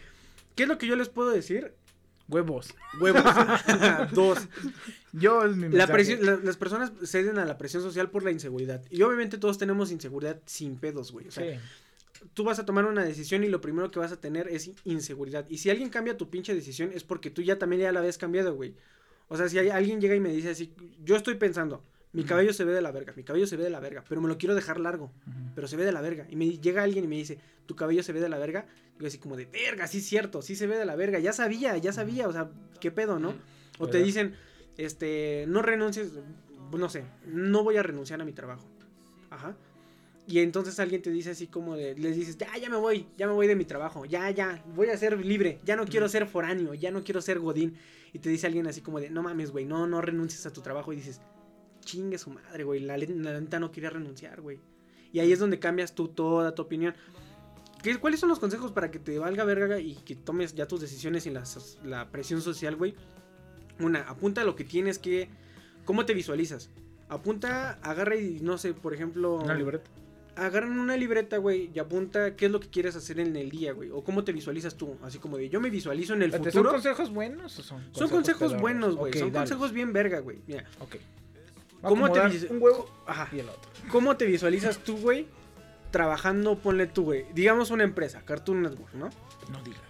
[0.55, 1.73] ¿Qué es lo que yo les puedo decir?
[2.29, 2.75] Huevos.
[3.01, 3.23] Huevos.
[4.13, 4.39] Dos.
[5.13, 8.31] Yo es mi La presión, la- las personas ceden a la presión social por la
[8.31, 8.83] inseguridad.
[8.91, 11.29] Y obviamente todos tenemos inseguridad sin pedos, güey.
[11.29, 11.59] O sea, Sí.
[12.35, 15.47] tú vas a tomar una decisión y lo primero que vas a tener es inseguridad.
[15.49, 18.19] Y si alguien cambia tu pinche decisión es porque tú ya también ya la habías
[18.19, 18.75] cambiado, güey.
[19.33, 22.53] O sea, si hay- alguien llega y me dice así, yo estoy pensando, mi cabello
[22.53, 24.37] se ve de la verga, mi cabello se ve de la verga, pero me lo
[24.37, 25.11] quiero dejar largo,
[25.55, 26.27] pero se ve de la verga.
[26.29, 28.67] Y me llega alguien y me dice, tu cabello se ve de la verga.
[29.01, 31.19] Yo así como de, verga, sí es cierto, sí se ve de la verga.
[31.19, 33.31] Ya sabía, ya sabía, o sea, qué pedo, ¿no?
[33.79, 34.35] O te dicen,
[34.77, 36.13] este, no renuncies,
[36.77, 38.69] no sé, no voy a renunciar a mi trabajo.
[39.31, 39.57] Ajá.
[40.27, 43.27] Y entonces alguien te dice así como de, les dices, ya, ya me voy, ya
[43.27, 46.27] me voy de mi trabajo, ya, ya, voy a ser libre, ya no quiero ser
[46.27, 47.75] foráneo, ya no quiero ser godín.
[48.13, 50.61] Y te dice alguien así como de, no mames, güey, no, no renuncies a tu
[50.61, 50.93] trabajo.
[50.93, 51.21] Y dices,
[51.81, 54.61] chingue su madre, güey, la, neta no quería renunciar, güey.
[55.13, 56.95] Y ahí es donde cambias tú toda tu opinión.
[57.83, 60.81] ¿Qué- ¿Cuáles son los consejos para que te valga verga y que tomes ya tus
[60.81, 61.43] decisiones sin la,
[61.85, 62.95] la presión social, güey?
[63.81, 65.29] Una, apunta lo que tienes que...
[65.85, 66.71] ¿Cómo te visualizas?
[67.09, 69.35] Apunta, agarra y no sé, por ejemplo...
[69.37, 69.91] Una libreta.
[70.35, 73.73] Agarran una libreta, güey, y apunta qué es lo que quieres hacer en el día,
[73.73, 73.91] güey.
[73.91, 74.97] O cómo te visualizas tú.
[75.03, 76.53] Así como de, yo me visualizo en el futuro.
[76.53, 79.13] ¿Son consejos buenos o son Son consejos buenos, güey.
[79.13, 79.45] Son dale.
[79.45, 80.39] consejos bien verga, güey.
[80.47, 80.97] Mira, Ok.
[81.85, 83.29] Va ¿cómo te Un huevo Ajá.
[83.33, 83.71] y el otro.
[83.91, 85.27] ¿Cómo te visualizas tú, güey?
[85.91, 87.27] Trabajando, ponle tú, güey.
[87.35, 89.11] Digamos una empresa, Cartoon Network, ¿no?
[89.51, 89.81] No digas.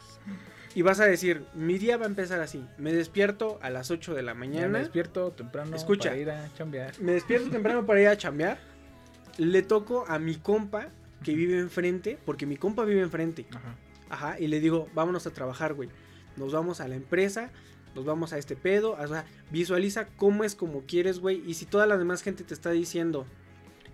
[0.75, 2.65] Y vas a decir, mi día va a empezar así.
[2.79, 4.79] Me despierto a las 8 de la Ya me mañana.
[4.79, 6.09] despierto temprano Escucha.
[6.09, 6.99] para ir a chambear.
[6.99, 8.59] Me despierto temprano para ir a chambear.
[9.39, 10.89] Le toco a mi compa
[11.23, 13.47] que vive enfrente, porque mi compa vive enfrente.
[13.51, 13.77] Ajá.
[14.13, 15.89] Ajá, y le digo, vámonos a trabajar, güey.
[16.37, 17.51] Nos vamos a la empresa,
[17.95, 18.93] nos vamos a este pedo.
[18.93, 21.43] O sea, visualiza cómo es como quieres, güey.
[21.47, 23.27] Y si toda la demás gente te está diciendo,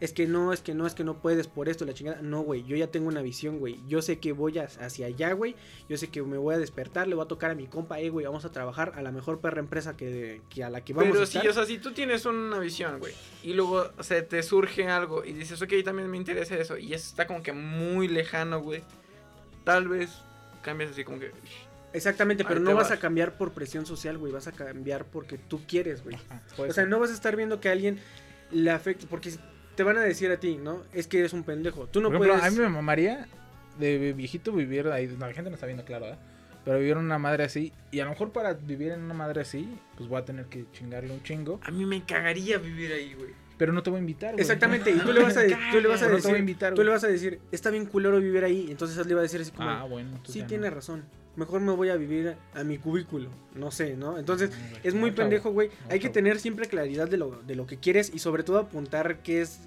[0.00, 2.22] es que no, es que no, es que no puedes por esto, la chingada.
[2.22, 3.80] No, güey, yo ya tengo una visión, güey.
[3.88, 5.56] Yo sé que voy hacia allá, güey.
[5.88, 8.08] Yo sé que me voy a despertar, le voy a tocar a mi compa, eh,
[8.08, 11.10] güey, vamos a trabajar a la mejor perra empresa que, que a la que vamos
[11.10, 11.50] Pero a sí, estar.
[11.50, 15.32] o sea, si tú tienes una visión, güey, y luego se te surge algo y
[15.32, 18.82] dices, ok, también me interesa eso, y eso está como que muy lejano, güey,
[19.64, 20.10] tal vez
[20.62, 21.32] cambias así como que...
[21.92, 22.98] Exactamente, pero no vas vas.
[22.98, 24.30] a cambiar por presión social, güey.
[24.30, 26.18] Vas a cambiar porque tú quieres, güey.
[26.58, 27.98] O sea, no vas a estar viendo que a alguien
[28.50, 29.32] le afecte, porque
[29.78, 30.82] te van a decir a ti, ¿no?
[30.92, 31.86] Es que eres un pendejo.
[31.86, 32.52] Tú no Por ejemplo, puedes.
[32.52, 33.28] a mí me mamaría
[33.78, 35.06] de viejito vivir ahí.
[35.06, 36.18] No, la gente no está viendo claro, ¿verdad?
[36.64, 37.72] Pero vivir en una madre así.
[37.92, 40.64] Y a lo mejor para vivir en una madre así, pues voy a tener que
[40.72, 41.60] chingarle un chingo.
[41.62, 43.30] A mí me cagaría vivir ahí, güey.
[43.56, 44.40] Pero no te voy a invitar, güey.
[44.40, 46.36] Exactamente, y tú le vas a, tú le vas a Pero no te decir, voy
[46.36, 48.66] a invitar, tú le vas a decir, está bien culero vivir ahí.
[48.68, 50.18] Entonces él le va a decir así como, Ah, bueno.
[50.24, 50.74] sí ya tiene no.
[50.74, 51.04] razón.
[51.38, 53.30] Mejor me voy a vivir a mi cubículo.
[53.54, 54.18] No sé, ¿no?
[54.18, 55.70] Entonces, güey, es muy pendejo, güey.
[55.88, 59.18] Hay que tener siempre claridad de lo, de lo que quieres y sobre todo apuntar
[59.22, 59.60] qué es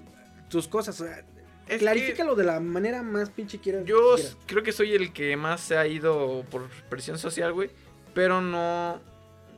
[0.50, 1.00] tus cosas.
[1.00, 1.24] O sea,
[1.68, 3.84] Es clarifícalo de la manera más pinche quieras.
[3.84, 4.36] que yo quieras.
[4.46, 7.70] creo que soy el que más se ha ido por presión social, güey,
[8.14, 9.00] pero no...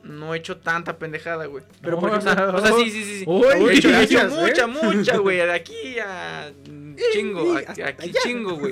[0.03, 1.63] No he hecho tanta pendejada, güey.
[1.81, 3.19] Pero por O sea, ejemplo, o sea, sí, sí, sí.
[3.21, 3.25] sí.
[3.27, 4.35] Uy, he hecho, he hecho gracias, ¿eh?
[4.39, 5.37] mucha, mucha, güey.
[5.37, 6.53] De aquí a
[7.11, 7.57] chingo.
[7.57, 7.95] aquí allá.
[8.23, 8.71] chingo, güey.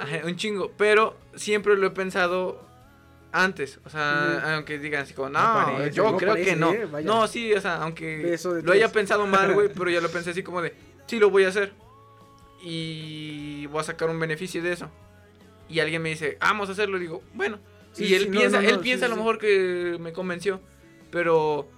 [0.00, 0.72] Ajá, Un chingo.
[0.76, 2.64] Pero siempre lo he pensado
[3.32, 3.78] antes.
[3.84, 6.72] O sea, aunque digan así como, no, No parece, yo no creo parece, que no.
[6.72, 6.88] eh.
[7.04, 8.92] No, sí, o sea, aunque lo haya tres.
[8.92, 10.74] pensado mal, güey, pero ya lo pensé así como de,
[11.06, 11.72] sí, lo voy a hacer.
[12.62, 14.90] Y voy a sacar un beneficio de eso.
[15.68, 16.96] Y alguien me dice, vamos a hacerlo.
[16.96, 17.58] Y digo, bueno.
[17.92, 19.20] Sí, y él sí, no, piensa, no, no, él piensa a lo sí.
[19.20, 20.60] mejor que me convenció.
[21.10, 21.68] Pero,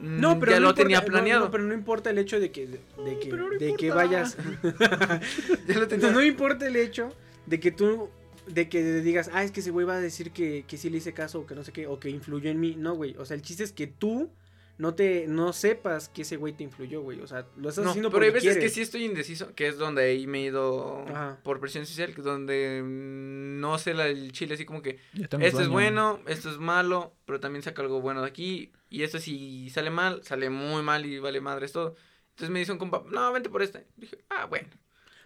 [0.00, 1.44] mm, No, pero ya no lo importa, tenía no, planeado.
[1.46, 4.36] no, pero no importa el hecho de que, de, de que, no de que vayas.
[5.66, 6.10] Ya lo tenía.
[6.10, 7.10] No importa el hecho
[7.48, 8.10] de que tú,
[8.46, 10.98] de que digas, ah, es que ese güey va a decir que, que sí le
[10.98, 12.74] hice caso o que no sé qué, o que influyó en mí.
[12.76, 13.14] No, güey.
[13.18, 14.30] O sea, el chiste es que tú
[14.76, 17.20] no te, no sepas que ese güey te influyó, güey.
[17.20, 18.70] O sea, lo estás No, haciendo pero porque hay veces quieres.
[18.70, 21.40] que sí estoy indeciso, que es donde ahí me he ido Ajá.
[21.42, 24.98] por presión social, que donde mm, no sé la, el chile así como que
[25.40, 29.18] esto es bueno, esto es malo, pero también saca algo bueno de aquí, y esto
[29.18, 31.96] si sale mal, sale muy mal y vale madres todo.
[32.30, 33.84] Entonces me dice un compa, no, vente por este.
[33.96, 34.68] Dije, ah, bueno.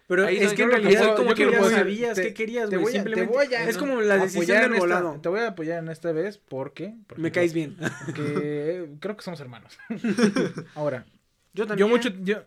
[0.07, 2.75] Pero Ahí es que en realidad como yo que decir, sabías te- qué querías, te
[2.77, 2.93] güey.
[2.93, 5.21] voy a- te voy a es como la decisión apoyar del en esta- volado.
[5.21, 6.93] Te voy a apoyar en esta vez porque...
[7.07, 7.77] por Me caes bien.
[8.99, 9.77] Creo que somos hermanos.
[10.75, 11.05] Ahora,
[11.53, 11.87] Yo también.
[11.87, 12.09] yo mucho...
[12.21, 12.43] Yo,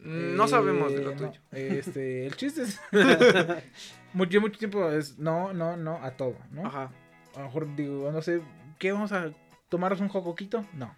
[0.00, 1.40] No sabemos de lo no, tuyo.
[1.52, 2.80] este, el chiste es...
[4.28, 6.66] yo mucho tiempo es no, no, no a todo, ¿no?
[6.66, 6.90] Ajá.
[7.34, 8.42] A lo mejor digo, no sé,
[8.78, 9.32] ¿qué vamos a
[9.68, 10.64] tomarnos un jocoquito?
[10.74, 10.94] No.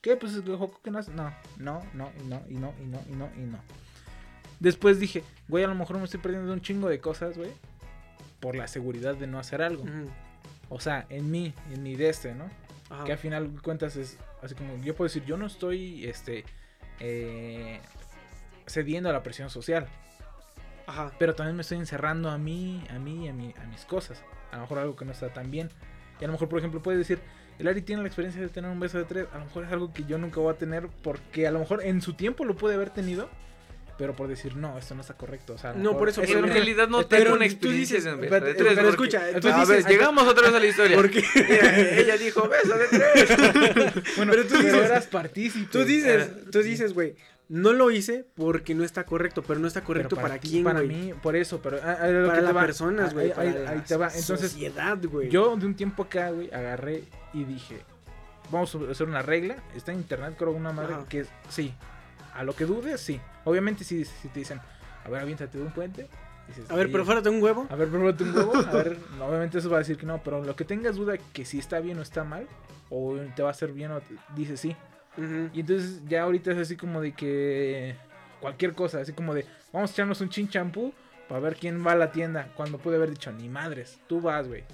[0.00, 0.16] ¿Qué?
[0.16, 1.08] Pues el jocoque no es...
[1.08, 3.58] No, no, no, y no, y no, y no, y no, y no.
[4.62, 7.50] Después dije, güey, a lo mejor me estoy perdiendo un chingo de cosas, güey.
[8.38, 9.84] Por la seguridad de no hacer algo.
[10.68, 12.48] O sea, en mí, en mi de este, ¿no?
[12.88, 13.02] Ajá.
[13.02, 16.44] Que al final de cuentas es así como, yo puedo decir, yo no estoy, este,
[17.00, 17.80] eh,
[18.68, 19.88] cediendo a la presión social.
[20.86, 21.10] Ajá.
[21.18, 24.22] Pero también me estoy encerrando a mí, a mí, a, mí, a mis cosas.
[24.52, 25.70] A lo mejor algo que no está tan bien.
[26.20, 27.18] Y a lo mejor, por ejemplo, puede decir,
[27.58, 29.26] el Ari tiene la experiencia de tener un beso de tres.
[29.32, 31.82] A lo mejor es algo que yo nunca voy a tener porque a lo mejor
[31.82, 33.28] en su tiempo lo puede haber tenido.
[34.02, 35.52] Pero por decir, no, esto no está correcto.
[35.54, 37.52] O sea, a No, por eso, es pero en realidad no Pero tengo una tú
[37.52, 38.72] experiencia dices- espérate, de tres.
[38.74, 40.96] pero porque- escucha, tú a dices- ver, llegamos otra vez a la historia.
[40.96, 41.24] Porque
[41.98, 44.02] ella dijo beso de tres.
[44.16, 45.68] Bueno, Pero tú dices- eras partícipe.
[45.70, 47.14] tú dices, tú dices, güey,
[47.48, 50.64] no lo hice porque no está correcto, pero no está Pero correcto para, ti, quién,
[50.64, 53.26] Para mí, por eso, pero ah, ah, lo para las personas, güey.
[53.36, 54.08] Ahí, para te va.
[54.08, 55.28] Entonces, sociedad, güey.
[55.28, 57.78] yo de un tiempo acá, güey, agarré y dije,
[58.50, 61.04] vamos a hacer una regla, está en internet, creo, una madre Ajá.
[61.08, 61.72] que es, sí,
[62.34, 63.20] a lo que dudes, sí.
[63.44, 64.60] Obviamente si, si te dicen,
[65.04, 66.08] a ver, aviéntate de un puente.
[66.48, 66.92] dices, A ver, "Sí".
[66.92, 67.66] pero fuera de un huevo.
[67.70, 68.56] A ver, pruébate un huevo.
[68.56, 71.44] A ver, obviamente eso va a decir que no, pero lo que tengas duda que
[71.44, 72.46] si está bien o está mal,
[72.90, 74.76] o te va a hacer bien o te- dices sí.
[75.52, 77.94] Y entonces ya ahorita es así como de que
[78.40, 80.92] cualquier cosa, así como de vamos a echarnos un chin champú
[81.28, 82.48] para ver quién va a la tienda.
[82.56, 84.64] Cuando pude haber dicho, ni madres, tú vas, güey.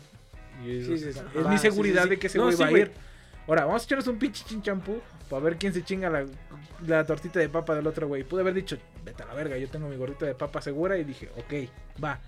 [0.64, 1.20] Sí, es, sí, sí.
[1.34, 2.92] es Va, mi seguridad sí, de que ese güey va a ir.
[3.48, 6.26] Ahora, vamos a echarnos un pinche chin champú para ver quién se chinga la,
[6.86, 8.22] la tortita de papa del otro güey.
[8.22, 11.04] Pude haber dicho, vete a la verga, yo tengo mi gorrita de papa segura y
[11.04, 11.70] dije, ok,
[12.02, 12.20] va.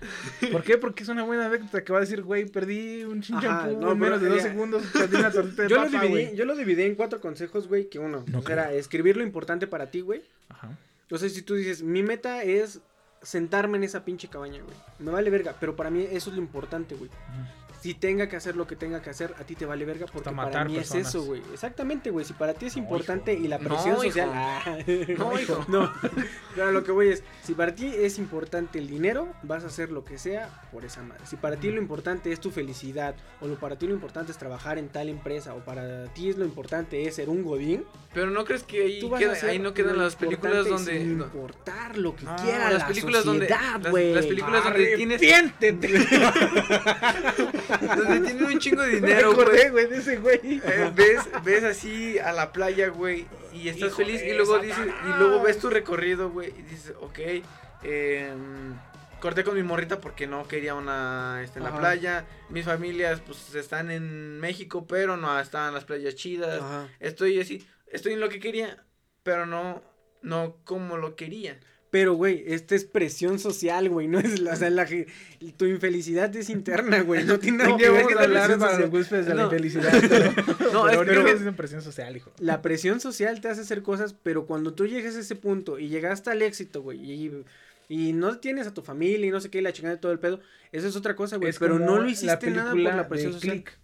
[0.51, 0.79] ¿Por qué?
[0.79, 3.79] Porque es una buena anécdota que va a decir, güey, perdí un chin Ajá, champú
[3.79, 6.35] no, en menos de dos segundos, perdí una tortita de Yo lo, papa, dividí, güey.
[6.35, 9.67] yo lo dividí en cuatro consejos, güey, que uno, No pues, era escribir lo importante
[9.67, 10.23] para ti, güey.
[10.49, 10.75] Ajá.
[11.03, 12.81] Entonces, si tú dices, mi meta es
[13.21, 14.75] sentarme en esa pinche cabaña, güey.
[14.97, 17.11] Me vale verga, pero para mí eso es lo importante, güey.
[17.81, 20.25] Si tenga que hacer lo que tenga que hacer, a ti te vale verga porque
[20.25, 21.01] para matar mí personas.
[21.07, 21.41] es eso, güey.
[21.51, 22.23] Exactamente, güey.
[22.25, 24.03] Si para ti es No, importante y la No, presión hijo.
[24.03, 24.29] social.
[24.33, 24.77] Ah,
[25.17, 25.65] No, hijo.
[25.67, 25.91] no.
[26.55, 29.89] Pero lo que voy es, si para ti es importante el dinero, vas a hacer
[29.91, 31.25] lo que sea por esa madre.
[31.25, 34.37] Si para ti lo importante es tu felicidad, o lo para ti lo importante es
[34.37, 38.29] trabajar en tal empresa, o para ti es lo importante es ser un godín, Pero
[38.29, 40.99] no crees que ahí, queda- ahí no quedan las películas donde...
[40.99, 44.13] sin no- importar lo que No, quiera las la películas donde- sociedad, las- güey.
[44.13, 45.21] las películas donde tienes-.
[47.79, 49.41] donde tienen un chingo de Me dinero, güey.
[49.41, 50.39] acordé, güey, de ese güey.
[50.43, 54.87] Eh, ves, ves así a la playa, güey, y estás Hijo feliz y luego dices,
[54.87, 57.19] y luego ves tu recorrido, güey, y dices, ok,
[57.83, 58.33] eh,
[59.19, 63.53] corté con mi morrita porque no quería una este, en la playa, mis familias pues
[63.55, 66.87] están en México, pero no están en las playas chidas, Ajá.
[66.99, 68.83] estoy así, estoy en lo que quería,
[69.23, 69.81] pero no,
[70.21, 71.59] no como lo quería.
[71.91, 74.07] Pero, güey, esta es presión social, güey.
[74.07, 74.87] No es la, o sea, la
[75.57, 77.25] tu infelicidad es interna, güey.
[77.25, 78.93] No tiene nada que ver con la hablar presión para los social.
[78.93, 79.91] huéspedes de la infelicidad.
[80.09, 82.31] Pero, No, pero es que- es una presión social, hijo.
[82.39, 85.89] La presión social te hace hacer cosas, pero cuando tú llegues a ese punto y
[85.89, 87.43] llegaste al éxito, güey, y,
[87.89, 90.13] y no tienes a tu familia y no sé qué, y la chingada de todo
[90.13, 90.39] el pedo,
[90.71, 91.51] eso es otra cosa, güey.
[91.59, 93.51] Pero no lo hiciste nada por la presión social.
[93.63, 93.77] Click.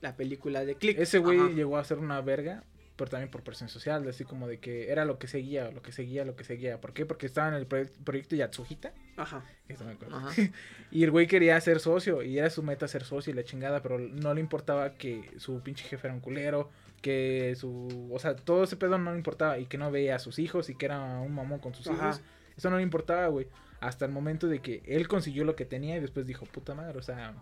[0.00, 0.96] La película de Click.
[0.96, 2.62] Ese güey llegó a ser una verga,
[2.98, 5.92] pero también por presión social, así como de que era lo que seguía, lo que
[5.92, 6.78] seguía, lo que seguía.
[6.82, 7.06] ¿Por qué?
[7.06, 8.92] Porque estaba en el proye- proyecto Yatsuhita.
[9.16, 9.42] Ajá.
[9.68, 10.16] eso me acuerdo.
[10.16, 10.30] Ajá.
[10.90, 13.80] Y el güey quería ser socio, y era su meta ser socio y la chingada,
[13.82, 16.70] pero no le importaba que su pinche jefe era un culero,
[17.00, 18.08] que su...
[18.12, 20.68] O sea, todo ese pedo no le importaba, y que no veía a sus hijos,
[20.68, 22.08] y que era un mamón con sus Ajá.
[22.08, 22.20] hijos.
[22.56, 23.46] Eso no le importaba, güey.
[23.80, 26.98] Hasta el momento de que él consiguió lo que tenía y después dijo, puta madre,
[26.98, 27.34] o sea,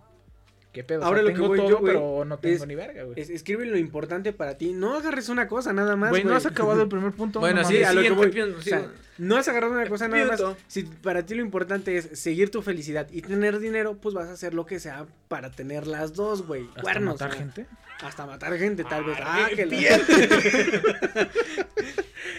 [0.77, 0.99] ¿qué pedo?
[0.99, 2.75] O sea, Ahora lo que tengo voy todo, yo, güey, pero no tengo es- ni
[2.75, 3.19] verga, güey.
[3.19, 4.75] Es- escribe lo importante para ti.
[4.75, 7.41] No agarres una cosa nada más, Güey, no has acabado el primer punto.
[7.41, 8.29] Bueno, no sí, a lo que voy.
[8.31, 10.43] punto, O sea, no has agarrado una cosa nada más.
[10.67, 14.33] Si para ti lo importante es seguir tu felicidad y tener dinero, pues vas a
[14.33, 16.67] hacer lo que sea para tener las dos, güey.
[16.69, 17.15] ¿Hasta Cuernos.
[17.15, 17.67] matar sea, gente?
[18.03, 19.17] Hasta matar gente, tal vez.
[19.23, 19.77] Ah, que la-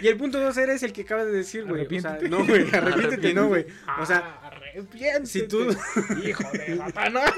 [0.02, 1.86] y el punto dos eres el que acabas de decir, güey.
[1.88, 2.68] O sea, no, güey.
[2.74, 3.66] Arrepiéntete, no, güey.
[4.00, 4.40] O sea,
[4.78, 5.26] Arrepiéntete.
[5.28, 5.60] si tú,
[6.26, 7.32] Hijo de Satanás.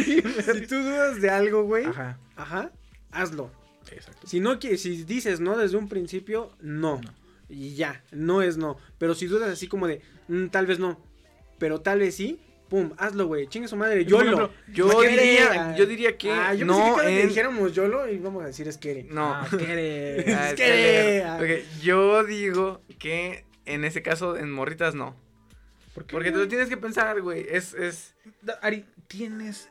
[0.00, 2.70] si tú dudas de algo, güey, Ajá, ajá,
[3.10, 3.50] hazlo.
[3.90, 4.26] exacto.
[4.26, 7.00] Si no qui- si dices no desde un principio, no.
[7.48, 8.78] Y ya, no es no.
[8.98, 10.98] Pero si dudas así como de, "Mm, tal vez no,
[11.58, 13.46] pero tal vez sí, pum, hazlo, güey.
[13.48, 14.50] Chingue su madre, YOLO.
[14.72, 18.16] Yo diría, yo diría que Ah, yo no pensé que que en- dijéramos YOLO y
[18.16, 19.02] vamos a decir scary.
[19.10, 19.34] No.
[19.34, 21.38] Ah, ¿qué Ah, Es es que- que- ah.
[21.38, 25.14] ok, yo digo que en ese caso en morritas no.
[25.94, 26.44] ¿Por qué, Porque te güey?
[26.44, 27.46] lo tienes que pensar, güey.
[27.48, 28.14] Es, es.
[28.62, 29.70] Ari, tienes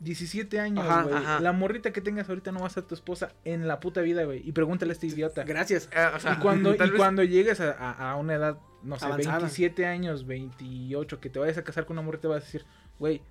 [0.00, 1.14] 17 años, Ajá, güey.
[1.14, 1.40] ajá.
[1.40, 4.24] La morrita que tengas ahorita no va a ser tu esposa en la puta vida,
[4.24, 4.46] güey.
[4.46, 5.44] Y pregúntale a este idiota.
[5.44, 5.88] Gracias.
[5.92, 8.98] eh, o sea, Y cuando, y vez- cuando llegues a, a- a una edad, no
[8.98, 9.38] sé, Avanzada.
[9.38, 12.66] 27 años, 28, que te vayas a casar con una morrita, vas a decir,
[12.98, 13.22] güey,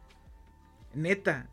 [0.95, 1.47] neta,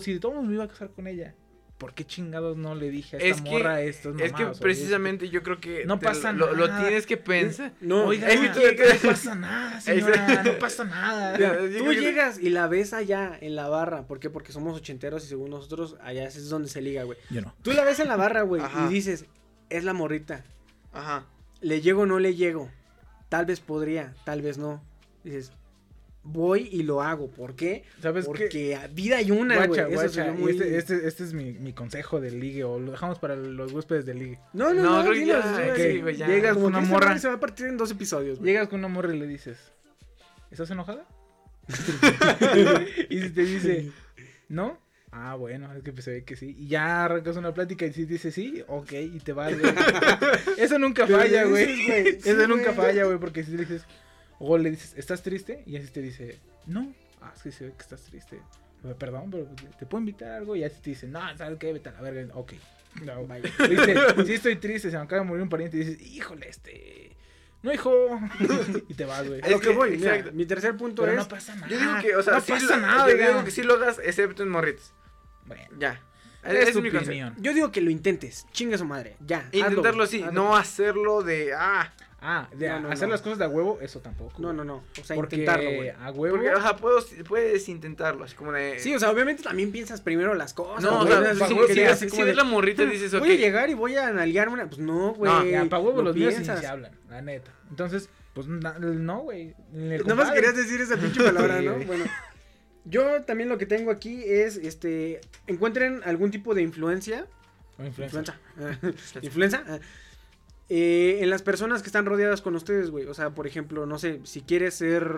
[0.00, 1.34] si de todos modos me iba a casar con ella,
[1.80, 5.30] ¿por qué chingados no le dije a esta Es que- morra estas Es que precisamente
[5.30, 6.82] yo creo que No pasa lo, lo nada.
[6.86, 7.72] tienes que pensar.
[7.80, 11.38] No, Oiga, es que no, pasa nada, señora, no pasa nada.
[11.78, 14.06] Tú llegas y la ves allá en la barra.
[14.06, 14.28] ¿Por qué?
[14.28, 17.16] Porque somos ochenteros y según nosotros, allá es donde se liga, güey.
[17.30, 17.54] Yo no.
[17.62, 19.24] Tú la ves en la barra, güey, y dices,
[19.70, 20.44] es la morrita.
[20.92, 21.24] Ajá.
[21.62, 22.70] ¿Le llego o no le llego?
[23.30, 24.82] Tal vez podría, tal vez no.
[25.24, 25.52] Dices,
[26.22, 27.30] voy y lo hago.
[27.30, 27.84] ¿Por qué?
[28.02, 28.26] ¿Sabes?
[28.26, 29.82] Porque vida hay una, güey.
[29.92, 33.18] Guacha, Eso muy- este, este, este es mi, mi consejo del ligue, o lo dejamos
[33.18, 34.38] para los huéspedes del ligue.
[34.52, 36.26] No, no, No, no, creo que dinos, ya, dinos, que sí, güey, ya.
[36.26, 38.50] llegas Como con una morra, se va a partir en dos episodios, güey.
[38.52, 39.58] llegas con una morra y le dices,
[40.50, 41.06] ¿estás enojada?
[43.10, 43.90] y si te dice,
[44.48, 44.78] ¿no?
[45.12, 46.54] Ah, bueno, es que se ve que sí.
[46.58, 49.72] Y ya arrancas una plática y si dice sí, ok, y te vas, güey.
[50.56, 51.66] Eso nunca falla, güey.
[51.66, 53.82] dices, Eso nunca falla, güey, porque si dices,
[54.40, 55.62] o le dices, ¿estás triste?
[55.66, 56.92] Y así te dice, no.
[57.22, 58.40] Ah, sí, se ve que estás triste.
[58.98, 59.46] Perdón, pero
[59.78, 61.72] te puedo invitar a algo y ya te dicen, no, ¿sabes qué?
[61.72, 62.34] Vete a la verga.
[62.34, 62.54] Ok.
[63.04, 63.48] No, Vaya.
[63.68, 63.94] Dice,
[64.26, 67.14] sí estoy triste, se me acaba de morir un pariente y dices, híjole, este...
[67.62, 68.18] No, hijo.
[68.88, 69.42] y te vas, güey.
[69.42, 70.34] A lo que que, voy, mira, exacto.
[70.36, 71.18] mi tercer punto Pero es...
[71.18, 71.68] no pasa nada.
[71.68, 73.74] Yo digo que, o sea, no sí pasa lo- nada, yo digo que sí lo
[73.74, 74.94] hagas, excepto en morritos.
[75.44, 76.00] Bueno, Ya.
[76.42, 77.34] es, es tu mi opinión.
[77.38, 79.40] Yo digo que lo intentes, chingue su madre, ya.
[79.40, 80.32] hazlo, Intentarlo güey, así, hazlo.
[80.32, 81.92] no hacerlo de, ah,
[82.22, 83.12] Ah, de No, no, hacer no.
[83.12, 84.34] las cosas de a huevo, eso tampoco.
[84.42, 85.88] No, no, no, o sea, Porque intentarlo, güey.
[85.88, 86.36] a huevo...
[86.36, 88.78] porque, o sea, puedo- puedes intentarlo, así como de...
[88.78, 90.82] Sí, o sea, obviamente también piensas primero las cosas.
[90.84, 93.70] no, o sea, si, si- como de, la morrita y dices, ok, Voy a llegar
[93.70, 94.66] y voy a nalguearme una.
[94.68, 95.52] Pues no, güey.
[95.52, 96.60] No, para huevo lo los piensas.
[96.60, 97.52] se hablan, la neta.
[97.70, 99.54] Entonces, pues na- no, güey.
[99.72, 101.74] Nada más querías decir esa pinche palabra, ¿no?
[101.86, 102.04] Bueno.
[102.84, 107.26] Yo también lo que tengo aquí es, este, encuentren algún tipo de influencia.
[107.78, 108.34] O influencer.
[108.60, 109.20] Influenza.
[109.22, 109.64] Influenza.
[110.72, 113.04] Eh, en las personas que están rodeadas con ustedes, güey.
[113.06, 115.16] O sea, por ejemplo, no sé, si quieres ser,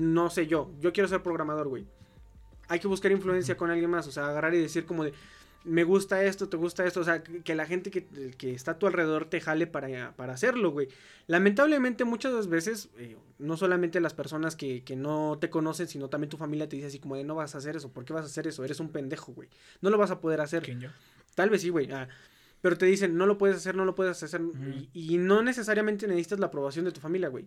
[0.00, 1.86] no sé yo, yo quiero ser programador, güey.
[2.66, 5.12] Hay que buscar influencia con alguien más, o sea, agarrar y decir como de,
[5.62, 8.04] me gusta esto, te gusta esto, o sea, que la gente que,
[8.36, 10.88] que está a tu alrededor te jale para, para hacerlo, güey.
[11.28, 16.30] Lamentablemente muchas veces, eh, no solamente las personas que, que no te conocen, sino también
[16.30, 18.24] tu familia te dice así como de, no vas a hacer eso, ¿por qué vas
[18.24, 18.64] a hacer eso?
[18.64, 19.48] Eres un pendejo, güey.
[19.82, 20.64] No lo vas a poder hacer.
[20.64, 20.88] ¿Quién yo?
[21.36, 21.88] Tal vez sí, güey.
[21.92, 22.08] ah,
[22.62, 24.40] pero te dicen, no lo puedes hacer, no lo puedes hacer.
[24.94, 27.44] Y, y no necesariamente necesitas la aprobación de tu familia, güey.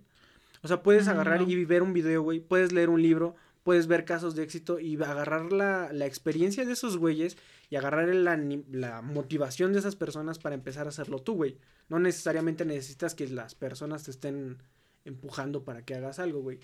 [0.62, 1.50] O sea, puedes Mm, agarrar no.
[1.50, 2.40] y ver un video, güey.
[2.40, 6.74] Puedes leer un libro, puedes ver casos de éxito y agarrar la, la experiencia de
[6.74, 7.38] esos güeyes
[7.72, 8.38] y agarrar la,
[8.72, 11.58] la motivación de esas personas para empezar a hacerlo tú, güey.
[11.90, 14.58] No necesariamente necesitas que las personas te estén
[15.06, 16.60] empujando para que hagas algo, güey.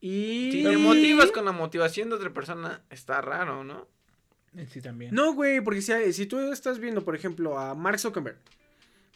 [0.00, 0.50] Y...
[0.52, 3.86] si te motivas con la motivación de otra persona, está raro, ¿no?
[4.56, 5.14] Eh, Sí, también.
[5.14, 8.36] No, güey, porque si, si tú estás viendo, por ejemplo, a Mark Zuckerberg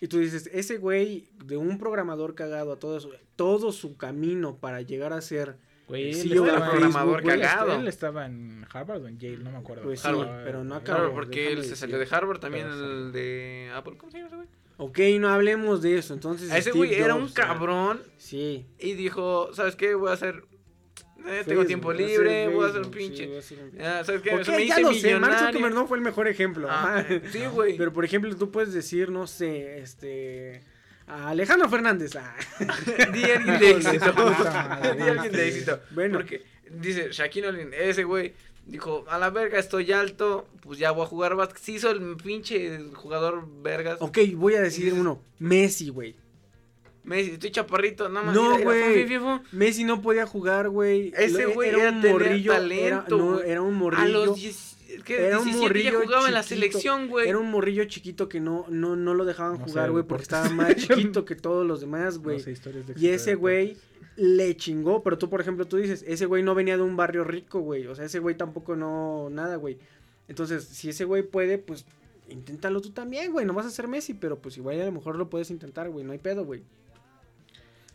[0.00, 4.56] y tú dices, ese güey de un programador cagado a todo eso, todo su camino
[4.56, 5.56] para llegar a ser,
[5.88, 7.72] Güey, Sí, él yo estaba era en- programador güey, cagado.
[7.78, 9.84] Él estaba en Harvard o en Yale, no me acuerdo.
[9.84, 10.98] Pues sí, Harvard, pero no eh, acabó.
[10.98, 14.26] Claro, porque él se salió de Harvard, también Pero el de Apple, ¿cómo se llama
[14.28, 14.48] ese güey?
[14.78, 16.50] ok, no hablemos de eso, entonces...
[16.50, 18.66] Ese Steve güey era un Jobs, ah, cabrón Sí.
[18.80, 19.94] y dijo, ¿sabes qué?
[19.94, 20.42] Voy a hacer...
[21.26, 23.40] eh, tengo Facebook, tiempo libre, voy a hacer un sí, pinche...
[23.80, 24.30] Ah, ¿Sabes qué?
[24.30, 25.38] Eso me ya lo sé, Mark.
[25.38, 26.68] Zuckerberg no fue el mejor ejemplo.
[26.70, 27.76] Ah, sí, güey.
[27.76, 30.62] Pero por ejemplo, tú puedes decir, no sé, este...
[31.06, 32.16] a Alejandro Fernández.
[32.16, 32.34] ah.
[33.12, 34.12] Di alguien de éxito.
[34.96, 35.80] Di alguien de éxito.
[35.90, 36.18] Bueno.
[36.18, 38.34] Porque dice Shaquille O'Neal, ese güey
[38.66, 41.62] dijo, a la verga estoy alto, pues ya voy a jugar básquet.
[41.62, 43.98] Se hizo el pinche jugador vergas.
[44.00, 45.22] Ok, voy a decir uno.
[45.38, 46.14] Messi, güey.
[47.06, 48.34] Messi, estoy chaparrito, no mames.
[48.34, 49.06] No, güey.
[49.52, 51.12] Messi no podía jugar, güey.
[51.16, 52.52] Ese güey era era un morrillo.
[52.52, 53.50] era, talento, no, güey.
[53.50, 54.26] era un A morrillo.
[54.26, 55.26] los 10, ¿qué?
[55.26, 57.28] era un 17 ya morrillo jugaba en la chiquito, selección, güey.
[57.28, 60.48] Era un morrillo chiquito que no, no, no lo dejaban No jugar, güey, porque estaba
[60.50, 62.38] más chiquito que todos los demás, güey.
[62.38, 63.76] No sé historias de y ese güey
[64.16, 67.22] le chingó, pero tú, por ejemplo, tú dices, ese güey no venía de un barrio
[67.22, 67.86] rico, güey.
[67.86, 69.78] O sea, ese güey tampoco no, nada, güey.
[70.26, 71.84] Entonces, si ese güey puede, pues,
[72.28, 73.46] inténtalo tú también, güey.
[73.46, 76.04] No vas a ser Messi, pero pues igual a lo mejor lo puedes intentar, güey.
[76.04, 76.62] No hay pedo, güey.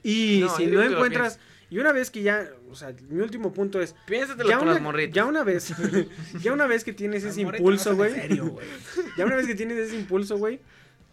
[0.03, 1.39] Y No, si no encuentras,
[1.69, 4.73] y una vez que ya, o sea, mi último punto es, Piénsatelo ya con una,
[4.73, 5.15] las morritas.
[5.15, 5.73] ya una vez,
[6.41, 8.13] ya una vez que tienes ese impulso, güey.
[9.17, 10.59] Ya una vez que tienes ese impulso, güey,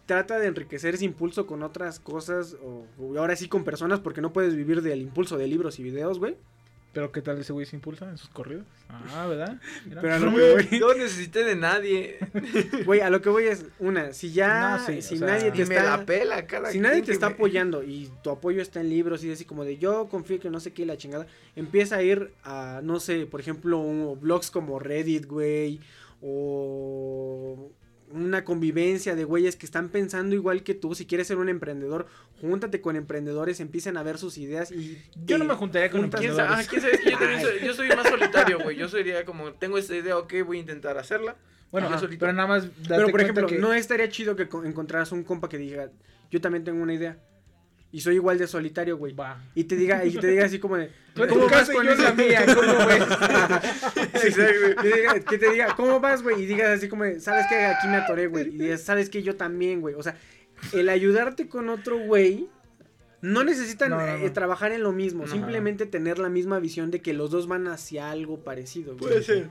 [0.05, 4.21] trata de enriquecer ese impulso con otras cosas, o, o ahora sí con personas, porque
[4.21, 6.35] no puedes vivir del impulso de libros y videos, güey.
[6.91, 8.65] Pero ¿qué tal ese güey se impulsa en sus corridos?
[8.89, 9.61] Ah, ¿verdad?
[9.85, 10.01] Mira.
[10.01, 12.17] Pero a lo que voy, No necesité de nadie.
[12.85, 15.51] güey, a lo que voy es, una, si ya, No, sí, si o sea, nadie
[15.51, 15.83] te está...
[15.97, 19.23] la pela cada Si nadie te está me- apoyando y tu apoyo está en libros
[19.23, 22.01] y así como de yo confío que no sé qué y la chingada, empieza a
[22.01, 25.79] ir a, no sé, por ejemplo, un- blogs como Reddit, güey,
[26.21, 27.71] o
[28.11, 30.95] una convivencia de güeyes que están pensando igual que tú.
[30.95, 32.07] Si quieres ser un emprendedor,
[32.41, 35.01] júntate con emprendedores, empiecen a ver sus ideas y...
[35.25, 36.01] Yo no me juntaría con.
[36.01, 36.67] Ah, emprendedores.
[36.67, 36.93] ¿quién sabe?
[36.95, 38.77] Es que yo, también soy, yo soy más solitario, güey.
[38.77, 41.35] Yo sería como, tengo esta idea, ok, voy a intentar hacerla.
[41.71, 42.07] Bueno, Ajá.
[42.19, 45.23] pero nada más date Pero por ejemplo, que- no estaría chido que co- encontraras un
[45.23, 45.91] compa que diga,
[46.31, 47.19] yo también tengo una idea.
[47.91, 49.13] Y soy igual de solitario, güey.
[49.13, 49.41] Va.
[49.55, 50.91] Y te diga, y te diga así como de.
[51.15, 53.03] Y yo en la mía, ¿cómo ves?
[54.21, 54.75] Sí, sí, güey.
[54.75, 56.43] Que, que te diga, ¿cómo vas, güey?
[56.43, 57.65] Y digas así como de, ¿sabes qué?
[57.65, 58.47] Aquí me atoré, güey.
[58.47, 59.21] Y digas, ¿sabes qué?
[59.21, 59.95] Yo también, güey.
[59.95, 60.15] O sea,
[60.71, 62.47] el ayudarte con otro güey.
[63.21, 65.31] No necesitan No, no, eh, trabajar en lo mismo, No.
[65.31, 68.95] simplemente tener la misma visión de que los dos van hacia algo parecido.
[68.95, 69.09] güey.
[69.11, 69.49] Puede ser.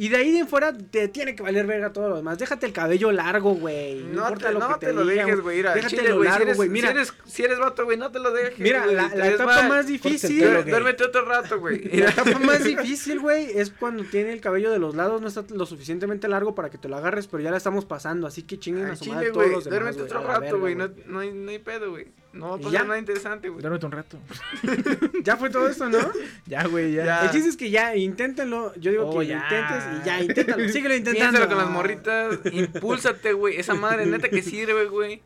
[0.00, 2.38] Y de ahí de en fuera te tiene que valer verga todo lo demás.
[2.38, 3.96] Déjate el cabello largo, güey.
[3.96, 5.60] No, No, importa te, lo no que te, te, lo digan, dejes, güey.
[5.60, 6.26] Déjate chile, lo güey.
[6.26, 6.68] Si largo, eres, güey.
[6.70, 8.58] si, Mira, eres, si eres vato, güey, no te lo dejes.
[8.58, 10.40] mira, la, etapa más difícil.
[10.40, 11.84] Duérmete otro rato, güey.
[11.98, 15.44] La etapa más difícil, güey, es cuando tiene el cabello de los lados, no está
[15.50, 18.58] lo suficientemente largo para que te lo agarres, pero ya la estamos pasando, así que
[18.58, 20.76] chinguen a su madre todos los demás, Duérmete otro rato, güey.
[20.76, 22.06] No hay pedo, güey.
[22.32, 22.84] No va a ¿Y pasar ya?
[22.84, 23.60] nada interesante, güey.
[23.60, 24.18] Duérmete un rato.
[25.24, 25.98] Ya fue todo esto, ¿no?
[26.46, 27.04] ya, güey, ya.
[27.04, 27.24] Ya.
[27.24, 28.72] El chiste es que ya, inténtenlo.
[28.76, 29.38] Yo digo Oh, que ya.
[29.38, 30.68] lo intentes y ya, inténtalo.
[30.68, 31.30] Síguelo intentando.
[31.30, 33.56] Piénsalo con las morritas, impúlsate, güey.
[33.58, 35.22] Esa madre neta que sirve, güey.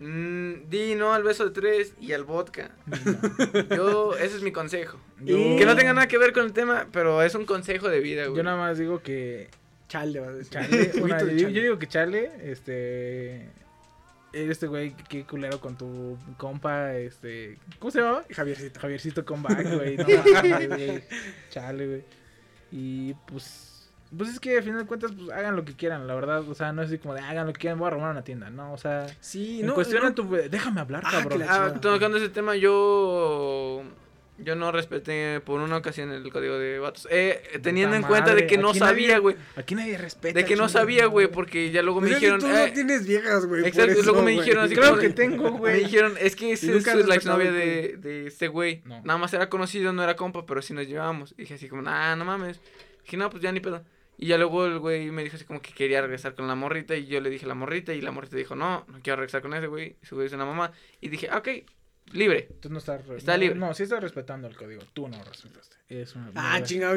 [0.00, 2.72] Mm, di no al beso de tres y al vodka.
[3.70, 4.98] Yo, ese es mi consejo.
[5.20, 8.00] Yo- Que no tenga nada que ver con el tema, pero es un consejo de
[8.00, 8.36] vida, güey.
[8.36, 9.48] Yo nada más digo que
[9.88, 10.52] Chale, vas a decir.
[10.52, 11.52] Chale, Juguito una- de yo, chale.
[11.52, 13.48] yo digo que Chale, este.
[14.34, 17.58] Este güey, qué culero con tu compa, este.
[17.78, 18.24] ¿Cómo se llamaba?
[18.30, 18.80] Javiercito.
[18.80, 19.96] Javiercito Comeback, güey.
[19.96, 20.04] No
[20.34, 21.04] mames, güey.
[21.50, 22.04] Chale, güey.
[22.72, 23.70] Y pues.
[24.16, 26.40] Pues es que al final de cuentas, pues hagan lo que quieran, la verdad.
[26.48, 28.22] O sea, no es así como de hagan lo que quieran, voy a robar una
[28.22, 28.72] tienda, ¿no?
[28.72, 29.74] O sea, Sí, en no.
[29.74, 30.28] cuestión no- tu.
[30.30, 31.42] Déjame hablar, Ah, cabrón.
[31.48, 33.82] Ah, tocando ese tema, yo.
[34.38, 37.06] Yo no respeté por una ocasión el código de vatos.
[37.08, 39.36] Eh, teniendo en cuenta de que no sabía, güey.
[39.54, 40.36] Aquí nadie respeta.
[40.36, 42.40] De que no sabía, güey, porque ya luego Pues me dijeron.
[42.40, 43.64] tú eh, no tienes viejas, güey.
[43.64, 45.84] Exacto, eso, luego me dijeron así Claro que tengo, Me güey.
[45.84, 48.82] dijeron, es que ese es la exnovia de, de este güey.
[48.84, 49.02] No.
[49.04, 51.32] Nada más era conocido, no era compa, pero sí nos llevábamos.
[51.38, 52.60] Y dije así como, nah, no mames.
[53.04, 53.84] Dije, no, pues ya ni pedo.
[54.16, 56.96] Y ya luego el güey me dijo así como que quería regresar con la morrita.
[56.96, 57.92] Y yo le dije a la morrita.
[57.94, 59.96] Y la morrita dijo, no, no quiero regresar con ese güey.
[60.02, 60.72] Y su güey es una mamá.
[61.00, 61.48] Y dije, ah, ok,
[62.12, 62.48] libre.
[62.60, 63.00] Tú no estás.
[63.16, 63.58] Está no, libre.
[63.58, 64.82] No, sí estás respetando el código.
[64.92, 65.76] Tú no lo respetaste.
[65.88, 66.30] Es una.
[66.34, 66.96] Ah, chingado.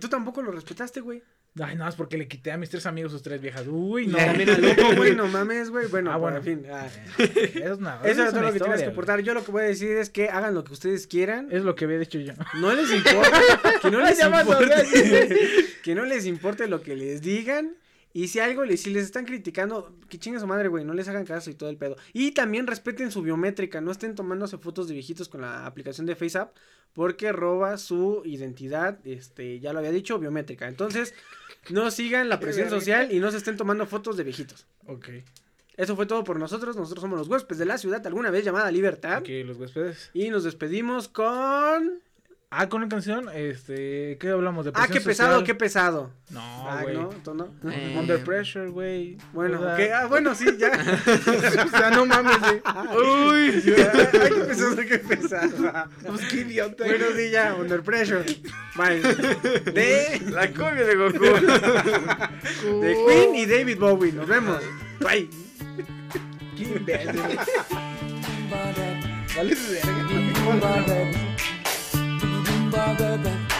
[0.00, 1.22] Tú tampoco lo respetaste, güey.
[1.58, 3.64] Ay, no, es porque le quité a mis tres amigos sus tres viejas.
[3.66, 4.18] Uy, no.
[4.18, 5.16] Al loco, güey.
[5.16, 5.86] No mames, güey.
[5.86, 6.66] Bueno, Ah, bueno, en fin.
[6.70, 6.86] ah.
[7.18, 8.00] Eso es nada.
[8.06, 9.20] Eso es es todo una lo que tienes historia, que aportar.
[9.20, 11.48] Yo lo que voy a decir es que hagan lo que ustedes quieran.
[11.50, 12.34] Es lo que había dicho yo.
[12.60, 13.40] No les importa.
[13.82, 15.66] que no les importe.
[15.82, 17.74] que no les importe lo que les digan.
[18.16, 21.06] Y si algo, les, si les están criticando, que chingue su madre, güey, no les
[21.06, 21.98] hagan caso y todo el pedo.
[22.14, 26.16] Y también respeten su biométrica, no estén tomándose fotos de viejitos con la aplicación de
[26.16, 26.56] FaceApp,
[26.94, 30.66] porque roba su identidad, este, ya lo había dicho, biométrica.
[30.66, 31.12] Entonces,
[31.68, 34.66] no sigan la presión social y no se estén tomando fotos de viejitos.
[34.86, 35.10] Ok.
[35.76, 38.70] Eso fue todo por nosotros, nosotros somos los huéspedes de la ciudad, alguna vez llamada
[38.70, 39.16] Libertad.
[39.16, 40.10] Aquí los huéspedes.
[40.14, 42.00] Y nos despedimos con...
[42.48, 45.44] Ah, con una canción, este, ¿qué hablamos de Ah, qué pesado, social?
[45.46, 46.12] qué pesado.
[46.30, 46.94] No, Ah, güey.
[46.96, 47.08] ¿no?
[47.08, 47.48] ¿Tú no?
[47.68, 49.18] Eh, Under pressure, güey.
[49.32, 50.70] Bueno, ah, bueno, sí, ya.
[51.66, 52.62] o sea, no mames, güey.
[52.96, 55.88] Uy, ay, qué pesado, qué pesado.
[56.06, 56.84] Pues qué idiota.
[56.84, 58.24] Bueno, sí, ya, under pressure.
[58.76, 59.00] Bye.
[59.72, 61.24] De, La cumbia de Goku.
[62.80, 64.12] de Queen y David Bowie.
[64.12, 64.62] Nos vemos.
[65.00, 65.28] Bye.
[66.56, 67.20] Qué imbécil.
[69.34, 71.26] Vale, verga.
[72.86, 73.55] I'll.